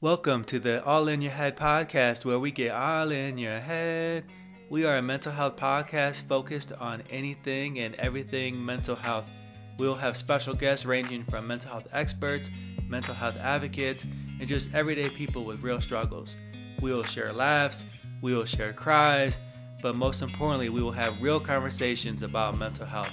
Welcome 0.00 0.44
to 0.44 0.60
the 0.60 0.84
All 0.84 1.08
in 1.08 1.20
Your 1.20 1.32
Head 1.32 1.56
podcast, 1.56 2.24
where 2.24 2.38
we 2.38 2.52
get 2.52 2.70
all 2.70 3.10
in 3.10 3.36
your 3.36 3.58
head. 3.58 4.26
We 4.70 4.86
are 4.86 4.98
a 4.98 5.02
mental 5.02 5.32
health 5.32 5.56
podcast 5.56 6.22
focused 6.28 6.72
on 6.72 7.02
anything 7.10 7.80
and 7.80 7.96
everything 7.96 8.64
mental 8.64 8.94
health. 8.94 9.24
We 9.76 9.88
will 9.88 9.96
have 9.96 10.16
special 10.16 10.54
guests 10.54 10.86
ranging 10.86 11.24
from 11.24 11.48
mental 11.48 11.72
health 11.72 11.88
experts, 11.92 12.48
mental 12.86 13.12
health 13.12 13.34
advocates, 13.38 14.04
and 14.04 14.46
just 14.46 14.72
everyday 14.72 15.10
people 15.10 15.44
with 15.44 15.64
real 15.64 15.80
struggles. 15.80 16.36
We 16.80 16.92
will 16.92 17.02
share 17.02 17.32
laughs, 17.32 17.84
we 18.22 18.36
will 18.36 18.44
share 18.44 18.72
cries, 18.72 19.40
but 19.82 19.96
most 19.96 20.22
importantly, 20.22 20.68
we 20.68 20.80
will 20.80 20.92
have 20.92 21.20
real 21.20 21.40
conversations 21.40 22.22
about 22.22 22.56
mental 22.56 22.86
health. 22.86 23.10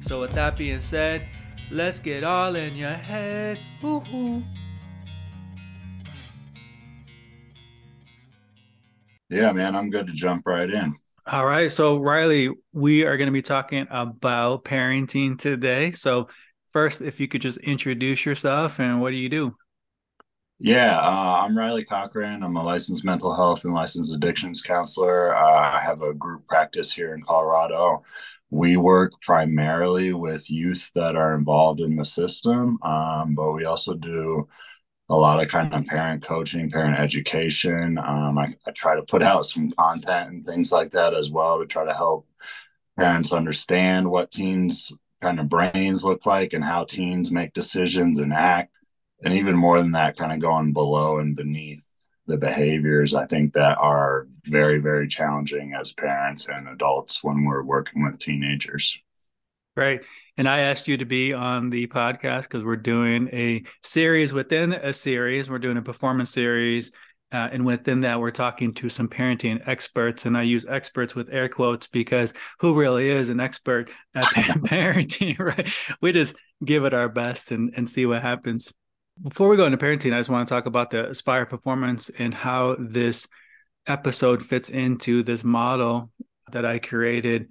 So, 0.00 0.18
with 0.22 0.32
that 0.32 0.58
being 0.58 0.80
said, 0.80 1.28
let's 1.70 2.00
get 2.00 2.24
all 2.24 2.56
in 2.56 2.74
your 2.74 2.90
head. 2.90 3.60
Woo-hoo. 3.80 4.42
Yeah, 9.28 9.52
man, 9.52 9.74
I'm 9.74 9.90
good 9.90 10.06
to 10.06 10.12
jump 10.12 10.46
right 10.46 10.70
in. 10.70 10.94
All 11.26 11.44
right. 11.44 11.72
So, 11.72 11.98
Riley, 11.98 12.50
we 12.72 13.04
are 13.04 13.16
going 13.16 13.26
to 13.26 13.32
be 13.32 13.42
talking 13.42 13.86
about 13.90 14.64
parenting 14.64 15.36
today. 15.38 15.90
So, 15.92 16.28
first, 16.72 17.02
if 17.02 17.18
you 17.18 17.26
could 17.26 17.42
just 17.42 17.58
introduce 17.58 18.24
yourself 18.24 18.78
and 18.78 19.00
what 19.00 19.10
do 19.10 19.16
you 19.16 19.28
do? 19.28 19.56
Yeah, 20.58 20.98
uh, 20.98 21.42
I'm 21.44 21.58
Riley 21.58 21.84
Cochran. 21.84 22.42
I'm 22.42 22.56
a 22.56 22.62
licensed 22.62 23.04
mental 23.04 23.34
health 23.34 23.64
and 23.64 23.74
licensed 23.74 24.14
addictions 24.14 24.62
counselor. 24.62 25.36
Uh, 25.36 25.76
I 25.76 25.80
have 25.82 26.00
a 26.02 26.14
group 26.14 26.46
practice 26.46 26.92
here 26.92 27.14
in 27.14 27.20
Colorado. 27.20 28.04
We 28.50 28.76
work 28.76 29.20
primarily 29.20 30.12
with 30.12 30.50
youth 30.50 30.90
that 30.94 31.16
are 31.16 31.34
involved 31.34 31.80
in 31.80 31.96
the 31.96 32.04
system, 32.04 32.78
um, 32.82 33.34
but 33.34 33.52
we 33.52 33.64
also 33.64 33.94
do 33.94 34.48
a 35.08 35.14
lot 35.14 35.42
of 35.42 35.48
kind 35.48 35.72
of 35.72 35.86
parent 35.86 36.24
coaching, 36.24 36.70
parent 36.70 36.98
education. 36.98 37.98
Um, 37.98 38.38
I, 38.38 38.54
I, 38.66 38.70
try 38.72 38.96
to 38.96 39.02
put 39.02 39.22
out 39.22 39.46
some 39.46 39.70
content 39.70 40.32
and 40.32 40.44
things 40.44 40.72
like 40.72 40.92
that 40.92 41.14
as 41.14 41.30
well 41.30 41.58
to 41.60 41.66
try 41.66 41.84
to 41.84 41.94
help 41.94 42.26
parents 42.98 43.32
understand 43.32 44.10
what 44.10 44.30
teens 44.30 44.92
kind 45.20 45.38
of 45.38 45.48
brains 45.48 46.04
look 46.04 46.26
like 46.26 46.52
and 46.52 46.64
how 46.64 46.84
teens 46.84 47.30
make 47.30 47.52
decisions 47.52 48.18
and 48.18 48.32
act. 48.32 48.72
And 49.24 49.32
even 49.32 49.56
more 49.56 49.78
than 49.80 49.92
that, 49.92 50.16
kind 50.16 50.32
of 50.32 50.40
going 50.40 50.72
below 50.72 51.18
and 51.18 51.36
beneath 51.36 51.86
the 52.26 52.36
behaviors 52.36 53.14
I 53.14 53.24
think 53.26 53.54
that 53.54 53.78
are 53.78 54.26
very, 54.44 54.80
very 54.80 55.06
challenging 55.06 55.74
as 55.74 55.92
parents 55.92 56.48
and 56.48 56.68
adults 56.68 57.22
when 57.22 57.44
we're 57.44 57.62
working 57.62 58.04
with 58.04 58.18
teenagers. 58.18 58.98
Right. 59.76 60.02
And 60.36 60.48
I 60.48 60.60
asked 60.60 60.86
you 60.86 60.98
to 60.98 61.06
be 61.06 61.32
on 61.32 61.70
the 61.70 61.86
podcast 61.86 62.42
because 62.42 62.62
we're 62.62 62.76
doing 62.76 63.28
a 63.32 63.64
series 63.82 64.34
within 64.34 64.72
a 64.74 64.92
series. 64.92 65.48
We're 65.48 65.58
doing 65.58 65.78
a 65.78 65.82
performance 65.82 66.30
series. 66.30 66.92
Uh, 67.32 67.48
and 67.50 67.64
within 67.64 68.02
that, 68.02 68.20
we're 68.20 68.30
talking 68.30 68.74
to 68.74 68.88
some 68.88 69.08
parenting 69.08 69.66
experts. 69.66 70.26
And 70.26 70.36
I 70.36 70.42
use 70.42 70.66
experts 70.66 71.14
with 71.14 71.32
air 71.32 71.48
quotes 71.48 71.86
because 71.86 72.34
who 72.60 72.74
really 72.74 73.08
is 73.08 73.30
an 73.30 73.40
expert 73.40 73.90
at 74.14 74.26
parenting, 74.26 75.38
right? 75.38 75.68
We 76.02 76.12
just 76.12 76.36
give 76.64 76.84
it 76.84 76.92
our 76.92 77.08
best 77.08 77.50
and, 77.50 77.72
and 77.74 77.88
see 77.88 78.04
what 78.04 78.22
happens. 78.22 78.72
Before 79.22 79.48
we 79.48 79.56
go 79.56 79.64
into 79.64 79.78
parenting, 79.78 80.12
I 80.12 80.18
just 80.18 80.28
want 80.28 80.46
to 80.46 80.54
talk 80.54 80.66
about 80.66 80.90
the 80.90 81.08
Aspire 81.08 81.46
performance 81.46 82.10
and 82.10 82.34
how 82.34 82.76
this 82.78 83.26
episode 83.86 84.42
fits 84.42 84.68
into 84.68 85.22
this 85.22 85.42
model 85.42 86.10
that 86.52 86.66
I 86.66 86.78
created 86.78 87.48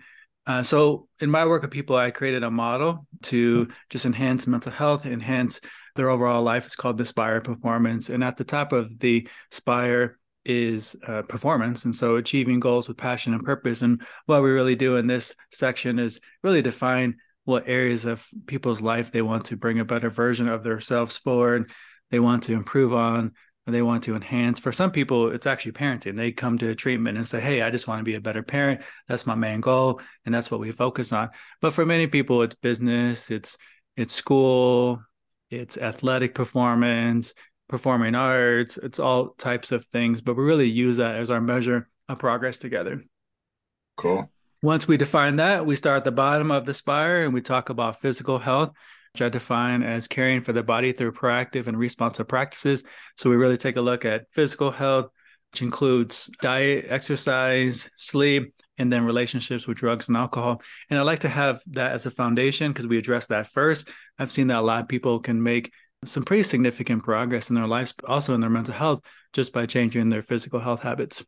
uh, 0.47 0.63
so 0.63 1.07
in 1.19 1.29
my 1.29 1.45
work 1.45 1.61
with 1.61 1.71
people, 1.71 1.95
I 1.95 2.11
created 2.11 2.43
a 2.43 2.51
model 2.51 3.07
to 3.23 3.67
just 3.89 4.05
enhance 4.05 4.47
mental 4.47 4.71
health, 4.71 5.05
enhance 5.05 5.59
their 5.95 6.09
overall 6.09 6.43
life. 6.43 6.65
It's 6.65 6.75
called 6.75 6.97
the 6.97 7.05
Spire 7.05 7.41
Performance, 7.41 8.09
and 8.09 8.23
at 8.23 8.37
the 8.37 8.43
top 8.43 8.71
of 8.71 8.99
the 8.99 9.27
Spire 9.51 10.19
is 10.43 10.95
uh, 11.07 11.23
performance, 11.23 11.85
and 11.85 11.95
so 11.95 12.17
achieving 12.17 12.59
goals 12.59 12.87
with 12.87 12.97
passion 12.97 13.33
and 13.33 13.43
purpose. 13.43 13.81
And 13.81 14.01
what 14.27 14.43
we 14.43 14.51
really 14.51 14.75
do 14.75 14.97
in 14.97 15.07
this 15.07 15.33
section 15.51 15.97
is 15.97 16.21
really 16.43 16.61
define 16.61 17.17
what 17.45 17.67
areas 17.67 18.05
of 18.05 18.27
people's 18.45 18.81
life 18.81 19.11
they 19.11 19.21
want 19.21 19.45
to 19.45 19.57
bring 19.57 19.79
a 19.79 19.85
better 19.85 20.09
version 20.09 20.49
of 20.49 20.63
themselves 20.63 21.17
forward. 21.17 21.71
They 22.11 22.19
want 22.19 22.43
to 22.43 22.53
improve 22.53 22.93
on, 22.93 23.33
they 23.73 23.81
want 23.81 24.03
to 24.03 24.15
enhance. 24.15 24.59
For 24.59 24.71
some 24.71 24.91
people, 24.91 25.31
it's 25.31 25.47
actually 25.47 25.71
parenting. 25.71 26.15
They 26.15 26.31
come 26.31 26.57
to 26.59 26.75
treatment 26.75 27.17
and 27.17 27.27
say, 27.27 27.39
Hey, 27.39 27.61
I 27.61 27.71
just 27.71 27.87
want 27.87 27.99
to 27.99 28.03
be 28.03 28.15
a 28.15 28.21
better 28.21 28.43
parent. 28.43 28.81
That's 29.07 29.25
my 29.25 29.35
main 29.35 29.61
goal. 29.61 30.01
And 30.25 30.33
that's 30.33 30.51
what 30.51 30.59
we 30.59 30.71
focus 30.71 31.11
on. 31.11 31.29
But 31.61 31.73
for 31.73 31.85
many 31.85 32.07
people, 32.07 32.43
it's 32.43 32.55
business, 32.55 33.31
it's 33.31 33.57
it's 33.97 34.13
school, 34.13 35.01
it's 35.49 35.77
athletic 35.77 36.35
performance, 36.35 37.33
performing 37.67 38.13
arts, 38.13 38.77
it's 38.77 38.99
all 38.99 39.29
types 39.29 39.71
of 39.71 39.85
things. 39.85 40.21
But 40.21 40.35
we 40.35 40.43
really 40.43 40.69
use 40.69 40.97
that 40.97 41.15
as 41.15 41.31
our 41.31 41.41
measure 41.41 41.89
of 42.07 42.19
progress 42.19 42.59
together. 42.59 43.03
Cool. 43.97 44.29
Once 44.61 44.87
we 44.87 44.97
define 44.97 45.37
that, 45.37 45.65
we 45.65 45.75
start 45.75 45.97
at 45.97 46.03
the 46.03 46.11
bottom 46.11 46.51
of 46.51 46.65
the 46.65 46.73
spire 46.73 47.23
and 47.23 47.33
we 47.33 47.41
talk 47.41 47.69
about 47.69 48.01
physical 48.01 48.39
health 48.39 48.71
which 49.15 49.21
I 49.21 49.29
define 49.29 49.81
as 49.81 50.09
caring 50.09 50.41
for 50.41 50.51
the 50.51 50.61
body 50.61 50.91
through 50.91 51.13
proactive 51.13 51.67
and 51.67 51.79
responsive 51.79 52.27
practices. 52.27 52.83
So 53.15 53.29
we 53.29 53.37
really 53.37 53.55
take 53.55 53.77
a 53.77 53.81
look 53.81 54.03
at 54.03 54.25
physical 54.33 54.71
health, 54.71 55.09
which 55.53 55.61
includes 55.61 56.29
diet, 56.41 56.87
exercise, 56.89 57.89
sleep, 57.95 58.53
and 58.77 58.91
then 58.91 59.05
relationships 59.05 59.67
with 59.67 59.77
drugs 59.77 60.09
and 60.09 60.17
alcohol. 60.17 60.61
And 60.89 60.99
I 60.99 61.03
like 61.03 61.19
to 61.19 61.29
have 61.29 61.61
that 61.67 61.93
as 61.93 62.05
a 62.05 62.11
foundation 62.11 62.73
because 62.73 62.87
we 62.87 62.97
address 62.97 63.27
that 63.27 63.47
first. 63.47 63.89
I've 64.19 64.33
seen 64.33 64.47
that 64.47 64.57
a 64.57 64.61
lot 64.61 64.81
of 64.81 64.89
people 64.89 65.21
can 65.21 65.41
make 65.41 65.71
some 66.03 66.23
pretty 66.25 66.43
significant 66.43 67.01
progress 67.01 67.49
in 67.49 67.55
their 67.55 67.67
lives, 67.67 67.93
also 68.05 68.33
in 68.33 68.41
their 68.41 68.49
mental 68.49 68.73
health, 68.73 68.99
just 69.31 69.53
by 69.53 69.65
changing 69.65 70.09
their 70.09 70.23
physical 70.23 70.59
health 70.59 70.81
habits. 70.81 71.23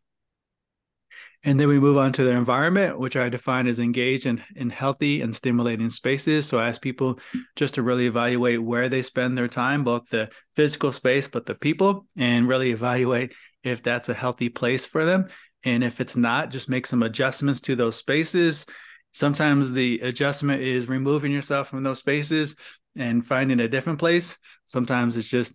And 1.44 1.59
then 1.59 1.68
we 1.68 1.80
move 1.80 1.98
on 1.98 2.12
to 2.14 2.24
their 2.24 2.38
environment, 2.38 3.00
which 3.00 3.16
I 3.16 3.30
define 3.30 3.68
as 3.68 3.80
engaged 3.80 4.25
in, 4.25 4.44
in 4.56 4.70
healthy 4.70 5.22
and 5.22 5.36
stimulating 5.36 5.90
spaces. 5.90 6.48
So 6.48 6.59
I 6.59 6.68
ask 6.68 6.81
people 6.81 7.20
just 7.56 7.75
to 7.75 7.84
really 7.84 8.08
evaluate 8.08 8.62
where 8.62 8.90
they 8.90 9.02
spend 9.02 9.38
their 9.38 9.47
time, 9.47 9.84
both 9.84 10.09
the 10.09 10.30
physical 10.56 10.92
space, 10.92 11.28
but 11.28 11.46
the 11.46 11.56
people, 11.56 12.06
and 12.18 12.47
really 12.47 12.72
evaluate 12.72 13.34
if 13.64 13.84
that's 13.84 14.09
a 14.09 14.14
healthy 14.14 14.50
place 14.50 14.86
for 14.86 15.06
them. 15.06 15.28
And 15.64 15.84
if 15.84 16.02
it's 16.02 16.16
not, 16.16 16.50
just 16.50 16.70
make 16.70 16.88
some 16.88 17.03
adjustments 17.03 17.62
to 17.62 17.76
those 17.76 17.96
spaces. 17.96 18.66
Sometimes 19.14 19.72
the 19.72 20.00
adjustment 20.00 20.62
is 20.62 20.90
removing 20.90 21.31
yourself 21.31 21.70
from 21.70 21.84
those 21.84 22.00
spaces 22.00 22.56
and 22.97 23.26
finding 23.26 23.59
a 23.59 23.68
different 23.68 24.00
place. 24.00 24.40
Sometimes 24.66 25.18
it's 25.18 25.28
just 25.28 25.53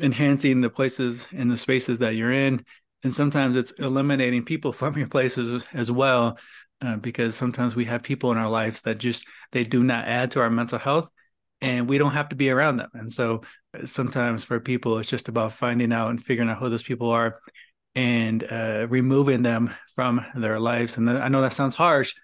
enhancing 0.00 0.60
the 0.60 0.70
places 0.70 1.26
and 1.32 1.50
the 1.50 1.56
spaces 1.56 1.98
that 1.98 2.14
you're 2.14 2.32
in 2.32 2.64
and 3.02 3.14
sometimes 3.14 3.56
it's 3.56 3.72
eliminating 3.72 4.44
people 4.44 4.72
from 4.80 4.96
your 4.96 5.08
places 5.08 5.64
as 5.72 5.90
well 5.90 6.38
uh, 6.82 6.96
because 6.96 7.34
sometimes 7.34 7.76
we 7.76 7.84
have 7.84 8.02
people 8.02 8.32
in 8.32 8.38
our 8.38 8.48
lives 8.48 8.82
that 8.82 8.98
just 8.98 9.26
they 9.52 9.64
do 9.64 9.82
not 9.82 10.06
add 10.06 10.30
to 10.32 10.40
our 10.40 10.50
mental 10.50 10.78
health 10.78 11.10
and 11.62 11.88
we 11.88 11.98
don't 11.98 12.12
have 12.12 12.30
to 12.30 12.36
be 12.36 12.48
around 12.48 12.76
them. 12.76 12.88
And 12.94 13.12
so 13.12 13.42
sometimes 13.84 14.44
for 14.44 14.58
people 14.60 14.98
it's 14.98 15.10
just 15.10 15.28
about 15.28 15.52
finding 15.52 15.92
out 15.92 16.10
and 16.10 16.22
figuring 16.22 16.48
out 16.48 16.58
who 16.58 16.70
those 16.70 16.82
people 16.82 17.10
are 17.10 17.40
and 17.94 18.42
uh, 18.50 18.86
removing 18.88 19.42
them 19.42 19.72
from 19.94 20.24
their 20.34 20.58
lives. 20.58 20.96
And 20.96 21.10
i 21.10 21.28
know 21.28 21.42
that 21.42 21.52
sounds 21.52 21.74
harsh 21.74 22.14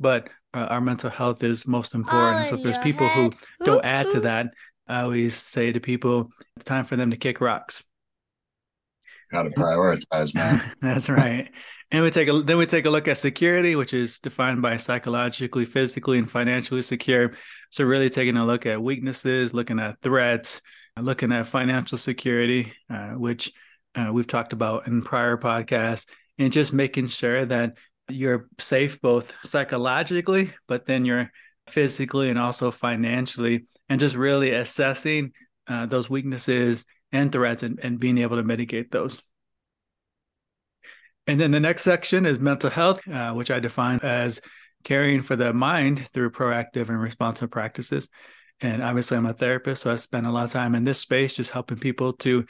but 0.00 0.28
uh, 0.54 0.66
our 0.70 0.80
mental 0.80 1.10
health 1.10 1.42
is 1.42 1.66
most 1.66 1.94
important. 1.94 2.46
So 2.46 2.56
if 2.56 2.62
there's 2.62 2.78
people 2.78 3.06
head. 3.06 3.34
who 3.58 3.64
don't 3.66 3.84
add 3.84 4.10
to 4.12 4.20
that 4.20 4.48
i 4.88 5.02
always 5.02 5.34
say 5.34 5.72
to 5.72 5.80
people 5.80 6.30
it's 6.56 6.64
time 6.64 6.84
for 6.84 6.96
them 6.96 7.10
to 7.10 7.16
kick 7.16 7.40
rocks 7.40 7.82
Got 9.30 9.42
to 9.44 9.50
prioritize, 9.50 10.34
man. 10.34 10.62
That's 10.80 11.08
right. 11.08 11.50
And 11.90 12.02
we 12.02 12.10
take 12.10 12.28
a 12.28 12.42
then 12.42 12.58
we 12.58 12.66
take 12.66 12.84
a 12.84 12.90
look 12.90 13.06
at 13.08 13.18
security, 13.18 13.76
which 13.76 13.94
is 13.94 14.18
defined 14.18 14.60
by 14.62 14.76
psychologically, 14.76 15.64
physically, 15.64 16.18
and 16.18 16.28
financially 16.28 16.82
secure. 16.82 17.32
So 17.70 17.84
really 17.84 18.10
taking 18.10 18.36
a 18.36 18.44
look 18.44 18.66
at 18.66 18.82
weaknesses, 18.82 19.54
looking 19.54 19.78
at 19.78 20.00
threats, 20.02 20.62
looking 21.00 21.32
at 21.32 21.46
financial 21.46 21.98
security, 21.98 22.72
uh, 22.90 23.10
which 23.10 23.52
uh, 23.94 24.10
we've 24.12 24.26
talked 24.26 24.52
about 24.52 24.86
in 24.86 25.02
prior 25.02 25.36
podcasts, 25.36 26.06
and 26.38 26.52
just 26.52 26.72
making 26.72 27.06
sure 27.06 27.44
that 27.44 27.78
you're 28.08 28.48
safe 28.58 29.00
both 29.00 29.34
psychologically, 29.44 30.52
but 30.68 30.86
then 30.86 31.04
you're 31.04 31.30
physically 31.68 32.30
and 32.30 32.38
also 32.38 32.70
financially, 32.70 33.66
and 33.88 34.00
just 34.00 34.14
really 34.14 34.52
assessing 34.52 35.32
uh, 35.68 35.86
those 35.86 36.10
weaknesses 36.10 36.84
and 37.12 37.32
threats 37.32 37.62
and, 37.62 37.78
and 37.82 37.98
being 37.98 38.18
able 38.18 38.36
to 38.36 38.42
mitigate 38.42 38.90
those. 38.90 39.22
And 41.26 41.40
then 41.40 41.50
the 41.50 41.60
next 41.60 41.82
section 41.82 42.24
is 42.24 42.38
mental 42.38 42.70
health, 42.70 43.06
uh, 43.08 43.32
which 43.32 43.50
I 43.50 43.58
define 43.58 44.00
as 44.02 44.40
caring 44.84 45.22
for 45.22 45.34
the 45.34 45.52
mind 45.52 46.06
through 46.06 46.30
proactive 46.30 46.88
and 46.88 47.00
responsive 47.00 47.50
practices. 47.50 48.08
And 48.60 48.82
obviously, 48.82 49.16
I'm 49.16 49.26
a 49.26 49.32
therapist, 49.32 49.82
so 49.82 49.90
I 49.90 49.96
spend 49.96 50.26
a 50.26 50.30
lot 50.30 50.44
of 50.44 50.52
time 50.52 50.74
in 50.74 50.84
this 50.84 51.00
space 51.00 51.36
just 51.36 51.50
helping 51.50 51.78
people 51.78 52.12
to 52.14 52.46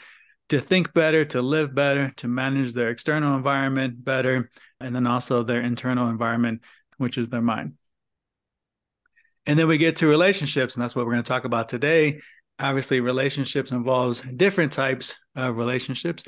to 0.48 0.60
think 0.60 0.92
better, 0.92 1.24
to 1.24 1.42
live 1.42 1.74
better, 1.74 2.12
to 2.18 2.28
manage 2.28 2.72
their 2.72 2.90
external 2.90 3.36
environment 3.36 4.04
better, 4.04 4.48
and 4.78 4.94
then 4.94 5.04
also 5.04 5.42
their 5.42 5.60
internal 5.60 6.08
environment, 6.08 6.62
which 6.98 7.18
is 7.18 7.28
their 7.28 7.42
mind. 7.42 7.72
And 9.44 9.58
then 9.58 9.66
we 9.66 9.78
get 9.78 9.96
to 9.96 10.06
relationships, 10.06 10.74
and 10.74 10.82
that's 10.82 10.94
what 10.94 11.04
we're 11.04 11.12
going 11.12 11.24
to 11.24 11.28
talk 11.28 11.44
about 11.44 11.68
today 11.68 12.20
obviously 12.58 13.00
relationships 13.00 13.70
involves 13.70 14.20
different 14.22 14.72
types 14.72 15.16
of 15.34 15.56
relationships 15.56 16.24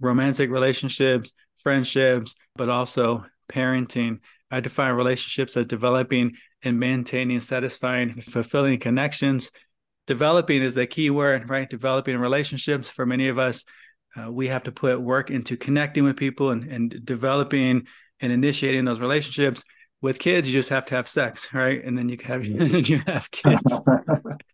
romantic 0.00 0.50
relationships 0.50 1.32
friendships 1.62 2.34
but 2.56 2.68
also 2.68 3.24
parenting. 3.48 4.18
I 4.50 4.60
define 4.60 4.92
relationships 4.92 5.56
as 5.56 5.66
developing 5.66 6.36
and 6.62 6.78
maintaining 6.78 7.40
satisfying 7.40 8.20
fulfilling 8.20 8.78
connections. 8.78 9.50
Developing 10.06 10.62
is 10.62 10.74
the 10.74 10.86
key 10.86 11.10
word 11.10 11.48
right? 11.48 11.68
Developing 11.68 12.18
relationships. 12.18 12.90
For 12.90 13.06
many 13.06 13.28
of 13.28 13.38
us 13.38 13.64
uh, 14.14 14.30
we 14.30 14.48
have 14.48 14.64
to 14.64 14.72
put 14.72 15.00
work 15.00 15.30
into 15.30 15.56
connecting 15.56 16.04
with 16.04 16.16
people 16.16 16.50
and, 16.50 16.64
and 16.64 17.04
developing 17.04 17.86
and 18.20 18.32
initiating 18.32 18.84
those 18.84 19.00
relationships. 19.00 19.64
With 20.00 20.18
kids 20.18 20.48
you 20.48 20.52
just 20.52 20.70
have 20.70 20.86
to 20.86 20.96
have 20.96 21.08
sex 21.08 21.52
right? 21.54 21.82
And 21.82 21.96
then 21.96 22.08
you 22.08 22.18
have 22.24 22.44
you 22.46 22.98
have 23.06 23.30
kids 23.30 23.80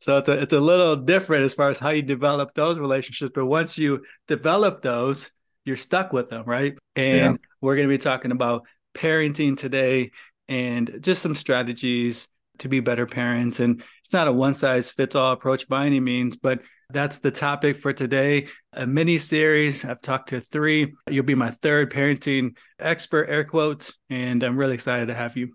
so 0.00 0.18
it's 0.18 0.28
a, 0.28 0.32
it's 0.32 0.52
a 0.52 0.60
little 0.60 0.96
different 0.96 1.44
as 1.44 1.54
far 1.54 1.68
as 1.70 1.78
how 1.78 1.90
you 1.90 2.02
develop 2.02 2.54
those 2.54 2.78
relationships 2.78 3.32
but 3.34 3.46
once 3.46 3.78
you 3.78 4.02
develop 4.26 4.82
those 4.82 5.30
you're 5.64 5.76
stuck 5.76 6.12
with 6.12 6.28
them 6.28 6.44
right 6.46 6.76
and 6.96 7.16
yeah. 7.16 7.48
we're 7.60 7.76
going 7.76 7.88
to 7.88 7.94
be 7.94 7.98
talking 7.98 8.32
about 8.32 8.66
parenting 8.94 9.56
today 9.56 10.10
and 10.48 10.98
just 11.00 11.22
some 11.22 11.34
strategies 11.34 12.28
to 12.58 12.68
be 12.68 12.80
better 12.80 13.06
parents 13.06 13.60
and 13.60 13.82
it's 14.04 14.12
not 14.12 14.28
a 14.28 14.32
one 14.32 14.54
size 14.54 14.90
fits 14.90 15.14
all 15.14 15.32
approach 15.32 15.68
by 15.68 15.86
any 15.86 16.00
means 16.00 16.36
but 16.36 16.60
that's 16.92 17.18
the 17.20 17.30
topic 17.30 17.76
for 17.76 17.92
today. 17.92 18.48
A 18.72 18.86
mini 18.86 19.18
series. 19.18 19.84
I've 19.84 20.00
talked 20.00 20.30
to 20.30 20.40
three. 20.40 20.94
You'll 21.08 21.24
be 21.24 21.34
my 21.34 21.50
third 21.50 21.92
parenting 21.92 22.56
expert, 22.78 23.28
air 23.28 23.44
quotes, 23.44 23.98
and 24.08 24.42
I'm 24.42 24.56
really 24.56 24.74
excited 24.74 25.06
to 25.06 25.14
have 25.14 25.36
you. 25.36 25.54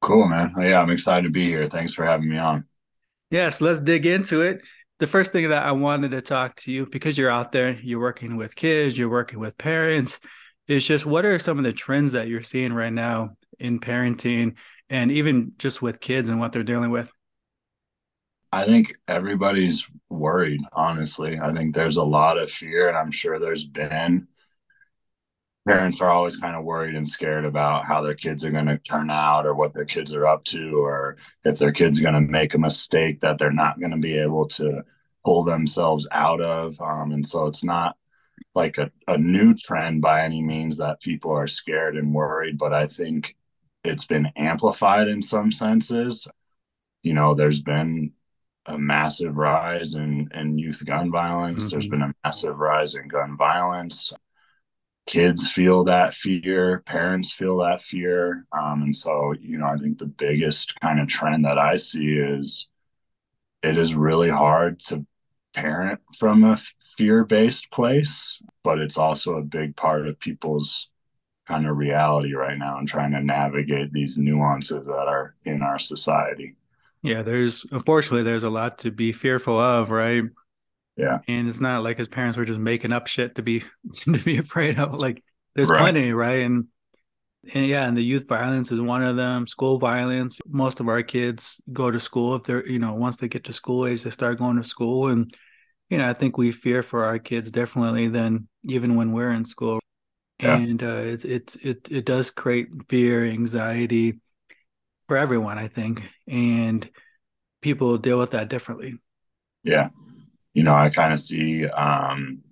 Cool, 0.00 0.28
man. 0.28 0.52
Yeah, 0.58 0.80
I'm 0.80 0.90
excited 0.90 1.24
to 1.24 1.30
be 1.30 1.46
here. 1.46 1.66
Thanks 1.66 1.94
for 1.94 2.04
having 2.04 2.28
me 2.28 2.38
on. 2.38 2.66
Yes, 3.34 3.60
let's 3.60 3.80
dig 3.80 4.06
into 4.06 4.42
it. 4.42 4.62
The 5.00 5.08
first 5.08 5.32
thing 5.32 5.48
that 5.48 5.64
I 5.64 5.72
wanted 5.72 6.12
to 6.12 6.22
talk 6.22 6.54
to 6.58 6.70
you 6.70 6.86
because 6.86 7.18
you're 7.18 7.32
out 7.32 7.50
there, 7.50 7.72
you're 7.82 7.98
working 7.98 8.36
with 8.36 8.54
kids, 8.54 8.96
you're 8.96 9.10
working 9.10 9.40
with 9.40 9.58
parents, 9.58 10.20
is 10.68 10.86
just 10.86 11.04
what 11.04 11.24
are 11.24 11.36
some 11.40 11.58
of 11.58 11.64
the 11.64 11.72
trends 11.72 12.12
that 12.12 12.28
you're 12.28 12.42
seeing 12.42 12.72
right 12.72 12.92
now 12.92 13.30
in 13.58 13.80
parenting 13.80 14.54
and 14.88 15.10
even 15.10 15.50
just 15.58 15.82
with 15.82 15.98
kids 15.98 16.28
and 16.28 16.38
what 16.38 16.52
they're 16.52 16.62
dealing 16.62 16.92
with? 16.92 17.12
I 18.52 18.66
think 18.66 18.94
everybody's 19.08 19.84
worried, 20.08 20.60
honestly. 20.72 21.40
I 21.40 21.52
think 21.52 21.74
there's 21.74 21.96
a 21.96 22.04
lot 22.04 22.38
of 22.38 22.48
fear, 22.48 22.86
and 22.86 22.96
I'm 22.96 23.10
sure 23.10 23.40
there's 23.40 23.64
been. 23.64 24.28
Parents 25.66 26.00
are 26.00 26.10
always 26.10 26.36
kind 26.36 26.54
of 26.54 26.64
worried 26.64 26.94
and 26.94 27.08
scared 27.08 27.46
about 27.46 27.84
how 27.84 28.02
their 28.02 28.14
kids 28.14 28.44
are 28.44 28.50
going 28.50 28.66
to 28.66 28.76
turn 28.78 29.10
out 29.10 29.46
or 29.46 29.54
what 29.54 29.72
their 29.72 29.86
kids 29.86 30.12
are 30.12 30.26
up 30.26 30.44
to, 30.44 30.84
or 30.84 31.16
if 31.44 31.58
their 31.58 31.72
kid's 31.72 32.00
going 32.00 32.14
to 32.14 32.20
make 32.20 32.52
a 32.52 32.58
mistake 32.58 33.20
that 33.20 33.38
they're 33.38 33.50
not 33.50 33.80
going 33.80 33.92
to 33.92 33.96
be 33.96 34.18
able 34.18 34.46
to 34.46 34.82
pull 35.24 35.42
themselves 35.42 36.06
out 36.12 36.42
of. 36.42 36.78
Um, 36.80 37.12
and 37.12 37.26
so 37.26 37.46
it's 37.46 37.64
not 37.64 37.96
like 38.54 38.78
a, 38.78 38.90
a 39.08 39.16
new 39.16 39.54
trend 39.54 40.02
by 40.02 40.22
any 40.22 40.42
means 40.42 40.76
that 40.76 41.00
people 41.00 41.32
are 41.32 41.46
scared 41.46 41.96
and 41.96 42.14
worried, 42.14 42.58
but 42.58 42.74
I 42.74 42.86
think 42.86 43.34
it's 43.82 44.06
been 44.06 44.28
amplified 44.36 45.08
in 45.08 45.22
some 45.22 45.50
senses. 45.50 46.28
You 47.02 47.14
know, 47.14 47.34
there's 47.34 47.62
been 47.62 48.12
a 48.66 48.78
massive 48.78 49.36
rise 49.36 49.94
in, 49.94 50.28
in 50.34 50.58
youth 50.58 50.84
gun 50.84 51.10
violence. 51.10 51.64
Mm-hmm. 51.64 51.70
There's 51.70 51.88
been 51.88 52.02
a 52.02 52.14
massive 52.24 52.58
rise 52.58 52.94
in 52.94 53.08
gun 53.08 53.36
violence. 53.36 54.12
Kids 55.06 55.50
feel 55.50 55.84
that 55.84 56.14
fear, 56.14 56.80
parents 56.86 57.32
feel 57.32 57.58
that 57.58 57.80
fear. 57.80 58.44
Um, 58.52 58.82
and 58.82 58.96
so, 58.96 59.34
you 59.40 59.58
know, 59.58 59.66
I 59.66 59.76
think 59.76 59.98
the 59.98 60.06
biggest 60.06 60.78
kind 60.80 60.98
of 60.98 61.08
trend 61.08 61.44
that 61.44 61.58
I 61.58 61.76
see 61.76 62.16
is 62.16 62.68
it 63.62 63.76
is 63.76 63.94
really 63.94 64.30
hard 64.30 64.80
to 64.80 65.06
parent 65.54 66.00
from 66.16 66.42
a 66.44 66.58
fear 66.96 67.24
based 67.24 67.70
place, 67.70 68.42
but 68.62 68.78
it's 68.78 68.96
also 68.96 69.36
a 69.36 69.42
big 69.42 69.76
part 69.76 70.06
of 70.06 70.18
people's 70.18 70.88
kind 71.46 71.66
of 71.66 71.76
reality 71.76 72.34
right 72.34 72.58
now 72.58 72.78
and 72.78 72.88
trying 72.88 73.12
to 73.12 73.22
navigate 73.22 73.92
these 73.92 74.16
nuances 74.16 74.86
that 74.86 75.06
are 75.06 75.34
in 75.44 75.62
our 75.62 75.78
society. 75.78 76.56
Yeah, 77.02 77.22
there's 77.22 77.66
unfortunately 77.70 78.22
there's 78.22 78.44
a 78.44 78.50
lot 78.50 78.78
to 78.78 78.90
be 78.90 79.12
fearful 79.12 79.58
of, 79.58 79.90
right? 79.90 80.24
Yeah. 80.96 81.18
And 81.26 81.48
it's 81.48 81.60
not 81.60 81.82
like 81.82 81.98
his 81.98 82.08
parents 82.08 82.36
were 82.36 82.44
just 82.44 82.60
making 82.60 82.92
up 82.92 83.06
shit 83.06 83.36
to 83.36 83.42
be 83.42 83.64
to 83.94 84.18
be 84.18 84.38
afraid 84.38 84.78
of. 84.78 84.94
Like 84.94 85.22
there's 85.54 85.68
right. 85.68 85.80
plenty, 85.80 86.12
right? 86.12 86.40
And 86.40 86.68
and 87.52 87.66
yeah, 87.66 87.86
and 87.86 87.96
the 87.96 88.02
youth 88.02 88.26
violence 88.26 88.72
is 88.72 88.80
one 88.80 89.02
of 89.02 89.16
them. 89.16 89.46
School 89.46 89.78
violence. 89.78 90.38
Most 90.46 90.80
of 90.80 90.88
our 90.88 91.02
kids 91.02 91.60
go 91.72 91.90
to 91.90 92.00
school 92.00 92.36
if 92.36 92.44
they're, 92.44 92.66
you 92.66 92.78
know, 92.78 92.94
once 92.94 93.16
they 93.16 93.28
get 93.28 93.44
to 93.44 93.52
school 93.52 93.86
age, 93.86 94.02
they 94.02 94.10
start 94.10 94.38
going 94.38 94.56
to 94.56 94.64
school. 94.64 95.08
And, 95.08 95.34
you 95.90 95.98
know, 95.98 96.08
I 96.08 96.14
think 96.14 96.38
we 96.38 96.52
fear 96.52 96.82
for 96.82 97.04
our 97.04 97.18
kids 97.18 97.50
differently 97.50 98.08
than 98.08 98.48
even 98.62 98.96
when 98.96 99.12
we're 99.12 99.32
in 99.32 99.44
school. 99.44 99.80
Yeah. 100.40 100.56
And 100.56 100.82
uh, 100.82 101.02
it's 101.04 101.24
it's 101.24 101.56
it 101.56 101.88
it 101.90 102.06
does 102.06 102.30
create 102.30 102.68
fear, 102.88 103.24
anxiety, 103.24 104.20
for 105.06 105.16
everyone, 105.16 105.58
I 105.58 105.68
think, 105.68 106.02
and 106.26 106.88
people 107.60 107.98
deal 107.98 108.18
with 108.18 108.32
that 108.32 108.48
differently. 108.48 108.94
Yeah, 109.62 109.90
you 110.54 110.62
know, 110.62 110.74
I 110.74 110.88
kind 110.88 111.12
of 111.12 111.20
see 111.20 111.66
um, 111.66 112.42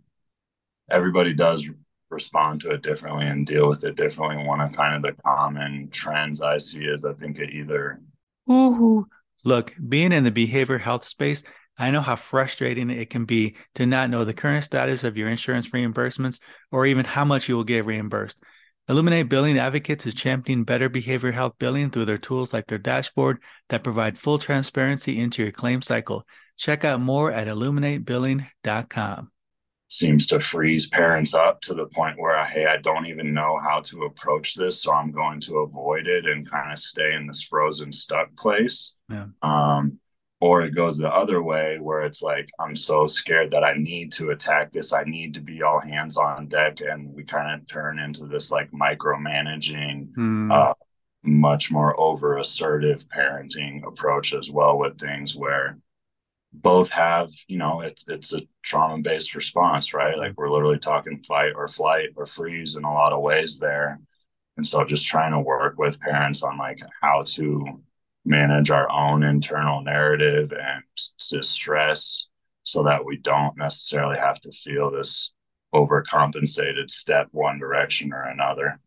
everybody 0.91 1.33
does 1.33 1.69
respond 2.11 2.61
to 2.61 2.71
it 2.71 2.83
differently 2.83 3.27
and 3.27 3.47
deal 3.47 3.69
with 3.69 3.85
it 3.85 3.97
differently. 3.97 4.45
One 4.45 4.61
of 4.61 4.73
kind 4.73 4.95
of 4.95 5.03
the 5.03 5.21
common 5.23 5.89
trends 5.91 6.43
I 6.43 6.59
see 6.59 6.85
is 6.85 7.05
I 7.05 7.15
think 7.15 7.39
it 7.39 7.51
either. 7.51 8.01
Ooh, 8.51 9.07
look, 9.45 9.73
being 9.89 10.13
in 10.13 10.25
the 10.25 10.31
behavior 10.31 10.79
health 10.79 11.07
space, 11.07 11.43
I 11.79 11.91
know 11.91 12.03
how 12.03 12.17
frustrating 12.17 12.91
it 12.91 13.09
can 13.09 13.25
be 13.25 13.57
to 13.77 13.87
not 13.87 14.11
know 14.11 14.25
the 14.25 14.35
current 14.35 14.65
status 14.65 15.05
of 15.05 15.17
your 15.17 15.29
insurance 15.29 15.71
reimbursements 15.71 16.39
or 16.71 16.85
even 16.85 17.07
how 17.07 17.25
much 17.25 17.49
you 17.49 17.57
will 17.57 17.65
get 17.65 17.87
reimbursed. 17.87 18.39
Illuminate 18.89 19.29
Billing 19.29 19.59
Advocates 19.59 20.07
is 20.07 20.15
championing 20.15 20.65
better 20.65 20.89
behavior 20.89 21.31
health 21.31 21.55
billing 21.59 21.91
through 21.91 22.05
their 22.05 22.19
tools 22.19 22.53
like 22.53 22.67
their 22.67 22.79
dashboard 22.79 23.39
that 23.69 23.85
provide 23.85 24.19
full 24.19 24.39
transparency 24.39 25.19
into 25.19 25.43
your 25.43 25.53
claim 25.53 25.81
cycle. 25.81 26.27
Check 26.63 26.85
out 26.85 27.01
more 27.01 27.33
at 27.33 27.49
illuminatebilling.com. 27.49 29.33
Seems 29.89 30.29
to 30.29 30.39
freeze 30.39 30.89
parents 30.89 31.35
up 31.35 31.61
to 31.63 31.75
the 31.75 31.87
point 31.87 32.21
where, 32.21 32.45
hey, 32.45 32.67
I 32.67 32.77
don't 32.77 33.07
even 33.07 33.35
know 33.35 33.59
how 33.61 33.81
to 33.81 34.05
approach 34.05 34.55
this, 34.55 34.81
so 34.81 34.93
I'm 34.93 35.11
going 35.11 35.41
to 35.41 35.59
avoid 35.59 36.07
it 36.07 36.25
and 36.25 36.49
kind 36.49 36.71
of 36.71 36.79
stay 36.79 37.15
in 37.15 37.27
this 37.27 37.43
frozen 37.43 37.91
stuck 37.91 38.37
place. 38.37 38.95
Yeah. 39.11 39.27
Um, 39.43 39.99
or 40.41 40.63
it 40.63 40.77
goes 40.77 40.99
the 40.99 41.13
other 41.13 41.43
way 41.43 41.79
where 41.81 42.03
it's 42.03 42.21
like 42.21 42.49
i'm 42.59 42.75
so 42.75 43.07
scared 43.07 43.49
that 43.53 43.63
i 43.63 43.75
need 43.75 44.11
to 44.11 44.31
attack 44.31 44.73
this 44.73 44.93
i 44.93 45.05
need 45.05 45.33
to 45.33 45.41
be 45.41 45.63
all 45.63 45.79
hands 45.79 46.17
on 46.17 46.49
deck 46.49 46.81
and 46.81 47.15
we 47.15 47.23
kind 47.23 47.55
of 47.55 47.65
turn 47.69 48.01
into 48.01 48.27
this 48.27 48.51
like 48.51 48.69
micromanaging 48.73 50.13
mm. 50.15 50.51
uh, 50.53 50.75
much 51.23 51.71
more 51.71 51.95
over 52.01 52.39
assertive 52.39 53.09
parenting 53.09 53.87
approach 53.87 54.35
as 54.35 54.51
well 54.51 54.77
with 54.77 54.99
things 54.99 55.37
where 55.37 55.79
both 56.53 56.91
have 56.91 57.31
you 57.49 57.57
know 57.57 57.81
it's 57.81 58.07
it's 58.09 58.35
a 58.35 58.43
trauma 58.63 59.01
based 59.01 59.35
response 59.35 59.95
right 59.95 60.13
mm-hmm. 60.13 60.21
like 60.21 60.35
we're 60.37 60.51
literally 60.51 60.79
talking 60.79 61.23
fight 61.23 61.53
or 61.57 61.67
flight 61.67 62.11
or 62.17 62.27
freeze 62.27 62.77
in 62.77 62.85
a 62.85 62.93
lot 62.93 63.13
of 63.13 63.23
ways 63.23 63.59
there 63.59 64.01
and 64.57 64.67
so 64.67 64.85
just 64.85 65.07
trying 65.07 65.33
to 65.33 65.41
work 65.41 65.79
with 65.79 66.01
parents 66.01 66.43
on 66.43 66.59
like 66.59 66.81
how 67.01 67.23
to 67.25 67.81
manage 68.25 68.71
our 68.71 68.91
own 68.91 69.23
internal 69.23 69.83
narrative 69.83 70.53
and 70.53 70.83
distress 71.31 72.29
so 72.63 72.83
that 72.85 73.05
we 73.05 73.17
don't 73.17 73.57
necessarily 73.57 74.17
have 74.17 74.41
to 74.41 74.51
feel 74.53 74.91
this 74.91 75.33
overcompensated 75.75 76.91
step 76.91 77.29
one 77.33 77.59
direction 77.59 78.13
or 78.13 78.23
another. 78.23 78.79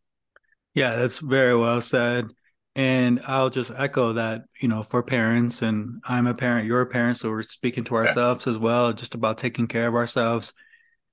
Yeah, 0.73 0.95
that's 0.95 1.19
very 1.19 1.57
well 1.57 1.81
said. 1.81 2.29
And 2.75 3.21
I'll 3.25 3.49
just 3.49 3.71
echo 3.75 4.13
that, 4.13 4.43
you 4.61 4.67
know, 4.67 4.83
for 4.83 5.01
parents, 5.01 5.61
and 5.61 6.01
I'm 6.03 6.27
a 6.27 6.33
parent, 6.33 6.67
you're 6.67 6.81
a 6.81 6.85
parent, 6.85 7.17
so 7.17 7.29
we're 7.29 7.43
speaking 7.43 7.85
to 7.85 7.95
ourselves 7.95 8.45
yeah. 8.45 8.51
as 8.51 8.57
well, 8.57 8.91
just 8.91 9.15
about 9.15 9.37
taking 9.37 9.67
care 9.67 9.87
of 9.87 9.95
ourselves, 9.95 10.53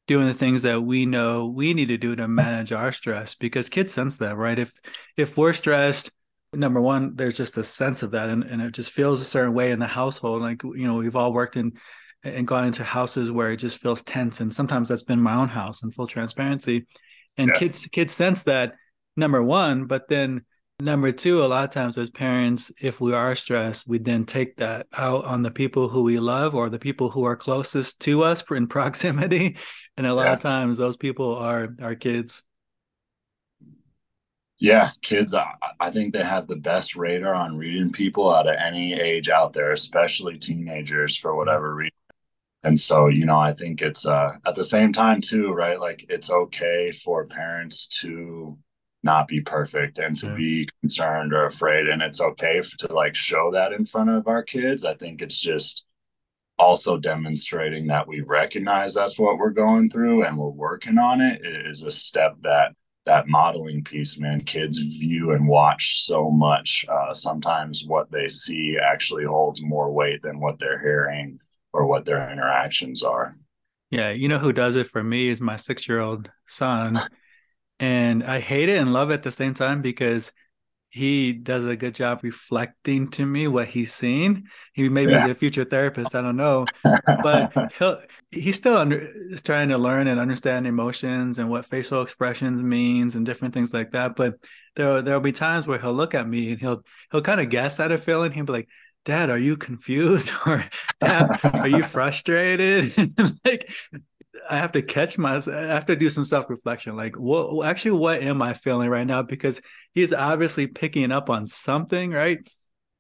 doing 0.08 0.26
the 0.26 0.34
things 0.34 0.62
that 0.62 0.82
we 0.82 1.06
know 1.06 1.46
we 1.46 1.72
need 1.72 1.86
to 1.88 1.98
do 1.98 2.16
to 2.16 2.26
manage 2.26 2.72
our 2.72 2.90
stress 2.90 3.36
because 3.36 3.68
kids 3.68 3.92
sense 3.92 4.18
that, 4.18 4.36
right? 4.36 4.58
If 4.58 4.72
if 5.16 5.36
we're 5.36 5.52
stressed, 5.52 6.10
number 6.52 6.80
one 6.80 7.16
there's 7.16 7.36
just 7.36 7.56
a 7.56 7.64
sense 7.64 8.02
of 8.02 8.10
that 8.10 8.28
and, 8.28 8.44
and 8.44 8.60
it 8.60 8.72
just 8.72 8.90
feels 8.90 9.20
a 9.20 9.24
certain 9.24 9.54
way 9.54 9.70
in 9.70 9.78
the 9.78 9.86
household 9.86 10.42
like 10.42 10.62
you 10.62 10.86
know 10.86 10.94
we've 10.94 11.16
all 11.16 11.32
worked 11.32 11.56
in 11.56 11.72
and 12.24 12.46
gone 12.46 12.64
into 12.66 12.84
houses 12.84 13.30
where 13.30 13.50
it 13.52 13.56
just 13.56 13.78
feels 13.78 14.02
tense 14.02 14.40
and 14.40 14.54
sometimes 14.54 14.88
that's 14.88 15.02
been 15.02 15.20
my 15.20 15.34
own 15.34 15.48
house 15.48 15.82
in 15.82 15.90
full 15.90 16.06
transparency 16.06 16.86
and 17.36 17.48
yeah. 17.48 17.58
kids 17.58 17.86
kids 17.90 18.12
sense 18.12 18.44
that 18.44 18.74
number 19.16 19.42
one 19.42 19.86
but 19.86 20.08
then 20.08 20.42
number 20.82 21.12
two 21.12 21.44
a 21.44 21.46
lot 21.46 21.64
of 21.64 21.70
times 21.70 21.96
as 21.98 22.10
parents 22.10 22.72
if 22.80 23.00
we 23.00 23.12
are 23.12 23.34
stressed 23.34 23.86
we 23.86 23.98
then 23.98 24.24
take 24.24 24.56
that 24.56 24.86
out 24.96 25.24
on 25.24 25.42
the 25.42 25.50
people 25.50 25.88
who 25.88 26.02
we 26.02 26.18
love 26.18 26.54
or 26.54 26.68
the 26.68 26.78
people 26.78 27.10
who 27.10 27.24
are 27.24 27.36
closest 27.36 28.00
to 28.00 28.22
us 28.22 28.42
in 28.50 28.66
proximity 28.66 29.56
and 29.96 30.06
a 30.06 30.14
lot 30.14 30.24
yeah. 30.24 30.32
of 30.34 30.40
times 30.40 30.78
those 30.78 30.96
people 30.96 31.36
are 31.36 31.74
our 31.80 31.94
kids 31.94 32.42
Yeah, 34.58 34.90
kids, 35.02 35.34
I, 35.34 35.54
I 35.80 35.90
think 35.90 36.12
they 36.12 36.22
have 36.22 36.46
the 36.46 36.56
best 36.56 36.94
radar 36.94 37.34
on 37.34 37.56
reading 37.56 37.90
people 37.90 38.30
out 38.32 38.46
of 38.48 38.54
any 38.56 38.92
age 38.94 39.28
out 39.28 39.52
there, 39.52 39.72
especially 39.72 40.38
teenagers 40.38 41.16
for 41.16 41.34
whatever 41.34 41.74
reason. 41.74 41.90
And 42.64 42.78
so, 42.78 43.08
you 43.08 43.26
know, 43.26 43.40
I 43.40 43.52
think 43.54 43.82
it's 43.82 44.06
uh 44.06 44.36
at 44.46 44.54
the 44.56 44.64
same 44.64 44.92
time 44.92 45.20
too, 45.20 45.52
right? 45.52 45.80
Like 45.80 46.06
it's 46.08 46.30
okay 46.30 46.92
for 46.92 47.26
parents 47.26 47.88
to 48.02 48.58
not 49.02 49.28
be 49.28 49.40
perfect 49.40 49.98
and 49.98 50.16
to 50.18 50.26
Yeah. 50.26 50.34
be 50.36 50.68
concerned 50.82 51.32
or 51.32 51.46
afraid 51.46 51.88
and 51.88 52.02
it's 52.02 52.20
okay 52.20 52.62
to 52.78 52.92
like 52.94 53.14
show 53.14 53.50
that 53.52 53.72
in 53.72 53.84
front 53.86 54.10
of 54.10 54.28
our 54.28 54.42
kids. 54.42 54.84
I 54.84 54.94
think 54.94 55.22
it's 55.22 55.40
just 55.40 55.84
also 56.58 56.96
demonstrating 56.96 57.86
that 57.88 58.06
we 58.06 58.20
recognize 58.20 58.94
that's 58.94 59.18
what 59.18 59.38
we're 59.38 59.50
going 59.50 59.90
through 59.90 60.24
and 60.24 60.36
we're 60.38 60.48
working 60.50 60.98
on 60.98 61.20
it 61.20 61.40
is 61.44 61.82
a 61.82 61.90
step 61.90 62.36
that 62.42 62.72
that 63.04 63.26
modeling 63.26 63.82
piece 63.82 64.18
man 64.20 64.40
kids 64.40 64.78
view 64.98 65.32
and 65.32 65.48
watch 65.48 66.02
so 66.04 66.30
much 66.30 66.84
uh, 66.88 67.12
sometimes 67.12 67.84
what 67.86 68.10
they 68.12 68.28
see 68.28 68.76
actually 68.80 69.24
holds 69.24 69.62
more 69.62 69.90
weight 69.92 70.22
than 70.22 70.38
what 70.38 70.58
they're 70.58 70.78
hearing 70.80 71.38
or 71.72 71.86
what 71.86 72.04
their 72.04 72.30
interactions 72.30 73.02
are 73.02 73.36
Yeah, 73.90 74.10
you 74.10 74.28
know 74.28 74.38
who 74.38 74.52
does 74.52 74.76
it 74.76 74.86
for 74.86 75.02
me 75.02 75.28
is 75.28 75.40
my 75.40 75.56
six 75.56 75.88
year 75.88 76.00
old 76.00 76.30
son. 76.46 77.08
And 77.78 78.22
I 78.22 78.40
hate 78.40 78.68
it 78.68 78.78
and 78.78 78.92
love 78.92 79.10
it 79.10 79.14
at 79.14 79.22
the 79.22 79.32
same 79.32 79.54
time 79.54 79.82
because 79.82 80.32
he 80.92 81.32
does 81.32 81.64
a 81.64 81.74
good 81.74 81.94
job 81.94 82.20
reflecting 82.22 83.08
to 83.08 83.24
me 83.24 83.48
what 83.48 83.66
he's 83.66 83.94
seen. 83.94 84.48
He 84.74 84.90
maybe 84.90 85.12
yeah. 85.12 85.20
he's 85.20 85.28
a 85.28 85.34
future 85.34 85.64
therapist, 85.64 86.14
I 86.14 86.20
don't 86.20 86.36
know, 86.36 86.66
but 87.22 87.72
he'll 87.78 87.98
he's 88.30 88.56
still 88.56 88.76
under, 88.76 89.08
is 89.30 89.42
trying 89.42 89.70
to 89.70 89.78
learn 89.78 90.06
and 90.06 90.20
understand 90.20 90.66
emotions 90.66 91.38
and 91.38 91.48
what 91.48 91.64
facial 91.64 92.02
expressions 92.02 92.62
means 92.62 93.14
and 93.14 93.24
different 93.24 93.54
things 93.54 93.72
like 93.72 93.92
that. 93.92 94.16
But 94.16 94.34
there 94.76 95.00
there'll 95.00 95.20
be 95.20 95.32
times 95.32 95.66
where 95.66 95.78
he'll 95.78 95.94
look 95.94 96.14
at 96.14 96.28
me 96.28 96.52
and 96.52 96.60
he'll 96.60 96.84
he'll 97.10 97.22
kind 97.22 97.40
of 97.40 97.48
guess 97.48 97.80
at 97.80 97.90
a 97.90 97.96
feeling. 97.96 98.32
He'll 98.32 98.44
be 98.44 98.52
like, 98.52 98.68
"Dad, 99.06 99.30
are 99.30 99.38
you 99.38 99.56
confused?" 99.56 100.30
or 100.46 100.68
"Dad, 101.00 101.40
are 101.42 101.68
you 101.68 101.82
frustrated?" 101.84 102.94
like 103.46 103.72
I 104.48 104.58
have 104.58 104.72
to 104.72 104.82
catch 104.82 105.18
myself. 105.18 105.56
I 105.56 105.74
have 105.74 105.86
to 105.86 105.96
do 105.96 106.10
some 106.10 106.24
self 106.24 106.48
reflection. 106.48 106.96
Like, 106.96 107.16
what 107.16 107.66
actually, 107.66 107.92
what 107.92 108.22
am 108.22 108.42
I 108.42 108.54
feeling 108.54 108.88
right 108.88 109.06
now? 109.06 109.22
Because 109.22 109.60
he's 109.92 110.12
obviously 110.12 110.66
picking 110.66 111.12
up 111.12 111.30
on 111.30 111.46
something, 111.46 112.10
right? 112.10 112.38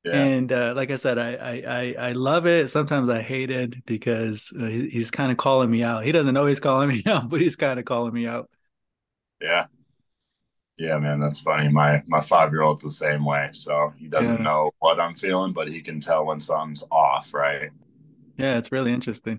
Yeah. 0.04 0.24
And 0.24 0.52
uh, 0.52 0.72
like 0.74 0.90
I 0.90 0.96
said, 0.96 1.18
I, 1.18 1.62
I 1.66 2.08
I 2.08 2.12
love 2.12 2.46
it. 2.46 2.70
Sometimes 2.70 3.08
I 3.08 3.22
hate 3.22 3.50
it 3.50 3.86
because 3.86 4.52
uh, 4.58 4.66
he, 4.66 4.88
he's 4.88 5.10
kind 5.10 5.30
of 5.30 5.38
calling 5.38 5.70
me 5.70 5.82
out. 5.82 6.04
He 6.04 6.12
doesn't 6.12 6.34
know 6.34 6.46
he's 6.46 6.60
calling 6.60 6.88
me 6.90 7.02
out, 7.06 7.28
but 7.30 7.40
he's 7.40 7.56
kind 7.56 7.78
of 7.78 7.84
calling 7.84 8.12
me 8.12 8.26
out. 8.26 8.50
Yeah, 9.40 9.66
yeah, 10.82 10.98
man, 10.98 11.20
that's 11.20 11.40
funny. 11.40 11.68
My 11.68 12.02
my 12.06 12.20
five 12.20 12.50
year 12.50 12.62
old's 12.62 12.82
the 12.82 12.90
same 12.90 13.24
way. 13.24 13.50
So 13.52 13.92
he 13.96 14.08
doesn't 14.08 14.38
yeah. 14.38 14.42
know 14.42 14.70
what 14.80 14.98
I'm 14.98 15.14
feeling, 15.14 15.52
but 15.52 15.68
he 15.68 15.80
can 15.80 16.00
tell 16.00 16.26
when 16.26 16.40
something's 16.40 16.82
off, 16.90 17.32
right? 17.32 17.70
Yeah, 18.36 18.58
it's 18.58 18.72
really 18.72 18.92
interesting. 18.92 19.38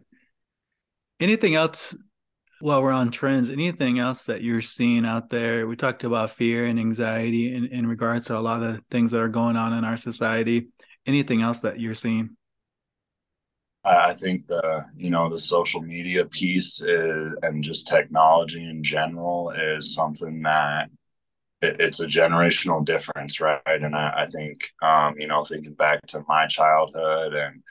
Anything 1.23 1.55
else 1.55 1.95
while 2.59 2.83
we're 2.83 2.91
on 2.91 3.09
trends, 3.09 3.49
anything 3.49 3.97
else 3.97 4.25
that 4.25 4.41
you're 4.41 4.61
seeing 4.61 5.05
out 5.05 5.29
there? 5.29 5.65
We 5.65 5.77
talked 5.77 6.03
about 6.03 6.31
fear 6.31 6.65
and 6.65 6.77
anxiety 6.77 7.55
in, 7.55 7.67
in 7.67 7.87
regards 7.87 8.25
to 8.25 8.37
a 8.37 8.41
lot 8.41 8.61
of 8.61 8.81
things 8.91 9.11
that 9.11 9.21
are 9.21 9.29
going 9.29 9.55
on 9.55 9.71
in 9.71 9.85
our 9.85 9.95
society. 9.95 10.67
Anything 11.05 11.41
else 11.41 11.61
that 11.61 11.79
you're 11.79 11.93
seeing? 11.93 12.35
I 13.85 14.13
think 14.15 14.47
the 14.47 14.85
you 14.97 15.11
know 15.11 15.29
the 15.29 15.37
social 15.37 15.79
media 15.79 16.25
piece 16.25 16.81
is, 16.81 17.33
and 17.41 17.63
just 17.63 17.87
technology 17.87 18.69
in 18.69 18.83
general 18.83 19.51
is 19.51 19.93
something 19.93 20.41
that 20.41 20.89
it, 21.61 21.79
it's 21.79 22.01
a 22.01 22.05
generational 22.05 22.83
difference, 22.83 23.39
right? 23.39 23.61
And 23.65 23.95
I, 23.95 24.13
I 24.17 24.25
think 24.25 24.69
um, 24.81 25.15
you 25.17 25.27
know 25.27 25.45
thinking 25.45 25.73
back 25.73 26.05
to 26.07 26.25
my 26.27 26.47
childhood 26.47 27.33
and 27.33 27.63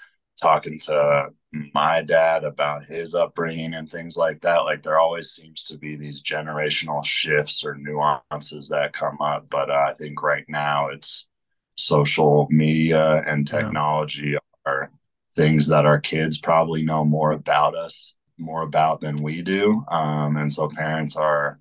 talking 0.42 0.78
to 0.80 1.30
my 1.74 2.02
dad 2.02 2.44
about 2.44 2.84
his 2.84 3.14
upbringing 3.14 3.74
and 3.74 3.90
things 3.90 4.16
like 4.16 4.40
that 4.40 4.58
like 4.58 4.82
there 4.82 4.98
always 4.98 5.30
seems 5.30 5.64
to 5.64 5.76
be 5.76 5.96
these 5.96 6.22
generational 6.22 7.04
shifts 7.04 7.64
or 7.64 7.76
nuances 7.76 8.68
that 8.68 8.92
come 8.92 9.20
up 9.20 9.46
but 9.50 9.70
uh, 9.70 9.86
i 9.88 9.92
think 9.92 10.22
right 10.22 10.44
now 10.48 10.88
it's 10.88 11.28
social 11.76 12.48
media 12.50 13.22
and 13.26 13.46
technology 13.46 14.30
yeah. 14.30 14.38
are 14.66 14.90
things 15.34 15.68
that 15.68 15.86
our 15.86 16.00
kids 16.00 16.38
probably 16.38 16.82
know 16.82 17.04
more 17.04 17.32
about 17.32 17.76
us 17.76 18.16
more 18.38 18.62
about 18.62 19.00
than 19.00 19.16
we 19.16 19.42
do 19.42 19.84
um, 19.88 20.36
and 20.36 20.52
so 20.52 20.68
parents 20.68 21.16
are 21.16 21.60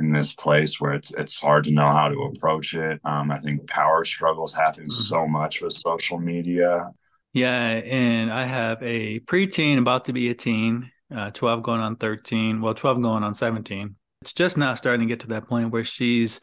in 0.00 0.12
this 0.12 0.34
place 0.34 0.80
where 0.80 0.94
it's 0.94 1.14
it's 1.14 1.36
hard 1.36 1.62
to 1.62 1.70
know 1.70 1.88
how 1.92 2.08
to 2.08 2.22
approach 2.22 2.74
it 2.74 3.00
um, 3.04 3.30
i 3.30 3.38
think 3.38 3.68
power 3.68 4.04
struggles 4.04 4.52
happen 4.52 4.84
mm-hmm. 4.84 5.02
so 5.02 5.28
much 5.28 5.62
with 5.62 5.72
social 5.72 6.18
media 6.18 6.92
yeah, 7.32 7.56
and 7.56 8.32
I 8.32 8.44
have 8.44 8.82
a 8.82 9.20
preteen 9.20 9.78
about 9.78 10.06
to 10.06 10.12
be 10.12 10.30
a 10.30 10.34
teen, 10.34 10.90
uh, 11.14 11.30
12 11.30 11.62
going 11.62 11.80
on 11.80 11.96
13, 11.96 12.60
well, 12.60 12.74
12 12.74 13.02
going 13.02 13.22
on 13.22 13.34
17. 13.34 13.94
It's 14.22 14.32
just 14.32 14.56
now 14.56 14.74
starting 14.74 15.06
to 15.08 15.12
get 15.12 15.20
to 15.20 15.28
that 15.28 15.48
point 15.48 15.70
where 15.70 15.84
she's 15.84 16.40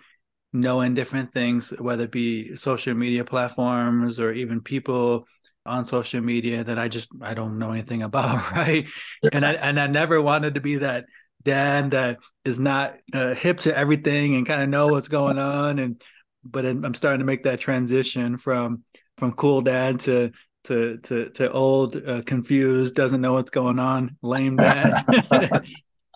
knowing 0.53 0.93
different 0.93 1.33
things, 1.33 1.71
whether 1.77 2.05
it 2.05 2.11
be 2.11 2.55
social 2.55 2.93
media 2.93 3.25
platforms 3.25 4.19
or 4.19 4.31
even 4.31 4.61
people 4.61 5.27
on 5.65 5.83
social 5.83 6.21
media 6.21 6.63
that 6.63 6.79
I 6.79 6.87
just 6.87 7.09
I 7.21 7.33
don't 7.33 7.59
know 7.59 7.71
anything 7.71 8.01
about, 8.03 8.51
right? 8.51 8.87
And 9.31 9.45
I 9.45 9.53
and 9.53 9.79
I 9.79 9.87
never 9.87 10.21
wanted 10.21 10.55
to 10.55 10.61
be 10.61 10.77
that 10.77 11.05
dad 11.43 11.91
that 11.91 12.17
is 12.43 12.59
not 12.59 12.95
uh, 13.13 13.33
hip 13.33 13.59
to 13.61 13.77
everything 13.77 14.35
and 14.35 14.45
kind 14.45 14.61
of 14.61 14.69
know 14.69 14.87
what's 14.87 15.07
going 15.07 15.37
on 15.37 15.79
and 15.79 16.01
but 16.43 16.65
I'm 16.65 16.93
starting 16.93 17.19
to 17.19 17.25
make 17.25 17.43
that 17.43 17.59
transition 17.59 18.37
from 18.37 18.83
from 19.17 19.33
cool 19.33 19.61
dad 19.61 19.99
to 20.01 20.31
to 20.67 20.97
to 20.97 21.29
to 21.29 21.51
old, 21.51 21.95
uh, 21.95 22.21
confused, 22.23 22.95
doesn't 22.95 23.21
know 23.21 23.33
what's 23.33 23.49
going 23.49 23.79
on, 23.79 24.17
lame 24.21 24.55
dad. 24.55 25.03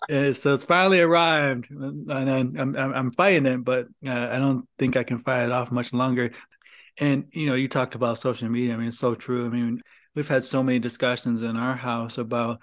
so 0.32 0.54
it's 0.54 0.64
finally 0.64 1.00
arrived, 1.00 1.70
and 1.70 2.10
I'm 2.10 2.56
I'm, 2.58 2.76
I'm 2.76 3.10
fighting 3.12 3.46
it, 3.46 3.64
but 3.64 3.86
uh, 4.06 4.10
I 4.10 4.38
don't 4.38 4.66
think 4.78 4.96
I 4.96 5.04
can 5.04 5.18
fight 5.18 5.44
it 5.44 5.52
off 5.52 5.70
much 5.70 5.92
longer. 5.92 6.32
And 6.98 7.26
you 7.32 7.46
know, 7.46 7.54
you 7.54 7.68
talked 7.68 7.94
about 7.94 8.18
social 8.18 8.48
media. 8.48 8.74
I 8.74 8.76
mean, 8.76 8.88
it's 8.88 8.98
so 8.98 9.14
true. 9.14 9.46
I 9.46 9.48
mean, 9.48 9.82
we've 10.14 10.28
had 10.28 10.44
so 10.44 10.62
many 10.62 10.78
discussions 10.78 11.42
in 11.42 11.56
our 11.56 11.76
house 11.76 12.18
about 12.18 12.60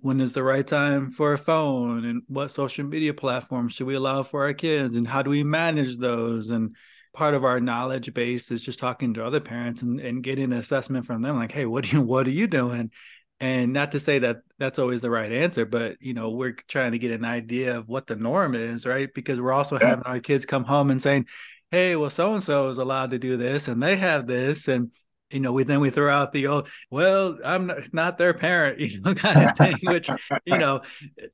when 0.00 0.20
is 0.20 0.34
the 0.34 0.42
right 0.42 0.66
time 0.66 1.10
for 1.10 1.32
a 1.32 1.38
phone 1.38 2.04
and 2.04 2.22
what 2.28 2.50
social 2.50 2.84
media 2.84 3.14
platforms 3.14 3.72
should 3.72 3.86
we 3.86 3.94
allow 3.94 4.22
for 4.22 4.44
our 4.44 4.52
kids 4.52 4.94
and 4.94 5.06
how 5.06 5.22
do 5.22 5.30
we 5.30 5.42
manage 5.42 5.96
those 5.96 6.50
and 6.50 6.76
part 7.18 7.34
of 7.34 7.44
our 7.44 7.58
knowledge 7.58 8.14
base 8.14 8.52
is 8.52 8.62
just 8.62 8.78
talking 8.78 9.12
to 9.12 9.26
other 9.26 9.40
parents 9.40 9.82
and, 9.82 9.98
and 9.98 10.22
getting 10.22 10.44
an 10.44 10.52
assessment 10.52 11.04
from 11.04 11.20
them 11.20 11.34
like 11.36 11.50
hey 11.50 11.66
what 11.66 11.82
do 11.82 11.96
you 11.96 12.00
what 12.00 12.28
are 12.28 12.30
you 12.30 12.46
doing? 12.46 12.92
And 13.40 13.72
not 13.72 13.92
to 13.92 14.00
say 14.00 14.20
that 14.20 14.38
that's 14.58 14.78
always 14.78 15.02
the 15.02 15.10
right 15.10 15.32
answer 15.32 15.66
but 15.66 15.96
you 16.00 16.14
know 16.14 16.30
we're 16.30 16.52
trying 16.68 16.92
to 16.92 16.98
get 17.00 17.10
an 17.10 17.24
idea 17.24 17.76
of 17.76 17.88
what 17.88 18.06
the 18.06 18.14
norm 18.14 18.54
is 18.54 18.86
right? 18.86 19.12
Because 19.12 19.40
we're 19.40 19.52
also 19.52 19.80
yeah. 19.80 19.88
having 19.88 20.04
our 20.04 20.20
kids 20.20 20.46
come 20.46 20.62
home 20.62 20.92
and 20.92 21.02
saying 21.02 21.26
hey 21.72 21.96
well 21.96 22.08
so 22.08 22.34
and 22.34 22.42
so 22.42 22.68
is 22.68 22.78
allowed 22.78 23.10
to 23.10 23.18
do 23.18 23.36
this 23.36 23.66
and 23.66 23.82
they 23.82 23.96
have 23.96 24.28
this. 24.28 24.68
And 24.68 24.92
you 25.32 25.40
know 25.40 25.52
we 25.52 25.64
then 25.64 25.80
we 25.80 25.90
throw 25.90 26.10
out 26.10 26.32
the 26.32 26.46
old 26.46 26.66
well 26.90 27.36
i'm 27.44 27.70
not 27.92 28.16
their 28.16 28.32
parent 28.32 28.80
you 28.80 28.98
know 29.02 29.14
kind 29.14 29.42
of 29.42 29.54
thing 29.58 29.76
which 29.82 30.08
you 30.46 30.56
know 30.64 30.80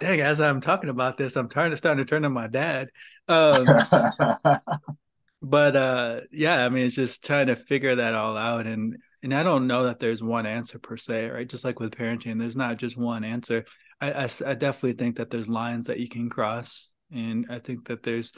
dang 0.00 0.20
as 0.20 0.40
i'm 0.40 0.60
talking 0.60 0.90
about 0.90 1.16
this 1.16 1.36
i'm 1.36 1.48
trying 1.48 1.70
to 1.70 1.76
start 1.76 1.96
to 1.98 2.04
turn 2.04 2.22
to 2.22 2.28
my 2.30 2.48
dad. 2.48 2.88
Um, 3.28 3.66
but 5.44 5.76
uh 5.76 6.20
yeah 6.32 6.64
i 6.64 6.68
mean 6.70 6.86
it's 6.86 6.94
just 6.94 7.22
trying 7.22 7.48
to 7.48 7.54
figure 7.54 7.96
that 7.96 8.14
all 8.14 8.34
out 8.36 8.66
and 8.66 8.96
and 9.22 9.34
i 9.34 9.42
don't 9.42 9.66
know 9.66 9.84
that 9.84 9.98
there's 9.98 10.22
one 10.22 10.46
answer 10.46 10.78
per 10.78 10.96
se 10.96 11.28
right? 11.28 11.48
Just 11.48 11.64
like 11.64 11.78
with 11.78 11.94
parenting 11.94 12.38
there's 12.38 12.56
not 12.56 12.78
just 12.78 12.96
one 12.96 13.24
answer. 13.24 13.64
I 14.00 14.12
i, 14.12 14.28
I 14.46 14.54
definitely 14.54 14.94
think 14.94 15.16
that 15.16 15.28
there's 15.28 15.48
lines 15.48 15.86
that 15.86 16.00
you 16.00 16.08
can 16.08 16.30
cross 16.30 16.92
and 17.12 17.46
i 17.50 17.58
think 17.58 17.88
that 17.88 18.02
there's 18.02 18.32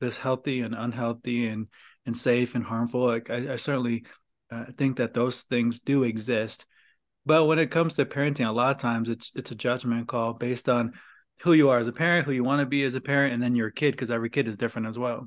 this 0.00 0.18
healthy 0.18 0.60
and 0.60 0.74
unhealthy 0.74 1.46
and 1.46 1.68
and 2.06 2.16
safe 2.16 2.54
and 2.54 2.64
harmful. 2.64 3.06
Like 3.06 3.30
i, 3.30 3.54
I 3.54 3.56
certainly 3.56 4.04
uh, 4.50 4.66
think 4.76 4.98
that 4.98 5.14
those 5.14 5.42
things 5.42 5.80
do 5.80 6.02
exist. 6.02 6.66
But 7.24 7.44
when 7.44 7.58
it 7.58 7.70
comes 7.70 7.96
to 7.96 8.04
parenting 8.04 8.48
a 8.48 8.52
lot 8.52 8.74
of 8.74 8.82
times 8.82 9.08
it's 9.08 9.32
it's 9.34 9.50
a 9.50 9.54
judgment 9.54 10.08
call 10.08 10.34
based 10.34 10.68
on 10.68 10.92
who 11.42 11.54
you 11.54 11.70
are 11.70 11.78
as 11.78 11.86
a 11.86 11.92
parent 11.92 12.26
who 12.26 12.32
you 12.32 12.44
want 12.44 12.60
to 12.60 12.66
be 12.66 12.84
as 12.84 12.94
a 12.94 13.00
parent 13.00 13.32
and 13.32 13.42
then 13.42 13.54
your 13.54 13.70
kid 13.70 13.92
because 13.92 14.10
every 14.10 14.28
kid 14.28 14.46
is 14.46 14.58
different 14.58 14.88
as 14.88 14.98
well 14.98 15.26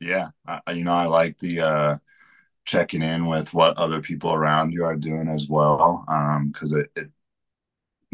yeah 0.00 0.28
I, 0.46 0.72
you 0.72 0.84
know 0.84 0.94
i 0.94 1.06
like 1.06 1.38
the 1.38 1.60
uh 1.60 1.98
checking 2.64 3.02
in 3.02 3.26
with 3.26 3.52
what 3.54 3.76
other 3.76 4.00
people 4.00 4.32
around 4.32 4.72
you 4.72 4.84
are 4.84 4.96
doing 4.96 5.28
as 5.28 5.48
well 5.48 6.04
um 6.08 6.48
because 6.48 6.72
it, 6.72 6.90
it 6.96 7.10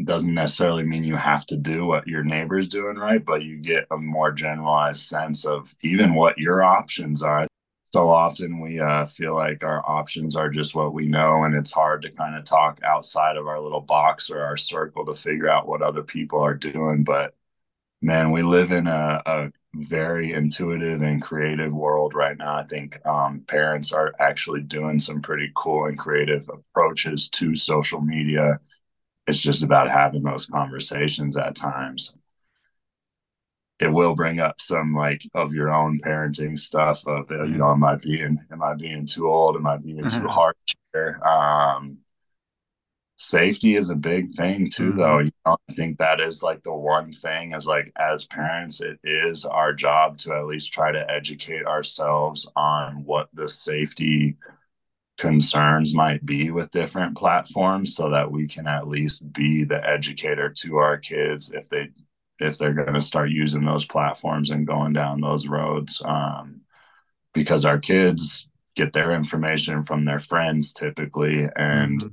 doesn't 0.05 0.35
necessarily 0.35 0.83
mean 0.83 1.05
you 1.05 1.17
have 1.17 1.45
to 1.47 1.57
do 1.57 1.87
what 1.87 2.07
your 2.09 2.25
neighbor's 2.25 2.69
doing 2.69 2.97
right? 2.97 3.25
But 3.25 3.43
you 3.43 3.59
get 3.59 3.87
a 3.91 3.99
more 3.99 4.33
generalized 4.33 5.03
sense 5.03 5.45
of 5.45 5.75
even 5.83 6.15
what 6.15 6.39
your 6.39 6.63
options 6.63 7.23
are. 7.23 7.47
So 7.93 8.09
often 8.09 8.61
we 8.61 8.79
uh, 8.79 9.05
feel 9.05 9.35
like 9.35 9.65
our 9.65 9.85
options 9.89 10.37
are 10.37 10.49
just 10.49 10.75
what 10.75 10.95
we 10.95 11.07
know 11.07 11.43
and 11.45 11.55
it's 11.55 11.73
hard 11.73 12.03
to 12.03 12.11
kind 12.11 12.37
of 12.37 12.45
talk 12.45 12.81
outside 12.85 13.37
of 13.37 13.47
our 13.49 13.61
little 13.61 13.81
box 13.81 14.31
or 14.31 14.43
our 14.43 14.57
circle 14.57 15.05
to 15.07 15.15
figure 15.15 15.49
out 15.49 15.67
what 15.69 15.83
other 15.83 16.03
people 16.03 16.41
are 16.41 16.55
doing 16.55 17.03
but 17.03 17.35
man 18.03 18.31
we 18.31 18.43
live 18.43 18.71
in 18.71 18.87
a, 18.87 19.23
a 19.27 19.53
very 19.75 20.33
intuitive 20.33 21.03
and 21.03 21.23
creative 21.23 21.73
world 21.73 22.15
right 22.15 22.37
now. 22.37 22.57
I 22.57 22.65
think 22.65 23.05
um, 23.07 23.41
parents 23.47 23.93
are 23.93 24.13
actually 24.19 24.63
doing 24.63 24.99
some 24.99 25.23
pretty 25.23 25.51
cool 25.55 25.87
and 25.87 25.99
creative 25.99 26.49
approaches 26.49 27.29
to 27.31 27.55
social 27.55 28.01
media. 28.01 28.59
It's 29.27 29.41
just 29.41 29.63
about 29.63 29.89
having 29.89 30.25
those 30.25 30.47
conversations 30.47 31.37
at 31.37 31.55
times. 31.55 32.17
It 33.79 33.93
will 33.93 34.15
bring 34.15 34.41
up 34.41 34.61
some 34.61 34.95
like 34.95 35.23
of 35.35 35.55
your 35.55 35.73
own 35.73 36.01
parenting 36.01 36.59
stuff 36.59 37.07
of 37.07 37.31
you 37.31 37.57
know 37.57 37.71
am 37.71 37.85
I 37.85 37.97
being 37.97 38.39
am 38.53 38.63
I 38.63 38.75
being 38.75 39.07
too 39.07 39.27
old 39.27 39.57
am 39.57 39.67
I 39.67 39.79
being 39.79 40.03
mm-hmm. 40.03 40.21
too 40.21 40.29
harsh 40.29 40.77
here 40.93 41.19
um, 41.25 41.97
safety 43.23 43.77
is 43.77 43.91
a 43.91 43.95
big 43.95 44.31
thing 44.31 44.71
too 44.71 44.85
mm-hmm. 44.89 44.99
though 44.99 45.19
you 45.19 45.31
know, 45.45 45.55
i 45.69 45.73
think 45.75 45.99
that 45.99 46.21
is 46.21 46.43
like 46.43 46.63
the 46.63 46.73
one 46.73 47.13
thing 47.13 47.53
is 47.53 47.67
like 47.67 47.93
as 47.99 48.27
parents 48.27 48.81
it 48.81 48.99
is 49.05 49.45
our 49.45 49.75
job 49.75 50.17
to 50.17 50.33
at 50.33 50.47
least 50.47 50.73
try 50.73 50.91
to 50.91 51.11
educate 51.11 51.67
ourselves 51.67 52.51
on 52.57 53.05
what 53.05 53.29
the 53.35 53.47
safety 53.47 54.39
concerns 55.19 55.95
might 55.95 56.25
be 56.25 56.51
with 56.51 56.71
different 56.71 57.15
platforms 57.15 57.95
so 57.95 58.09
that 58.09 58.33
we 58.33 58.49
can 58.49 58.67
at 58.67 58.89
least 58.89 59.31
be 59.35 59.65
the 59.65 59.87
educator 59.87 60.49
to 60.49 60.79
our 60.79 60.97
kids 60.97 61.53
if 61.53 61.69
they 61.69 61.91
if 62.39 62.57
they're 62.57 62.73
going 62.73 62.95
to 62.95 63.03
start 63.03 63.29
using 63.29 63.67
those 63.67 63.85
platforms 63.85 64.49
and 64.49 64.67
going 64.67 64.95
down 64.95 65.21
those 65.21 65.47
roads 65.47 66.01
um, 66.07 66.63
because 67.35 67.67
our 67.67 67.79
kids 67.79 68.49
get 68.75 68.95
their 68.95 69.13
information 69.13 69.85
from 69.85 70.07
their 70.07 70.21
friends 70.21 70.73
typically 70.73 71.47
and 71.55 72.01
mm-hmm 72.01 72.09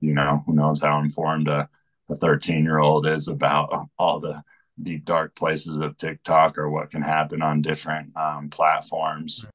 you 0.00 0.14
know, 0.14 0.42
who 0.46 0.54
knows 0.54 0.80
how 0.82 1.00
informed 1.00 1.48
a, 1.48 1.68
a 2.08 2.14
13 2.14 2.64
year 2.64 2.78
old 2.78 3.06
is 3.06 3.28
about 3.28 3.88
all 3.98 4.18
the 4.18 4.42
deep, 4.82 5.04
dark 5.04 5.34
places 5.34 5.78
of 5.78 5.96
TikTok 5.96 6.58
or 6.58 6.70
what 6.70 6.90
can 6.90 7.02
happen 7.02 7.42
on 7.42 7.62
different 7.62 8.16
um, 8.16 8.48
platforms. 8.48 9.48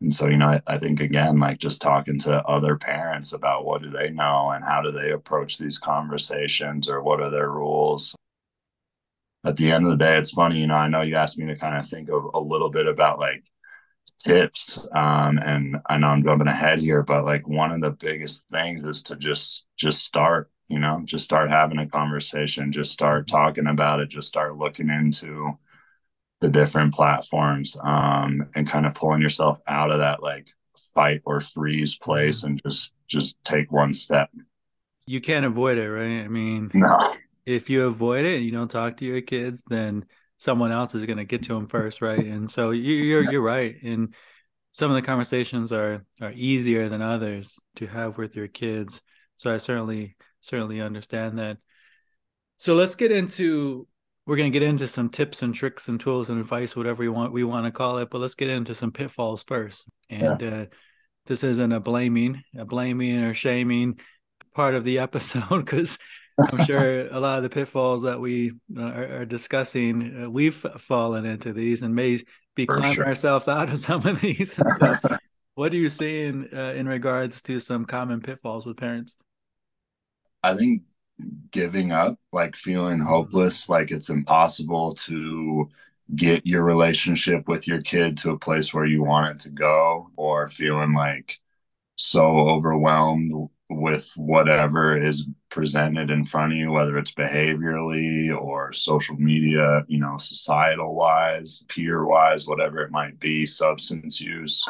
And 0.00 0.14
so, 0.14 0.28
you 0.28 0.36
know, 0.36 0.46
I, 0.46 0.60
I, 0.66 0.78
think 0.78 1.00
again, 1.00 1.40
like 1.40 1.58
just 1.58 1.82
talking 1.82 2.18
to 2.20 2.42
other 2.44 2.76
parents 2.76 3.32
about 3.32 3.64
what 3.64 3.82
do 3.82 3.90
they 3.90 4.10
know 4.10 4.50
and 4.50 4.64
how 4.64 4.80
do 4.80 4.92
they 4.92 5.10
approach 5.10 5.58
these 5.58 5.78
conversations 5.78 6.88
or 6.88 7.02
what 7.02 7.20
are 7.20 7.30
their 7.30 7.50
rules. 7.50 8.14
At 9.44 9.56
the 9.56 9.72
end 9.72 9.84
of 9.84 9.90
the 9.90 9.96
day, 9.96 10.16
it's 10.16 10.30
funny, 10.30 10.60
you 10.60 10.66
know, 10.66 10.76
I 10.76 10.88
know 10.88 11.02
you 11.02 11.16
asked 11.16 11.38
me 11.38 11.46
to 11.46 11.56
kind 11.56 11.76
of 11.76 11.88
think 11.88 12.10
of 12.10 12.30
a 12.34 12.40
little 12.40 12.70
bit 12.70 12.86
about 12.86 13.18
like 13.18 13.42
tips 14.24 14.86
um, 14.94 15.38
and 15.38 15.76
i 15.86 15.96
know 15.96 16.08
i'm 16.08 16.24
jumping 16.24 16.48
ahead 16.48 16.80
here 16.80 17.02
but 17.02 17.24
like 17.24 17.46
one 17.46 17.70
of 17.70 17.80
the 17.80 17.90
biggest 17.90 18.48
things 18.48 18.82
is 18.84 19.02
to 19.02 19.16
just 19.16 19.68
just 19.76 20.02
start 20.02 20.50
you 20.68 20.78
know 20.78 21.00
just 21.04 21.24
start 21.24 21.50
having 21.50 21.78
a 21.78 21.88
conversation 21.88 22.72
just 22.72 22.92
start 22.92 23.28
talking 23.28 23.66
about 23.66 24.00
it 24.00 24.08
just 24.08 24.28
start 24.28 24.56
looking 24.56 24.90
into 24.90 25.56
the 26.40 26.48
different 26.48 26.94
platforms 26.94 27.76
um, 27.82 28.48
and 28.54 28.68
kind 28.68 28.86
of 28.86 28.94
pulling 28.94 29.20
yourself 29.20 29.58
out 29.66 29.90
of 29.90 29.98
that 29.98 30.22
like 30.22 30.48
fight 30.94 31.20
or 31.24 31.40
freeze 31.40 31.96
place 31.96 32.44
and 32.44 32.60
just 32.64 32.94
just 33.08 33.42
take 33.44 33.72
one 33.72 33.92
step. 33.92 34.30
You 35.06 35.20
can't 35.20 35.46
avoid 35.46 35.78
it 35.78 35.90
right? 35.90 36.24
I 36.24 36.28
mean 36.28 36.70
no. 36.74 37.14
if 37.46 37.70
you 37.70 37.86
avoid 37.86 38.24
it 38.24 38.36
and 38.36 38.44
you 38.44 38.52
don't 38.52 38.70
talk 38.70 38.98
to 38.98 39.04
your 39.04 39.20
kids 39.20 39.62
then 39.68 40.04
someone 40.38 40.72
else 40.72 40.94
is 40.94 41.04
going 41.04 41.18
to 41.18 41.24
get 41.24 41.42
to 41.42 41.54
them 41.54 41.66
first, 41.66 42.00
right? 42.00 42.24
And 42.24 42.50
so 42.50 42.70
you're 42.70 43.30
you're 43.30 43.42
right. 43.42 43.76
And 43.82 44.14
some 44.70 44.90
of 44.90 44.94
the 44.94 45.02
conversations 45.02 45.72
are 45.72 46.04
are 46.22 46.32
easier 46.32 46.88
than 46.88 47.02
others 47.02 47.60
to 47.76 47.86
have 47.86 48.16
with 48.16 48.34
your 48.34 48.48
kids. 48.48 49.02
So 49.36 49.52
I 49.52 49.58
certainly 49.58 50.16
certainly 50.40 50.80
understand 50.80 51.38
that. 51.38 51.58
So 52.56 52.74
let's 52.74 52.94
get 52.94 53.12
into 53.12 53.86
we're 54.26 54.36
going 54.36 54.52
to 54.52 54.58
get 54.58 54.66
into 54.66 54.86
some 54.86 55.08
tips 55.08 55.42
and 55.42 55.54
tricks 55.54 55.88
and 55.88 55.98
tools 55.98 56.28
and 56.28 56.38
advice, 56.38 56.76
whatever 56.76 57.00
we 57.00 57.08
want 57.08 57.32
we 57.32 57.44
want 57.44 57.66
to 57.66 57.72
call 57.72 57.98
it. 57.98 58.08
But 58.10 58.20
let's 58.20 58.34
get 58.34 58.48
into 58.48 58.74
some 58.74 58.92
pitfalls 58.92 59.42
first. 59.42 59.84
And 60.08 60.40
yeah. 60.40 60.48
uh, 60.48 60.66
this 61.26 61.42
isn't 61.42 61.72
a 61.72 61.80
blaming, 61.80 62.42
a 62.56 62.64
blaming 62.64 63.24
or 63.24 63.34
shaming 63.34 63.98
part 64.54 64.74
of 64.74 64.84
the 64.84 64.98
episode 65.00 65.48
because 65.64 65.98
I'm 66.38 66.64
sure 66.64 67.08
a 67.08 67.18
lot 67.18 67.38
of 67.38 67.42
the 67.42 67.50
pitfalls 67.50 68.02
that 68.02 68.20
we 68.20 68.52
uh, 68.76 68.82
are, 68.82 69.20
are, 69.20 69.24
discussing, 69.24 70.24
uh, 70.24 70.30
we've 70.30 70.54
fallen 70.54 71.24
into 71.24 71.52
these 71.52 71.82
and 71.82 71.94
may 71.94 72.22
be 72.54 72.66
For 72.66 72.76
climbing 72.76 72.94
sure. 72.94 73.06
ourselves 73.06 73.48
out 73.48 73.70
of 73.70 73.78
some 73.78 74.06
of 74.06 74.20
these. 74.20 74.54
what 75.54 75.72
are 75.72 75.76
you 75.76 75.88
seeing 75.88 76.48
uh, 76.52 76.72
in 76.76 76.86
regards 76.86 77.42
to 77.42 77.58
some 77.58 77.84
common 77.84 78.20
pitfalls 78.20 78.66
with 78.66 78.76
parents? 78.76 79.16
I 80.42 80.54
think 80.54 80.82
giving 81.50 81.90
up, 81.90 82.18
like 82.32 82.54
feeling 82.54 83.00
hopeless, 83.00 83.68
like 83.68 83.90
it's 83.90 84.10
impossible 84.10 84.92
to 84.92 85.68
get 86.14 86.46
your 86.46 86.62
relationship 86.62 87.48
with 87.48 87.66
your 87.66 87.82
kid 87.82 88.16
to 88.18 88.30
a 88.30 88.38
place 88.38 88.72
where 88.72 88.86
you 88.86 89.02
want 89.02 89.34
it 89.34 89.38
to 89.40 89.50
go, 89.50 90.10
or 90.16 90.48
feeling 90.48 90.94
like 90.94 91.38
so 91.96 92.22
overwhelmed 92.22 93.50
with 93.68 94.10
whatever 94.16 94.96
is 94.96 95.26
presented 95.50 96.10
in 96.10 96.26
front 96.26 96.52
of 96.52 96.58
you, 96.58 96.70
whether 96.70 96.98
it's 96.98 97.12
behaviorally 97.12 98.36
or 98.36 98.72
social 98.72 99.16
media, 99.16 99.84
you 99.88 99.98
know, 99.98 100.16
societal 100.18 100.94
wise, 100.94 101.64
peer 101.68 102.04
wise, 102.04 102.46
whatever 102.46 102.82
it 102.82 102.90
might 102.90 103.18
be, 103.18 103.46
substance 103.46 104.20
use, 104.20 104.62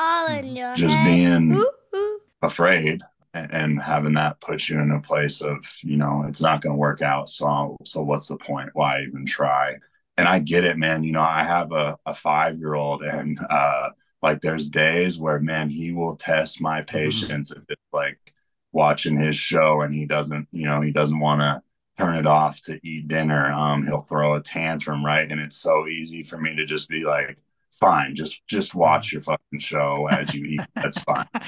just 0.76 0.94
head. 0.94 1.06
being 1.06 1.52
ooh, 1.52 1.70
ooh. 1.96 2.20
afraid 2.42 3.00
and 3.34 3.80
having 3.80 4.14
that 4.14 4.40
put 4.40 4.68
you 4.68 4.80
in 4.80 4.90
a 4.90 5.00
place 5.00 5.40
of, 5.40 5.58
you 5.82 5.96
know, 5.96 6.24
it's 6.28 6.40
not 6.40 6.60
going 6.60 6.74
to 6.74 6.78
work 6.78 7.02
out. 7.02 7.28
So, 7.28 7.76
so 7.84 8.02
what's 8.02 8.28
the 8.28 8.36
point? 8.36 8.70
Why 8.72 9.02
even 9.02 9.26
try? 9.26 9.76
And 10.16 10.26
I 10.26 10.38
get 10.38 10.64
it, 10.64 10.76
man. 10.76 11.04
You 11.04 11.12
know, 11.12 11.22
I 11.22 11.44
have 11.44 11.70
a, 11.72 11.96
a 12.06 12.14
five 12.14 12.58
year 12.58 12.74
old 12.74 13.02
and, 13.02 13.38
uh, 13.50 13.90
like 14.22 14.40
there's 14.40 14.68
days 14.68 15.18
where 15.18 15.38
man 15.38 15.70
he 15.70 15.92
will 15.92 16.16
test 16.16 16.60
my 16.60 16.80
mm-hmm. 16.80 16.96
patience 16.96 17.50
mm-hmm. 17.50 17.62
if 17.62 17.70
it's 17.70 17.92
like 17.92 18.34
watching 18.72 19.18
his 19.18 19.36
show 19.36 19.82
and 19.82 19.94
he 19.94 20.06
doesn't, 20.06 20.48
you 20.52 20.66
know, 20.66 20.80
he 20.80 20.90
doesn't 20.92 21.18
want 21.18 21.40
to 21.40 21.62
turn 21.96 22.16
it 22.16 22.26
off 22.26 22.60
to 22.62 22.78
eat 22.86 23.08
dinner. 23.08 23.52
Um, 23.52 23.84
he'll 23.84 24.02
throw 24.02 24.34
a 24.36 24.42
tantrum, 24.42 25.04
right? 25.04 25.30
And 25.30 25.40
it's 25.40 25.56
so 25.56 25.86
easy 25.88 26.22
for 26.22 26.38
me 26.38 26.54
to 26.56 26.64
just 26.64 26.88
be 26.88 27.04
like, 27.04 27.38
fine, 27.72 28.14
just 28.14 28.46
just 28.46 28.74
watch 28.74 29.12
your 29.12 29.22
fucking 29.22 29.58
show 29.58 30.08
as 30.10 30.34
you 30.34 30.44
eat. 30.44 30.60
That's 30.74 31.02
fine. 31.02 31.28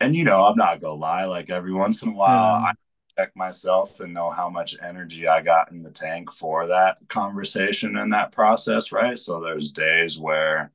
And 0.00 0.14
you 0.14 0.22
know, 0.22 0.44
I'm 0.44 0.56
not 0.56 0.80
gonna 0.80 0.94
lie, 0.94 1.24
like 1.24 1.50
every 1.50 1.72
once 1.72 2.04
in 2.04 2.10
a 2.10 2.12
while 2.12 2.64
I 2.64 2.72
check 3.18 3.34
myself 3.34 3.98
and 3.98 4.14
know 4.14 4.30
how 4.30 4.48
much 4.48 4.76
energy 4.80 5.26
I 5.26 5.42
got 5.42 5.72
in 5.72 5.82
the 5.82 5.90
tank 5.90 6.30
for 6.30 6.68
that 6.68 6.98
conversation 7.08 7.96
and 7.96 8.12
that 8.12 8.30
process, 8.30 8.92
right? 8.92 9.18
So 9.18 9.40
there's 9.40 9.72
days 9.72 10.16
where 10.16 10.70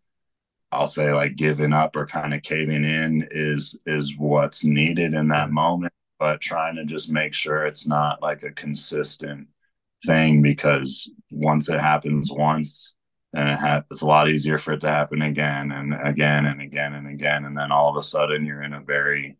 I'll 0.73 0.87
say 0.87 1.13
like 1.13 1.35
giving 1.35 1.73
up 1.73 1.95
or 1.95 2.05
kind 2.05 2.33
of 2.33 2.41
caving 2.41 2.83
in 2.85 3.27
is 3.31 3.79
is 3.85 4.15
what's 4.17 4.63
needed 4.65 5.13
in 5.13 5.29
that 5.29 5.51
moment, 5.51 5.93
but 6.19 6.41
trying 6.41 6.75
to 6.77 6.85
just 6.85 7.11
make 7.11 7.33
sure 7.33 7.65
it's 7.65 7.87
not 7.87 8.21
like 8.21 8.43
a 8.43 8.51
consistent 8.51 9.47
thing 10.05 10.41
because 10.41 11.09
once 11.31 11.69
it 11.69 11.79
happens 11.79 12.31
once, 12.31 12.93
then 13.33 13.47
it 13.47 13.59
ha- 13.59 13.83
it's 13.91 14.01
a 14.01 14.07
lot 14.07 14.29
easier 14.29 14.57
for 14.57 14.73
it 14.73 14.81
to 14.81 14.89
happen 14.89 15.21
again 15.21 15.71
and 15.71 15.93
again 15.93 16.45
and 16.45 16.61
again 16.61 16.93
and 16.93 17.07
again, 17.07 17.45
and 17.45 17.57
then 17.57 17.71
all 17.71 17.89
of 17.89 17.95
a 17.97 18.01
sudden 18.01 18.45
you're 18.45 18.63
in 18.63 18.73
a 18.73 18.81
very 18.81 19.37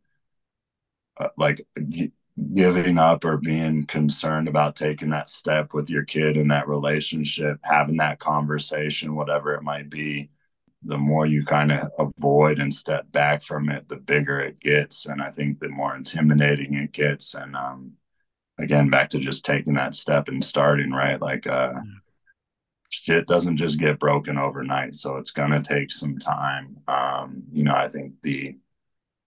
uh, 1.18 1.30
like 1.38 1.66
g- 1.90 2.12
giving 2.54 2.98
up 2.98 3.26
or 3.26 3.38
being 3.38 3.86
concerned 3.86 4.48
about 4.48 4.76
taking 4.76 5.10
that 5.10 5.30
step 5.30 5.74
with 5.74 5.90
your 5.90 6.04
kid 6.04 6.38
in 6.38 6.48
that 6.50 6.68
relationship, 6.68 7.60
having 7.64 7.98
that 7.98 8.20
conversation, 8.20 9.16
whatever 9.16 9.54
it 9.54 9.64
might 9.64 9.90
be 9.90 10.30
the 10.84 10.98
more 10.98 11.26
you 11.26 11.44
kind 11.46 11.72
of 11.72 11.90
avoid 11.98 12.60
and 12.60 12.74
step 12.74 13.12
back 13.12 13.42
from 13.42 13.70
it, 13.70 13.88
the 13.88 13.98
bigger 13.98 14.40
it 14.40 14.60
gets. 14.60 15.06
And 15.06 15.22
I 15.22 15.30
think 15.30 15.60
the 15.60 15.70
more 15.70 15.96
intimidating 15.96 16.74
it 16.76 16.92
gets. 16.92 17.36
And 17.36 17.56
um, 17.56 17.94
again, 18.60 18.90
back 18.90 19.10
to 19.12 19.20
just 19.20 19.46
taking 19.46 19.76
that 19.76 19.96
step 19.96 20.28
and 20.28 20.44
starting, 20.44 20.92
right? 20.92 21.22
Like, 21.22 21.48
uh, 21.48 21.74
shit 22.90 23.28
doesn't 23.28 23.58
just 23.58 23.80
get 23.80 24.00
broken 24.00 24.38
overnight. 24.38 24.94
So 24.94 25.18
it's 25.18 25.32
going 25.32 25.52
to 25.52 25.62
take 25.62 25.92
some 25.92 26.18
time. 26.20 26.78
Um, 26.88 27.44
you 27.52 27.64
know, 27.64 27.76
I 27.76 27.88
think 27.88 28.14
the, 28.22 28.58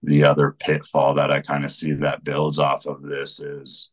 the 0.03 0.23
other 0.23 0.55
pitfall 0.57 1.15
that 1.15 1.31
I 1.31 1.41
kind 1.41 1.65
of 1.65 1.71
see 1.71 1.93
that 1.93 2.23
builds 2.23 2.59
off 2.59 2.85
of 2.85 3.01
this 3.01 3.39
is 3.39 3.91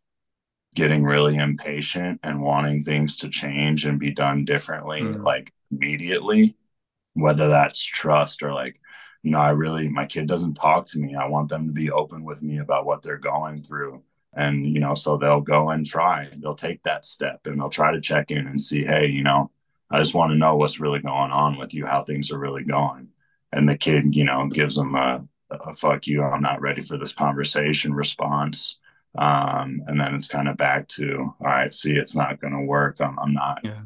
getting 0.74 1.04
really 1.04 1.36
impatient 1.36 2.20
and 2.22 2.42
wanting 2.42 2.82
things 2.82 3.16
to 3.18 3.28
change 3.28 3.86
and 3.86 3.98
be 3.98 4.10
done 4.10 4.44
differently, 4.44 5.00
mm. 5.00 5.24
like 5.24 5.52
immediately 5.70 6.56
whether 7.14 7.48
that's 7.48 7.82
trust 7.82 8.42
or 8.42 8.52
like 8.52 8.80
you 9.22 9.30
know 9.30 9.38
i 9.38 9.50
really 9.50 9.88
my 9.88 10.04
kid 10.04 10.26
doesn't 10.26 10.54
talk 10.54 10.86
to 10.86 10.98
me. 10.98 11.14
I 11.14 11.26
want 11.26 11.48
them 11.48 11.66
to 11.66 11.72
be 11.72 11.90
open 11.90 12.24
with 12.24 12.42
me 12.42 12.58
about 12.58 12.84
what 12.84 13.02
they're 13.02 13.16
going 13.16 13.62
through. 13.62 14.02
And 14.36 14.66
you 14.66 14.80
know 14.80 14.94
so 14.94 15.16
they'll 15.16 15.40
go 15.40 15.70
and 15.70 15.86
try. 15.86 16.28
They'll 16.36 16.56
take 16.56 16.82
that 16.82 17.06
step 17.06 17.46
and 17.46 17.58
they'll 17.58 17.70
try 17.70 17.92
to 17.92 18.00
check 18.00 18.30
in 18.30 18.46
and 18.46 18.60
see 18.60 18.84
hey 18.84 19.06
you 19.06 19.22
know 19.22 19.50
i 19.90 19.98
just 19.98 20.14
want 20.14 20.32
to 20.32 20.36
know 20.36 20.56
what's 20.56 20.80
really 20.80 20.98
going 20.98 21.30
on 21.30 21.56
with 21.56 21.72
you 21.72 21.86
how 21.86 22.02
things 22.02 22.30
are 22.30 22.38
really 22.38 22.64
going. 22.64 23.08
And 23.52 23.68
the 23.68 23.78
kid 23.78 24.14
you 24.14 24.24
know 24.24 24.48
gives 24.48 24.74
them 24.74 24.94
a, 24.94 25.26
a 25.50 25.74
fuck 25.74 26.06
you 26.06 26.22
i'm 26.22 26.42
not 26.42 26.60
ready 26.60 26.82
for 26.82 26.98
this 26.98 27.12
conversation 27.12 27.94
response. 27.94 28.78
Um, 29.16 29.84
and 29.86 30.00
then 30.00 30.12
it's 30.16 30.26
kind 30.26 30.48
of 30.48 30.56
back 30.56 30.88
to 30.88 31.20
all 31.40 31.46
right 31.46 31.72
see 31.72 31.94
it's 31.94 32.16
not 32.16 32.40
going 32.40 32.52
to 32.52 32.64
work. 32.64 33.00
I'm, 33.00 33.16
I'm 33.20 33.32
not 33.32 33.60
yeah. 33.62 33.82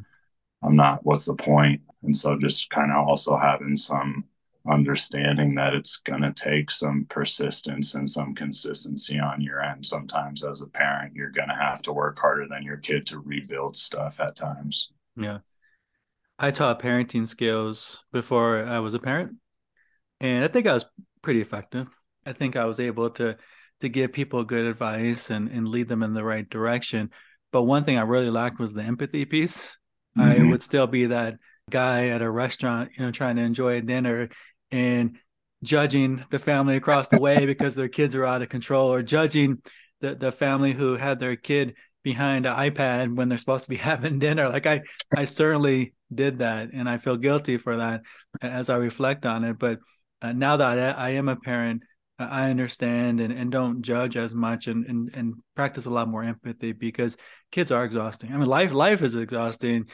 I'm 0.63 0.77
not, 0.77 1.05
what's 1.05 1.25
the 1.25 1.35
point? 1.35 1.83
And 2.03 2.17
so 2.17 2.39
just 2.39 2.71
kind 2.71 2.93
of 2.93 3.07
also 3.09 3.37
having 3.37 3.77
some 3.77 4.25
understanding 4.69 5.55
that 5.55 5.75
it's 5.75 5.97
going 5.99 6.23
to 6.23 6.33
take 6.33 6.71
some 6.71 7.07
persistence 7.09 7.95
and 7.95 8.09
some 8.09 8.35
consistency 8.35 9.19
on 9.19 9.41
your 9.41 9.63
end. 9.63 9.85
Sometimes 9.85 10.45
as 10.45 10.63
a 10.63 10.69
parent, 10.69 11.15
you're 11.15 11.31
going 11.31 11.49
to 11.49 11.55
have 11.55 11.83
to 11.83 11.93
work 11.93 12.19
harder 12.19 12.47
than 12.49 12.63
your 12.63 12.77
kid 12.77 13.07
to 13.07 13.19
rebuild 13.19 13.77
stuff 13.77 14.21
at 14.21 14.37
times. 14.37 14.91
Yeah. 15.17 15.39
I 16.39 16.51
taught 16.51 16.81
parenting 16.81 17.27
skills 17.27 18.05
before 18.13 18.65
I 18.65 18.79
was 18.79 18.95
a 18.95 19.01
parent, 19.01 19.37
and 20.21 20.45
I 20.45 20.49
think 20.49 20.69
I 20.69 20.73
was 20.73 20.85
pretty 21.21 21.41
effective. 21.41 21.89
I 22.25 22.33
think 22.33 22.55
I 22.55 22.67
was 22.67 22.79
able 22.79 23.11
to 23.11 23.37
to 23.81 23.89
give 23.89 24.13
people 24.13 24.45
good 24.45 24.67
advice 24.67 25.31
and 25.31 25.49
and 25.49 25.67
lead 25.67 25.89
them 25.89 26.05
in 26.05 26.15
the 26.15 26.23
right 26.23 26.49
direction. 26.49 27.11
But 27.51 27.65
one 27.65 27.83
thing 27.83 27.99
I 27.99 28.03
really 28.03 28.31
lacked 28.31 28.61
was 28.61 28.73
the 28.73 28.83
empathy 28.83 29.25
piece. 29.25 29.77
Mm-hmm. 30.17 30.47
I 30.47 30.51
would 30.51 30.63
still 30.63 30.87
be 30.87 31.07
that 31.07 31.39
guy 31.71 32.09
at 32.09 32.23
a 32.23 32.31
restaurant, 32.31 32.91
you 32.97 33.05
know, 33.05 33.11
trying 33.11 33.37
to 33.37 33.43
enjoy 33.43 33.77
a 33.77 33.83
dinner 33.83 34.29
and 34.71 35.19
judging 35.63 36.25
the 36.31 36.39
family 36.39 36.77
across 36.77 37.09
the 37.09 37.21
way 37.21 37.47
because 37.47 37.75
their 37.75 37.89
kids 37.89 38.15
are 38.15 38.25
out 38.25 38.43
of 38.43 38.49
control 38.49 38.93
or 38.93 39.03
judging 39.03 39.63
the, 40.01 40.15
the 40.15 40.33
family 40.33 40.73
who 40.73 40.97
had 40.97 41.19
their 41.19 41.37
kid 41.37 41.75
behind 42.03 42.47
an 42.47 42.55
iPad 42.55 43.15
when 43.15 43.29
they're 43.29 43.39
supposed 43.39 43.65
to 43.65 43.71
be 43.71 43.77
having 43.91 44.19
dinner. 44.19 44.49
Like 44.49 44.67
I, 44.67 44.83
I 45.15 45.25
certainly 45.25 45.95
did 46.13 46.39
that, 46.39 46.71
and 46.73 46.89
I 46.89 46.99
feel 46.99 47.17
guilty 47.17 47.57
for 47.57 47.77
that 47.77 48.03
as 48.41 48.71
I 48.71 48.77
reflect 48.77 49.27
on 49.27 49.45
it. 49.45 49.59
But 49.59 49.81
uh, 50.23 50.33
now 50.33 50.57
that 50.57 50.99
I, 50.99 51.09
I, 51.09 51.11
am 51.11 51.29
a 51.29 51.37
parent, 51.37 51.83
I 52.19 52.51
understand 52.51 53.21
and, 53.21 53.33
and 53.33 53.53
don't 53.53 53.83
judge 53.83 54.17
as 54.17 54.35
much 54.35 54.67
and, 54.67 54.87
and 54.87 55.11
and 55.15 55.35
practice 55.55 55.87
a 55.87 55.91
lot 55.91 56.09
more 56.09 56.25
empathy 56.25 56.73
because 56.73 57.17
kids 57.53 57.71
are 57.71 57.85
exhausting. 57.85 58.33
I 58.33 58.37
mean, 58.37 58.49
life 58.49 58.73
life 58.73 59.03
is 59.03 59.15
exhausting. 59.15 59.89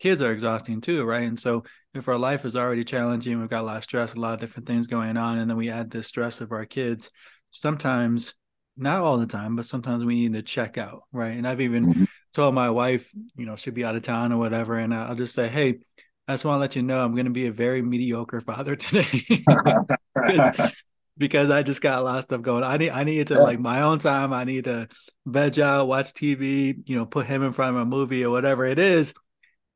Kids 0.00 0.22
are 0.22 0.32
exhausting 0.32 0.80
too, 0.80 1.04
right? 1.04 1.28
And 1.28 1.38
so 1.38 1.64
if 1.94 2.08
our 2.08 2.18
life 2.18 2.44
is 2.44 2.56
already 2.56 2.84
challenging, 2.84 3.38
we've 3.38 3.48
got 3.48 3.62
a 3.62 3.66
lot 3.66 3.76
of 3.76 3.84
stress, 3.84 4.14
a 4.14 4.20
lot 4.20 4.34
of 4.34 4.40
different 4.40 4.66
things 4.66 4.86
going 4.86 5.16
on, 5.16 5.38
and 5.38 5.48
then 5.48 5.56
we 5.56 5.70
add 5.70 5.90
the 5.90 6.02
stress 6.02 6.40
of 6.40 6.52
our 6.52 6.64
kids. 6.64 7.10
Sometimes 7.50 8.34
not 8.76 9.02
all 9.02 9.18
the 9.18 9.26
time, 9.26 9.56
but 9.56 9.66
sometimes 9.66 10.04
we 10.04 10.14
need 10.14 10.32
to 10.32 10.42
check 10.42 10.78
out, 10.78 11.02
right? 11.12 11.36
And 11.36 11.46
I've 11.46 11.60
even 11.60 11.86
mm-hmm. 11.86 12.04
told 12.32 12.54
my 12.54 12.70
wife, 12.70 13.12
you 13.36 13.44
know, 13.44 13.56
she'll 13.56 13.74
be 13.74 13.84
out 13.84 13.96
of 13.96 14.02
town 14.02 14.32
or 14.32 14.38
whatever, 14.38 14.78
and 14.78 14.94
I'll 14.94 15.14
just 15.14 15.34
say, 15.34 15.48
hey, 15.48 15.80
I 16.26 16.34
just 16.34 16.44
want 16.44 16.56
to 16.56 16.60
let 16.60 16.76
you 16.76 16.82
know 16.82 17.04
I'm 17.04 17.14
going 17.14 17.26
to 17.26 17.32
be 17.32 17.48
a 17.48 17.52
very 17.52 17.82
mediocre 17.82 18.40
father 18.40 18.76
today 18.76 19.24
because, 21.18 21.50
I 21.50 21.62
just 21.62 21.82
got 21.82 22.00
a 22.00 22.04
lot 22.04 22.18
of 22.18 22.24
stuff 22.24 22.40
going. 22.40 22.62
I 22.62 22.76
need 22.76 22.90
I 22.90 23.04
need 23.04 23.26
to 23.26 23.34
yeah. 23.34 23.40
like 23.40 23.58
my 23.58 23.82
own 23.82 23.98
time. 23.98 24.32
I 24.32 24.44
need 24.44 24.64
to 24.64 24.88
veg 25.26 25.58
out, 25.58 25.88
watch 25.88 26.14
TV, 26.14 26.82
you 26.86 26.96
know, 26.96 27.04
put 27.04 27.26
him 27.26 27.42
in 27.42 27.52
front 27.52 27.76
of 27.76 27.82
a 27.82 27.84
movie 27.84 28.24
or 28.24 28.30
whatever 28.30 28.64
it 28.64 28.78
is, 28.78 29.12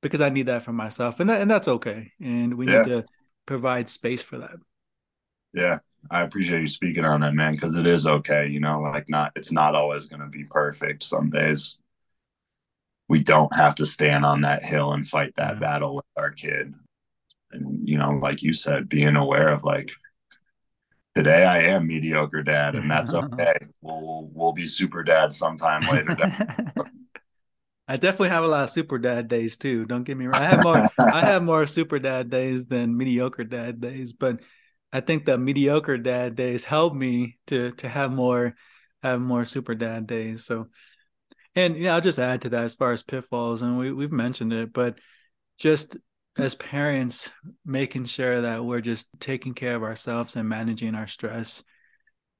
because 0.04 0.20
I 0.20 0.28
need 0.28 0.46
that 0.46 0.62
for 0.62 0.72
myself, 0.72 1.18
and 1.18 1.30
that 1.30 1.40
and 1.40 1.50
that's 1.50 1.66
okay. 1.66 2.12
And 2.20 2.54
we 2.54 2.68
yeah. 2.68 2.82
need 2.82 2.90
to 2.90 3.04
provide 3.46 3.88
space 3.88 4.20
for 4.20 4.36
that. 4.36 4.56
Yeah, 5.54 5.78
I 6.10 6.20
appreciate 6.20 6.60
you 6.60 6.66
speaking 6.66 7.06
on 7.06 7.22
that, 7.22 7.32
man, 7.32 7.52
because 7.52 7.74
it 7.74 7.86
is 7.86 8.06
okay. 8.06 8.46
You 8.46 8.60
know, 8.60 8.80
like 8.80 9.08
not 9.08 9.32
it's 9.34 9.50
not 9.50 9.74
always 9.74 10.04
going 10.04 10.20
to 10.20 10.28
be 10.28 10.44
perfect. 10.50 11.02
Some 11.02 11.30
days 11.30 11.80
we 13.08 13.22
don't 13.22 13.54
have 13.56 13.76
to 13.76 13.86
stand 13.86 14.26
on 14.26 14.42
that 14.42 14.62
hill 14.62 14.92
and 14.92 15.06
fight 15.06 15.34
that 15.36 15.54
yeah. 15.54 15.60
battle 15.60 15.96
with 15.96 16.04
our 16.18 16.30
kid. 16.30 16.74
And 17.50 17.88
you 17.88 17.96
know, 17.96 18.10
like 18.10 18.42
you 18.42 18.52
said, 18.52 18.90
being 18.90 19.16
aware 19.16 19.48
of 19.48 19.64
like 19.64 19.90
today 21.16 21.46
I 21.46 21.62
am 21.62 21.86
mediocre 21.86 22.42
dad, 22.42 22.74
and 22.74 22.90
that's 22.90 23.14
okay. 23.14 23.56
we'll 23.80 24.28
we'll 24.34 24.52
be 24.52 24.66
super 24.66 25.02
dad 25.02 25.32
sometime 25.32 25.80
later. 25.90 26.14
I 27.86 27.96
definitely 27.96 28.30
have 28.30 28.44
a 28.44 28.48
lot 28.48 28.64
of 28.64 28.70
super 28.70 28.98
dad 28.98 29.28
days 29.28 29.56
too. 29.56 29.84
Don't 29.84 30.04
get 30.04 30.16
me 30.16 30.26
wrong. 30.26 30.40
I 30.40 30.46
have 30.46 30.62
more 30.62 30.82
I 30.98 31.20
have 31.20 31.42
more 31.50 31.66
super 31.66 31.98
dad 31.98 32.30
days 32.30 32.66
than 32.66 32.96
mediocre 32.96 33.44
dad 33.44 33.80
days, 33.80 34.12
but 34.12 34.40
I 34.92 35.00
think 35.00 35.24
the 35.24 35.36
mediocre 35.36 35.98
dad 35.98 36.34
days 36.34 36.64
help 36.64 36.94
me 36.94 37.38
to 37.48 37.72
to 37.72 37.88
have 37.88 38.10
more 38.10 38.54
have 39.02 39.20
more 39.20 39.44
super 39.44 39.74
dad 39.74 40.06
days. 40.06 40.46
So, 40.46 40.68
and 41.54 41.76
yeah, 41.76 41.94
I'll 41.94 42.00
just 42.00 42.18
add 42.18 42.42
to 42.42 42.48
that 42.50 42.64
as 42.64 42.74
far 42.74 42.92
as 42.92 43.02
pitfalls, 43.02 43.60
and 43.60 43.78
we 43.78 43.92
we've 43.92 44.12
mentioned 44.12 44.52
it, 44.52 44.72
but 44.72 44.98
just 45.58 45.98
as 46.36 46.54
parents, 46.54 47.30
making 47.64 48.06
sure 48.06 48.40
that 48.40 48.64
we're 48.64 48.80
just 48.80 49.08
taking 49.20 49.54
care 49.54 49.76
of 49.76 49.82
ourselves 49.82 50.36
and 50.36 50.48
managing 50.48 50.94
our 50.94 51.06
stress 51.06 51.62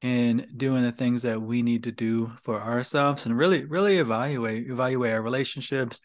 and 0.05 0.47
doing 0.57 0.85
the 0.85 0.93
things 0.93 1.23
that 1.23 1.43
we 1.43 1.63
need 1.63 1.83
to 1.83 1.91
do 1.91 2.31
for 2.43 2.61
ourselves 2.61 3.27
and 3.27 3.37
really 3.37 3.65
really 3.65 3.99
evaluate 3.99 4.71
evaluate 4.71 5.13
our 5.13 5.23
relationships 5.23 6.01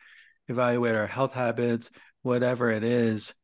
evaluate 0.47 0.95
our 0.95 1.05
health 1.05 1.33
habits 1.33 1.91
whatever 2.23 2.71
it 2.71 2.83
is 2.83 3.35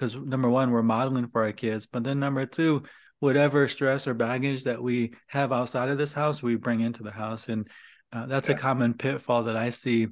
because 0.00 0.16
number 0.16 0.48
one, 0.48 0.70
we're 0.70 0.82
modeling 0.82 1.28
for 1.28 1.44
our 1.44 1.52
kids, 1.52 1.86
but 1.86 2.02
then 2.02 2.18
number 2.18 2.46
two, 2.46 2.84
whatever 3.18 3.68
stress 3.68 4.06
or 4.06 4.14
baggage 4.14 4.64
that 4.64 4.82
we 4.82 5.12
have 5.26 5.52
outside 5.52 5.90
of 5.90 5.98
this 5.98 6.14
house, 6.14 6.42
we 6.42 6.56
bring 6.56 6.80
into 6.80 7.02
the 7.02 7.10
house, 7.10 7.50
and 7.50 7.68
uh, 8.10 8.24
that's 8.24 8.48
yeah. 8.48 8.54
a 8.54 8.58
common 8.58 8.94
pitfall 8.94 9.44
that 9.44 9.56
I 9.56 9.70
see. 9.70 10.08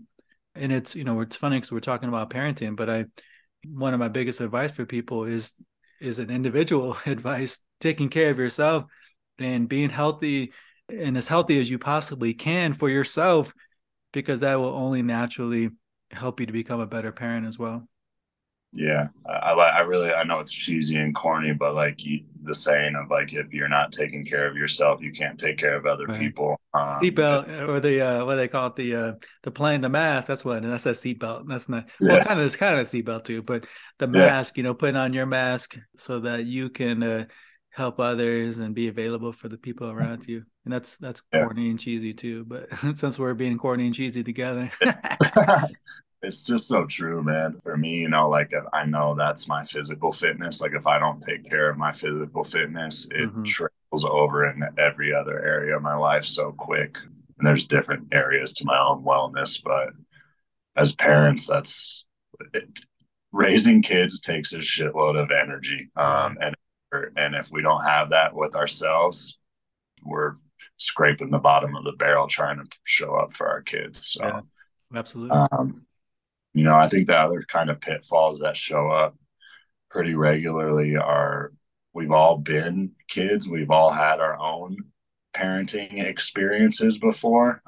And 0.54 0.72
it's 0.72 0.94
you 0.94 1.04
know 1.04 1.20
it's 1.22 1.37
funny 1.37 1.56
because 1.56 1.72
we're 1.72 1.80
talking 1.80 2.11
about 2.11 2.28
parenting, 2.28 2.76
but 2.76 2.90
I 2.90 3.06
one 3.64 3.94
of 3.94 4.00
my 4.00 4.08
biggest 4.08 4.40
advice 4.42 4.72
for 4.72 4.84
people 4.84 5.24
is 5.24 5.54
is 6.00 6.18
an 6.18 6.30
individual 6.30 6.96
advice 7.06 7.61
taking 7.80 8.11
care 8.11 8.30
of 8.30 8.38
yourself 8.38 8.84
and 9.38 9.68
being 9.68 9.90
healthy 9.90 10.53
and 10.88 11.16
as 11.16 11.29
healthy 11.29 11.61
as 11.61 11.70
you 11.70 11.79
possibly 11.79 12.35
can 12.35 12.72
for 12.72 12.88
yourself 12.88 13.53
because 14.12 14.40
that 14.40 14.57
will 14.57 14.74
only 14.74 15.03
naturally 15.03 15.70
help 16.11 16.40
you 16.40 16.46
to 16.46 16.53
become 16.53 16.81
a 16.81 16.87
better 16.87 17.12
parent 17.12 17.46
as 17.46 17.59
well 17.59 17.87
yeah, 18.72 19.09
I 19.27 19.55
like. 19.55 19.72
I 19.72 19.81
really. 19.81 20.12
I 20.12 20.24
know 20.24 20.40
it's 20.40 20.53
cheesy 20.53 20.96
and 20.96 21.14
corny, 21.14 21.53
but 21.53 21.74
like 21.74 22.05
you, 22.05 22.24
the 22.42 22.55
saying 22.55 22.96
of 22.96 23.11
like, 23.11 23.33
if 23.33 23.53
you're 23.53 23.68
not 23.68 23.92
taking 23.92 24.27
care 24.27 24.46
of 24.46 24.57
yourself, 24.57 25.01
you 25.01 25.11
can't 25.11 25.38
take 25.38 25.57
care 25.57 25.74
of 25.74 25.87
other 25.87 26.05
right. 26.05 26.18
people. 26.18 26.61
Um, 26.74 27.01
seatbelt 27.01 27.66
or 27.66 27.81
the 27.81 28.03
uh, 28.03 28.24
what 28.27 28.35
do 28.35 28.37
they 28.37 28.48
call 28.48 28.66
it 28.66 28.77
the 28.77 28.94
uh, 28.94 29.12
the 29.42 29.51
plane 29.51 29.81
the 29.81 29.88
mask. 29.88 30.29
That's 30.29 30.44
what 30.44 30.62
and 30.62 30.70
that's 30.70 30.85
a 30.85 30.90
seatbelt. 30.90 31.48
That's 31.48 31.70
not 31.70 31.88
yeah. 31.98 32.12
well, 32.12 32.24
kind 32.24 32.40
of 32.40 32.44
it's 32.44 32.57
kind 32.57 32.79
of 32.79 32.81
a 32.81 32.90
seatbelt 32.90 33.24
too, 33.24 33.42
but 33.42 33.66
the 33.98 34.07
mask. 34.07 34.57
Yeah. 34.57 34.61
You 34.61 34.62
know, 34.64 34.74
putting 34.74 34.96
on 34.96 35.14
your 35.14 35.27
mask 35.27 35.79
so 35.96 36.20
that 36.20 36.44
you 36.44 36.68
can 36.68 37.03
uh, 37.03 37.24
help 37.70 38.00
others 38.00 38.59
and 38.59 38.74
be 38.74 38.88
available 38.88 39.33
for 39.33 39.48
the 39.48 39.59
people 39.59 39.90
around 39.90 40.26
you. 40.26 40.44
And 40.64 40.72
that's 40.72 40.98
that's 40.98 41.22
yeah. 41.33 41.44
corny 41.44 41.70
and 41.70 41.78
cheesy 41.78 42.12
too. 42.12 42.44
But 42.44 42.68
since 42.96 43.18
we're 43.18 43.35
being 43.35 43.59
corny 43.59 43.87
and 43.87 43.94
cheesy 43.94 44.22
together. 44.22 44.70
it's 46.22 46.44
just 46.44 46.66
so 46.66 46.85
true, 46.87 47.22
man. 47.22 47.59
For 47.62 47.76
me, 47.76 47.96
you 47.96 48.09
know, 48.09 48.28
like 48.28 48.52
I 48.72 48.85
know 48.85 49.14
that's 49.14 49.48
my 49.48 49.62
physical 49.62 50.11
fitness. 50.11 50.61
Like 50.61 50.72
if 50.72 50.87
I 50.87 50.98
don't 50.98 51.22
take 51.22 51.48
care 51.48 51.70
of 51.70 51.78
my 51.78 51.92
physical 51.92 52.44
fitness, 52.44 53.07
it 53.11 53.28
mm-hmm. 53.28 53.44
trickles 53.44 54.04
over 54.04 54.50
in 54.50 54.62
every 54.76 55.14
other 55.14 55.38
area 55.44 55.76
of 55.76 55.83
my 55.83 55.94
life 55.94 56.24
so 56.24 56.52
quick. 56.52 56.98
And 57.38 57.46
there's 57.46 57.66
different 57.66 58.09
areas 58.12 58.52
to 58.54 58.64
my 58.64 58.78
own 58.78 59.04
wellness, 59.04 59.62
but 59.62 59.90
as 60.74 60.94
parents, 60.94 61.46
that's 61.46 62.07
it, 62.52 62.81
raising 63.33 63.83
kids 63.83 64.20
takes 64.20 64.52
a 64.52 64.59
shitload 64.59 65.20
of 65.20 65.31
energy. 65.31 65.88
Um, 65.96 66.37
and 66.40 66.54
and 66.92 67.35
if 67.35 67.51
we 67.51 67.62
don't 67.62 67.85
have 67.85 68.11
that 68.11 68.35
with 68.35 68.55
ourselves, 68.55 69.38
we're 70.05 70.35
scraping 70.77 71.31
the 71.31 71.38
bottom 71.38 71.74
of 71.77 71.85
the 71.85 71.92
barrel 71.92 72.27
trying 72.27 72.59
to 72.59 72.66
show 72.85 73.14
up 73.14 73.33
for 73.33 73.48
our 73.48 73.62
kids. 73.62 74.07
So. 74.12 74.24
Yeah, 74.24 74.40
absolutely. 74.94 75.37
Um, 75.53 75.87
you 76.55 76.64
know, 76.64 76.77
I 76.77 76.88
think 76.88 77.07
the 77.07 77.16
other 77.16 77.42
kind 77.42 77.70
of 77.70 77.81
pitfalls 77.81 78.40
that 78.40 78.57
show 78.57 78.88
up 78.88 79.16
pretty 79.90 80.14
regularly 80.14 80.96
are 80.96 81.53
we've 81.92 82.12
all 82.12 82.38
been 82.38 82.92
kids, 83.09 83.48
we've 83.48 83.70
all 83.70 83.90
had 83.90 84.20
our 84.20 84.38
own 84.38 84.77
parenting 85.35 86.03
experiences 86.05 86.98
before. 86.98 87.62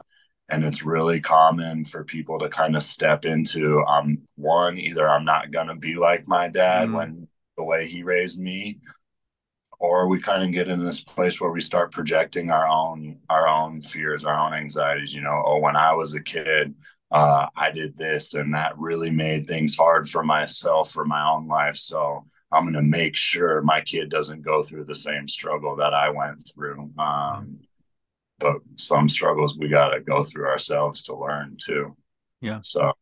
And 0.49 0.65
it's 0.65 0.85
really 0.85 1.21
common 1.21 1.85
for 1.85 2.03
people 2.03 2.41
to 2.41 2.49
kind 2.49 2.75
of 2.75 2.83
step 2.83 3.25
into 3.25 3.85
um 3.87 4.23
one, 4.35 4.79
either 4.79 5.09
I'm 5.09 5.25
not 5.25 5.53
gonna 5.53 5.77
be 5.77 5.95
like 5.97 6.27
my 6.27 6.49
dad 6.49 6.89
mm. 6.89 6.97
when 6.97 7.29
the 7.57 7.63
way 7.63 7.87
he 7.87 8.03
raised 8.03 8.41
me, 8.41 8.81
or 9.81 10.07
we 10.07 10.21
kind 10.21 10.43
of 10.43 10.53
get 10.53 10.69
in 10.69 10.85
this 10.85 11.03
place 11.03 11.40
where 11.40 11.51
we 11.51 11.61
start 11.61 11.90
projecting 11.90 12.51
our 12.51 12.69
own 12.69 13.19
our 13.29 13.49
own 13.49 13.81
fears, 13.81 14.25
our 14.25 14.38
own 14.38 14.55
anxieties. 14.55 15.14
You 15.14 15.23
know, 15.23 15.43
oh, 15.45 15.59
when 15.59 15.75
I 15.75 15.95
was 15.95 16.14
a 16.14 16.23
kid, 16.23 16.75
uh, 17.11 17.47
I 17.57 17.71
did 17.71 17.97
this 17.97 18.35
and 18.35 18.55
that 18.55 18.79
really 18.79 19.11
made 19.11 19.49
things 19.49 19.75
hard 19.75 20.09
for 20.09 20.23
myself 20.23 20.90
for 20.93 21.05
my 21.05 21.29
own 21.29 21.49
life. 21.49 21.77
So 21.77 22.27
I'm 22.53 22.64
going 22.64 22.75
to 22.75 22.83
make 22.83 23.16
sure 23.16 23.62
my 23.62 23.81
kid 23.81 24.11
doesn't 24.11 24.43
go 24.43 24.62
through 24.62 24.85
the 24.85 24.95
same 24.95 25.27
struggle 25.27 25.77
that 25.77 25.95
I 25.95 26.11
went 26.11 26.49
through. 26.53 26.93
Um, 26.99 27.61
but 28.38 28.57
some 28.77 29.09
struggles 29.09 29.59
we 29.59 29.69
got 29.69 29.90
to 29.90 30.01
go 30.01 30.25
through 30.25 30.47
ourselves 30.47 31.03
to 31.05 31.16
learn 31.16 31.57
too. 31.61 31.97
Yeah. 32.40 32.61
So 32.62 32.93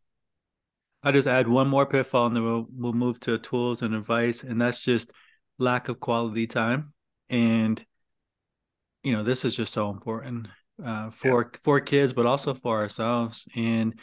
I 1.03 1.13
just 1.13 1.29
add 1.29 1.49
one 1.49 1.69
more 1.69 1.87
pitfall 1.87 2.27
and 2.27 2.37
then 2.37 2.45
we'll, 2.45 2.67
we'll 2.73 2.93
move 2.93 3.21
to 3.21 3.39
tools 3.39 3.83
and 3.83 3.95
advice. 3.95 4.43
And 4.43 4.61
that's 4.61 4.83
just 4.83 5.13
lack 5.59 5.89
of 5.89 6.01
quality 6.01 6.47
time. 6.47 6.93
And, 7.29 7.85
you 9.03 9.13
know, 9.13 9.23
this 9.23 9.45
is 9.45 9.55
just 9.55 9.73
so 9.73 9.91
important 9.91 10.49
uh, 10.85 11.11
for 11.11 11.51
yeah. 11.53 11.59
for 11.63 11.81
kids, 11.81 12.13
but 12.13 12.27
also 12.27 12.55
for 12.55 12.79
ourselves. 12.79 13.47
And 13.55 13.99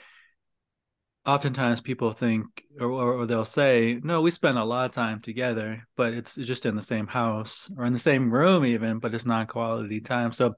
oftentimes 1.25 1.81
people 1.81 2.11
think 2.11 2.63
or, 2.79 2.89
or 2.89 3.25
they'll 3.25 3.45
say 3.45 3.99
no 4.03 4.21
we 4.21 4.29
spend 4.29 4.57
a 4.57 4.63
lot 4.63 4.85
of 4.85 4.91
time 4.91 5.19
together 5.19 5.85
but 5.97 6.13
it's 6.13 6.35
just 6.35 6.65
in 6.65 6.75
the 6.75 6.81
same 6.81 7.07
house 7.07 7.71
or 7.77 7.85
in 7.85 7.93
the 7.93 7.99
same 7.99 8.31
room 8.31 8.63
even 8.63 8.99
but 8.99 9.13
it's 9.13 9.25
not 9.25 9.47
quality 9.47 9.99
time 9.99 10.31
so 10.31 10.53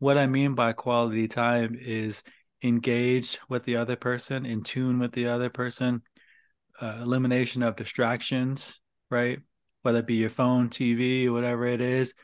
what 0.00 0.18
i 0.18 0.26
mean 0.26 0.54
by 0.54 0.72
quality 0.72 1.28
time 1.28 1.76
is 1.80 2.22
engaged 2.62 3.38
with 3.48 3.64
the 3.64 3.76
other 3.76 3.96
person 3.96 4.44
in 4.44 4.62
tune 4.62 4.98
with 4.98 5.12
the 5.12 5.26
other 5.26 5.48
person 5.48 6.02
uh, 6.80 6.98
elimination 7.00 7.62
of 7.62 7.76
distractions 7.76 8.80
right 9.10 9.40
whether 9.82 9.98
it 9.98 10.06
be 10.06 10.14
your 10.14 10.30
phone 10.30 10.68
tv 10.68 11.30
whatever 11.30 11.66
it 11.66 11.80
is 11.80 12.14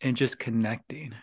and 0.00 0.16
just 0.16 0.38
connecting 0.38 1.14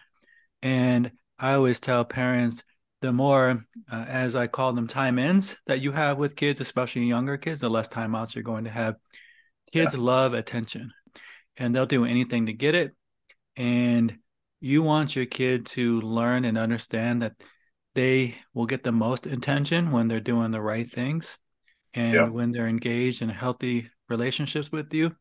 and 0.61 1.11
i 1.39 1.53
always 1.53 1.79
tell 1.79 2.05
parents 2.05 2.63
the 3.05 3.13
more, 3.13 3.63
uh, 3.91 4.05
as 4.07 4.35
I 4.35 4.47
call 4.47 4.73
them, 4.73 4.87
time 4.87 5.19
ins 5.19 5.55
that 5.67 5.79
you 5.79 5.91
have 5.91 6.17
with 6.17 6.35
kids, 6.35 6.59
especially 6.59 7.03
younger 7.03 7.37
kids, 7.37 7.61
the 7.61 7.69
less 7.69 7.87
timeouts 7.87 8.33
you're 8.33 8.43
going 8.43 8.63
to 8.63 8.71
have. 8.71 8.95
Kids 9.71 9.93
yeah. 9.93 10.01
love 10.01 10.33
attention 10.33 10.91
and 11.57 11.75
they'll 11.75 11.85
do 11.85 12.05
anything 12.05 12.47
to 12.47 12.53
get 12.53 12.73
it. 12.73 12.93
And 13.55 14.17
you 14.59 14.81
want 14.81 15.15
your 15.15 15.25
kid 15.25 15.67
to 15.67 16.01
learn 16.01 16.45
and 16.45 16.57
understand 16.57 17.21
that 17.21 17.33
they 17.93 18.35
will 18.53 18.65
get 18.65 18.83
the 18.83 18.91
most 18.91 19.25
attention 19.25 19.91
when 19.91 20.07
they're 20.07 20.19
doing 20.19 20.51
the 20.51 20.61
right 20.61 20.89
things 20.89 21.37
and 21.93 22.13
yeah. 22.13 22.27
when 22.27 22.51
they're 22.51 22.67
engaged 22.67 23.21
in 23.21 23.29
healthy 23.29 23.89
relationships 24.09 24.71
with 24.71 24.93
you, 24.93 25.15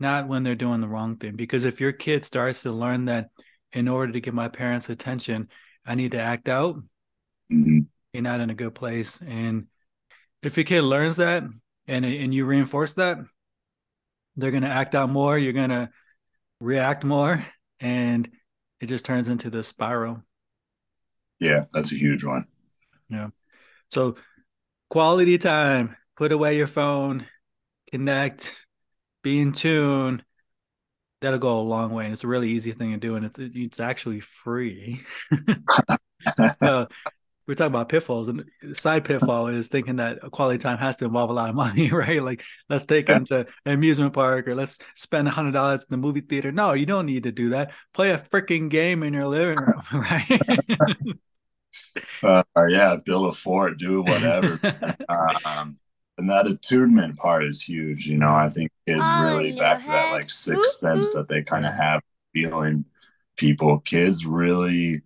not 0.00 0.28
when 0.28 0.42
they're 0.42 0.54
doing 0.54 0.80
the 0.80 0.88
wrong 0.88 1.16
thing. 1.16 1.36
Because 1.36 1.64
if 1.64 1.80
your 1.80 1.92
kid 1.92 2.24
starts 2.24 2.62
to 2.62 2.72
learn 2.72 3.06
that 3.06 3.30
in 3.72 3.88
order 3.88 4.12
to 4.12 4.20
get 4.20 4.34
my 4.34 4.48
parents' 4.48 4.88
attention, 4.88 5.48
I 5.86 5.94
need 5.94 6.12
to 6.12 6.20
act 6.20 6.48
out, 6.48 6.76
mm-hmm. 7.52 7.80
you're 8.12 8.22
not 8.22 8.40
in 8.40 8.50
a 8.50 8.54
good 8.54 8.74
place. 8.74 9.20
And 9.20 9.66
if 10.42 10.56
your 10.56 10.64
kid 10.64 10.82
learns 10.82 11.16
that 11.16 11.44
and 11.86 12.04
and 12.04 12.34
you 12.34 12.44
reinforce 12.44 12.94
that, 12.94 13.18
they're 14.36 14.50
gonna 14.50 14.68
act 14.68 14.94
out 14.94 15.10
more. 15.10 15.38
You're 15.38 15.52
gonna 15.52 15.90
react 16.60 17.04
more, 17.04 17.44
and 17.80 18.28
it 18.80 18.86
just 18.86 19.04
turns 19.04 19.28
into 19.28 19.50
the 19.50 19.62
spiral. 19.62 20.22
Yeah, 21.38 21.64
that's 21.72 21.92
a 21.92 21.96
huge 21.96 22.24
one. 22.24 22.46
Yeah. 23.08 23.28
So 23.90 24.16
quality 24.90 25.38
time. 25.38 25.96
Put 26.16 26.32
away 26.32 26.56
your 26.56 26.68
phone. 26.68 27.26
Connect. 27.90 28.63
Be 29.24 29.40
in 29.40 29.52
tune 29.52 30.22
that'll 31.24 31.38
go 31.38 31.58
a 31.58 31.62
long 31.62 31.90
way. 31.92 32.04
And 32.04 32.12
it's 32.12 32.22
a 32.22 32.28
really 32.28 32.50
easy 32.50 32.72
thing 32.72 32.92
to 32.92 32.98
do, 32.98 33.16
and 33.16 33.24
it's 33.24 33.38
it's 33.40 33.80
actually 33.80 34.20
free. 34.20 35.02
uh, 36.60 36.86
we're 37.46 37.54
talking 37.54 37.72
about 37.72 37.88
pitfalls 37.88 38.28
and 38.28 38.44
side 38.72 39.04
pitfall 39.04 39.48
is 39.48 39.68
thinking 39.68 39.96
that 39.96 40.18
quality 40.30 40.58
time 40.58 40.78
has 40.78 40.96
to 40.98 41.04
involve 41.04 41.28
a 41.28 41.34
lot 41.34 41.50
of 41.50 41.54
money 41.54 41.90
right? 41.92 42.22
Like 42.22 42.42
let's 42.68 42.86
take 42.86 43.06
them 43.06 43.24
to 43.26 43.46
an 43.66 43.72
amusement 43.72 44.14
park 44.14 44.48
or 44.48 44.54
let's 44.54 44.78
spend 44.94 45.28
a 45.28 45.30
hundred 45.30 45.52
dollars 45.52 45.80
in 45.80 45.86
the 45.90 45.96
movie 45.96 46.22
theater. 46.22 46.52
No 46.52 46.72
you 46.72 46.86
don't 46.86 47.06
need 47.06 47.24
to 47.24 47.32
do 47.32 47.50
that. 47.50 47.72
Play 47.92 48.10
a 48.10 48.18
freaking 48.18 48.70
game 48.70 49.02
in 49.02 49.12
your 49.12 49.28
living 49.28 49.58
room 49.58 49.82
right? 49.92 50.40
Uh, 52.22 52.42
yeah 52.68 52.96
build 53.04 53.28
a 53.28 53.36
fort 53.36 53.78
do 53.78 54.02
whatever. 54.02 54.58
Um, 55.44 55.78
and 56.18 56.30
that 56.30 56.46
attunement 56.46 57.16
part 57.16 57.44
is 57.44 57.60
huge 57.60 58.06
you 58.06 58.16
know 58.16 58.34
i 58.34 58.48
think 58.48 58.70
kids 58.86 59.08
really 59.20 59.52
back 59.52 59.80
to 59.80 59.88
that 59.88 60.12
like 60.12 60.30
sixth 60.30 60.78
sense 60.78 61.12
that 61.12 61.28
they 61.28 61.42
kind 61.42 61.66
of 61.66 61.72
have 61.72 62.00
feeling 62.34 62.84
people. 63.36 63.78
Kids 63.78 64.26
really 64.26 65.02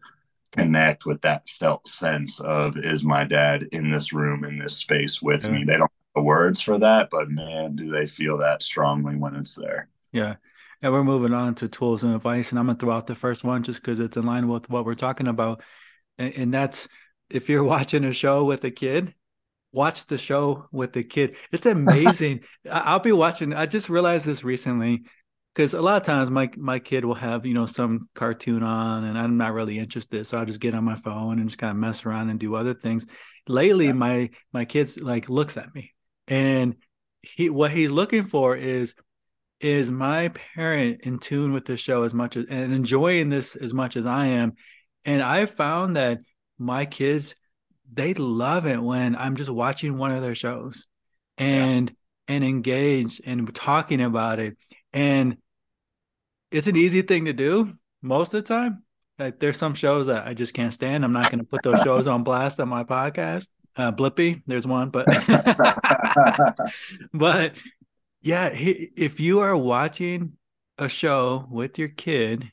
connect 0.53 1.05
with 1.05 1.21
that 1.21 1.49
felt 1.49 1.87
sense 1.87 2.41
of 2.41 2.77
is 2.77 3.05
my 3.05 3.23
dad 3.23 3.65
in 3.71 3.91
this 3.91 4.13
room 4.15 4.45
in 4.45 4.59
this 4.59 4.77
space 4.77 5.21
with 5.23 5.45
yeah. 5.45 5.51
me? 5.51 5.59
They 5.65 5.75
don't 5.75 5.83
have 5.83 5.91
the 6.15 6.23
words 6.23 6.61
for 6.61 6.79
that 6.79 7.11
but 7.11 7.29
man 7.29 7.77
do 7.77 7.91
they 7.91 8.07
feel 8.07 8.39
that 8.39 8.63
strongly 8.63 9.15
when 9.15 9.37
it's 9.37 9.55
there. 9.55 9.89
Yeah. 10.11 10.37
And 10.81 10.93
we're 10.93 11.05
moving 11.05 11.35
on 11.35 11.55
to 11.57 11.69
tools 11.69 12.03
and 12.03 12.15
advice 12.15 12.51
and 12.51 12.59
i'm 12.59 12.67
gonna 12.67 12.79
throw 12.79 12.93
out 12.93 13.07
the 13.07 13.15
first 13.15 13.45
one 13.45 13.63
just 13.63 13.83
because 13.83 14.01
it's 14.01 14.17
in 14.17 14.25
line 14.25 14.49
with 14.49 14.71
what 14.71 14.87
we're 14.87 14.95
talking 14.95 15.29
about. 15.29 15.63
And, 16.17 16.35
and 16.35 16.55
that's 16.55 16.89
if 17.29 17.49
you're 17.49 17.65
watching 17.77 18.05
a 18.05 18.13
show 18.13 18.45
with 18.45 18.65
a 18.65 18.71
kid 18.71 19.15
watch 19.73 20.07
the 20.07 20.19
show 20.19 20.67
with 20.73 20.93
the 20.93 21.05
kid. 21.05 21.37
It's 21.53 21.67
amazing. 21.67 22.41
I'll 22.71 23.01
be 23.01 23.13
watching 23.13 23.55
i 23.55 23.67
just 23.67 23.89
realized 23.89 24.27
this 24.27 24.45
recently 24.45 25.03
because 25.55 25.75
a 25.75 25.83
lot 25.83 25.97
of 25.97 26.05
times 26.05 26.31
my 26.31 26.51
my 26.57 26.79
kid 26.79 27.05
will 27.05 27.15
have 27.15 27.45
you 27.45 27.55
know 27.55 27.67
some 27.67 28.01
cartoon 28.15 28.63
on 28.63 29.05
and 29.05 29.19
i'm 29.19 29.37
not 29.37 29.53
really 29.53 29.79
interested 29.79 30.27
so 30.27 30.39
i'll 30.39 30.45
just 30.45 30.61
get 30.61 30.75
on 30.75 30.85
my 30.85 30.95
phone 30.95 31.39
and 31.39 31.49
just 31.49 31.59
kind 31.59 31.71
of 31.71 31.77
mess 31.77 32.07
around 32.07 32.31
and 32.31 32.41
do 32.41 32.55
other 32.55 32.75
things. 32.75 33.07
Lately 33.47 33.87
yeah. 33.87 33.93
my 33.93 34.31
my 34.53 34.65
kids 34.65 34.99
like 34.99 35.29
looks 35.29 35.57
at 35.57 35.75
me. 35.75 35.93
And 36.27 36.77
he 37.23 37.51
what 37.51 37.71
he's 37.71 37.91
looking 37.91 38.25
for 38.25 38.57
is 38.57 38.95
is 39.61 39.91
my 39.91 40.29
parent 40.29 41.01
in 41.03 41.19
tune 41.19 41.53
with 41.53 41.65
the 41.65 41.77
show 41.77 42.05
as 42.05 42.15
much 42.15 42.37
as 42.37 42.45
and 42.49 42.73
enjoying 42.73 43.29
this 43.29 43.57
as 43.57 43.75
much 43.75 43.97
as 43.97 44.07
i 44.07 44.27
am. 44.27 44.53
And 45.05 45.23
i 45.23 45.47
found 45.47 45.97
that 45.97 46.19
my 46.59 46.87
kids 46.87 47.35
they 47.93 48.15
love 48.15 48.67
it 48.67 48.83
when 48.83 49.17
i'm 49.17 49.37
just 49.37 49.51
watching 49.51 49.99
one 49.99 50.11
of 50.11 50.23
their 50.23 50.35
shows 50.35 50.87
and 51.37 51.91
yeah. 51.91 52.35
and 52.35 52.45
engaged 52.45 53.21
and 53.25 53.55
talking 53.55 54.01
about 54.01 54.39
it 54.39 54.57
and 54.93 55.37
it's 56.51 56.67
an 56.67 56.77
easy 56.77 57.03
thing 57.03 57.27
to 57.27 57.33
do 57.33 57.73
most 58.03 58.35
of 58.35 58.45
the 58.45 58.49
time. 58.49 58.83
Like 59.19 59.39
there's 59.39 59.57
some 59.57 59.75
shows 59.75 60.07
that 60.07 60.27
I 60.27 60.35
just 60.35 60.55
can't 60.55 60.73
stand. 60.73 61.05
I'm 61.05 61.13
not 61.13 61.31
going 61.31 61.41
to 61.41 61.45
put 61.45 61.63
those 61.63 61.83
shows 61.83 62.07
on 62.07 62.23
blast 62.23 62.61
on 62.61 62.69
my 62.69 62.85
podcast. 62.85 63.49
Uh, 63.77 63.93
Blippi, 63.93 64.43
there's 64.47 64.67
one, 64.67 64.91
but 64.91 65.07
but 67.13 67.55
yeah, 68.23 68.51
if 68.53 69.21
you 69.21 69.41
are 69.41 69.57
watching 69.57 70.33
a 70.79 70.89
show 70.89 71.47
with 71.51 71.79
your 71.79 71.89
kid, 71.89 72.51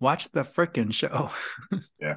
watch 0.00 0.30
the 0.30 0.42
freaking 0.42 0.92
show. 0.92 1.30
yeah, 2.00 2.16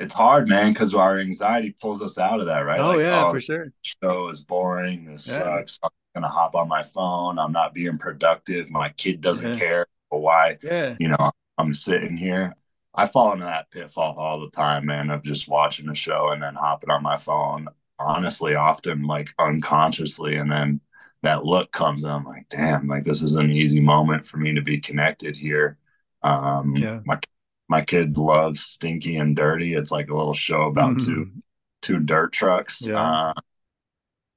it's 0.00 0.14
hard, 0.14 0.48
man, 0.48 0.72
because 0.72 0.94
our 0.94 1.18
anxiety 1.18 1.74
pulls 1.80 2.02
us 2.02 2.18
out 2.18 2.40
of 2.40 2.46
that, 2.46 2.60
right? 2.60 2.80
Oh 2.80 2.92
like, 2.92 3.00
yeah, 3.00 3.26
oh, 3.26 3.32
for 3.32 3.40
sure. 3.40 3.72
Show 3.82 4.28
is 4.28 4.42
boring. 4.42 5.04
This 5.06 5.28
yeah. 5.28 5.38
sucks. 5.38 5.78
I'm 5.82 5.90
gonna 6.14 6.28
hop 6.28 6.54
on 6.54 6.68
my 6.68 6.82
phone. 6.82 7.38
I'm 7.38 7.52
not 7.52 7.74
being 7.74 7.98
productive. 7.98 8.70
My 8.70 8.90
kid 8.90 9.20
doesn't 9.20 9.54
yeah. 9.54 9.58
care 9.58 9.86
why 10.10 10.58
yeah 10.62 10.94
you 10.98 11.08
know 11.08 11.30
i'm 11.58 11.72
sitting 11.72 12.16
here 12.16 12.54
i 12.94 13.06
fall 13.06 13.32
into 13.32 13.44
that 13.44 13.70
pitfall 13.70 14.14
all 14.16 14.40
the 14.40 14.50
time 14.50 14.86
man 14.86 15.10
of 15.10 15.22
just 15.22 15.48
watching 15.48 15.88
a 15.88 15.94
show 15.94 16.30
and 16.30 16.42
then 16.42 16.54
hopping 16.54 16.90
on 16.90 17.02
my 17.02 17.16
phone 17.16 17.68
honestly 17.98 18.54
often 18.54 19.02
like 19.02 19.30
unconsciously 19.38 20.36
and 20.36 20.50
then 20.50 20.80
that 21.22 21.44
look 21.44 21.70
comes 21.72 22.04
and 22.04 22.12
i'm 22.12 22.24
like 22.24 22.48
damn 22.48 22.86
like 22.86 23.04
this 23.04 23.22
is 23.22 23.34
an 23.34 23.50
easy 23.50 23.80
moment 23.80 24.26
for 24.26 24.38
me 24.38 24.54
to 24.54 24.62
be 24.62 24.80
connected 24.80 25.36
here 25.36 25.76
um 26.22 26.74
yeah 26.76 27.00
my 27.04 27.18
my 27.68 27.82
kid 27.82 28.16
loves 28.16 28.60
stinky 28.60 29.16
and 29.16 29.36
dirty 29.36 29.74
it's 29.74 29.90
like 29.90 30.08
a 30.08 30.16
little 30.16 30.34
show 30.34 30.62
about 30.62 30.96
mm-hmm. 30.96 31.14
two 31.14 31.30
two 31.82 31.98
dirt 31.98 32.32
trucks 32.32 32.82
yeah 32.82 33.30
uh, 33.30 33.32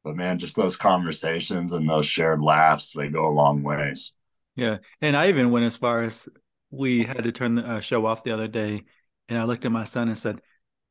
but 0.03 0.15
man 0.15 0.37
just 0.37 0.55
those 0.55 0.75
conversations 0.75 1.71
and 1.71 1.89
those 1.89 2.05
shared 2.05 2.41
laughs 2.41 2.91
they 2.91 3.07
go 3.07 3.27
a 3.27 3.29
long 3.29 3.63
ways 3.63 4.13
yeah, 4.55 4.77
and 5.01 5.15
I 5.15 5.29
even 5.29 5.51
went 5.51 5.65
as 5.65 5.77
far 5.77 6.03
as 6.03 6.27
we 6.69 7.03
had 7.03 7.23
to 7.23 7.31
turn 7.31 7.55
the 7.55 7.67
uh, 7.67 7.79
show 7.79 8.05
off 8.05 8.23
the 8.23 8.31
other 8.31 8.47
day, 8.47 8.83
and 9.29 9.39
I 9.39 9.43
looked 9.45 9.65
at 9.65 9.71
my 9.71 9.85
son 9.85 10.07
and 10.07 10.17
said, 10.17 10.41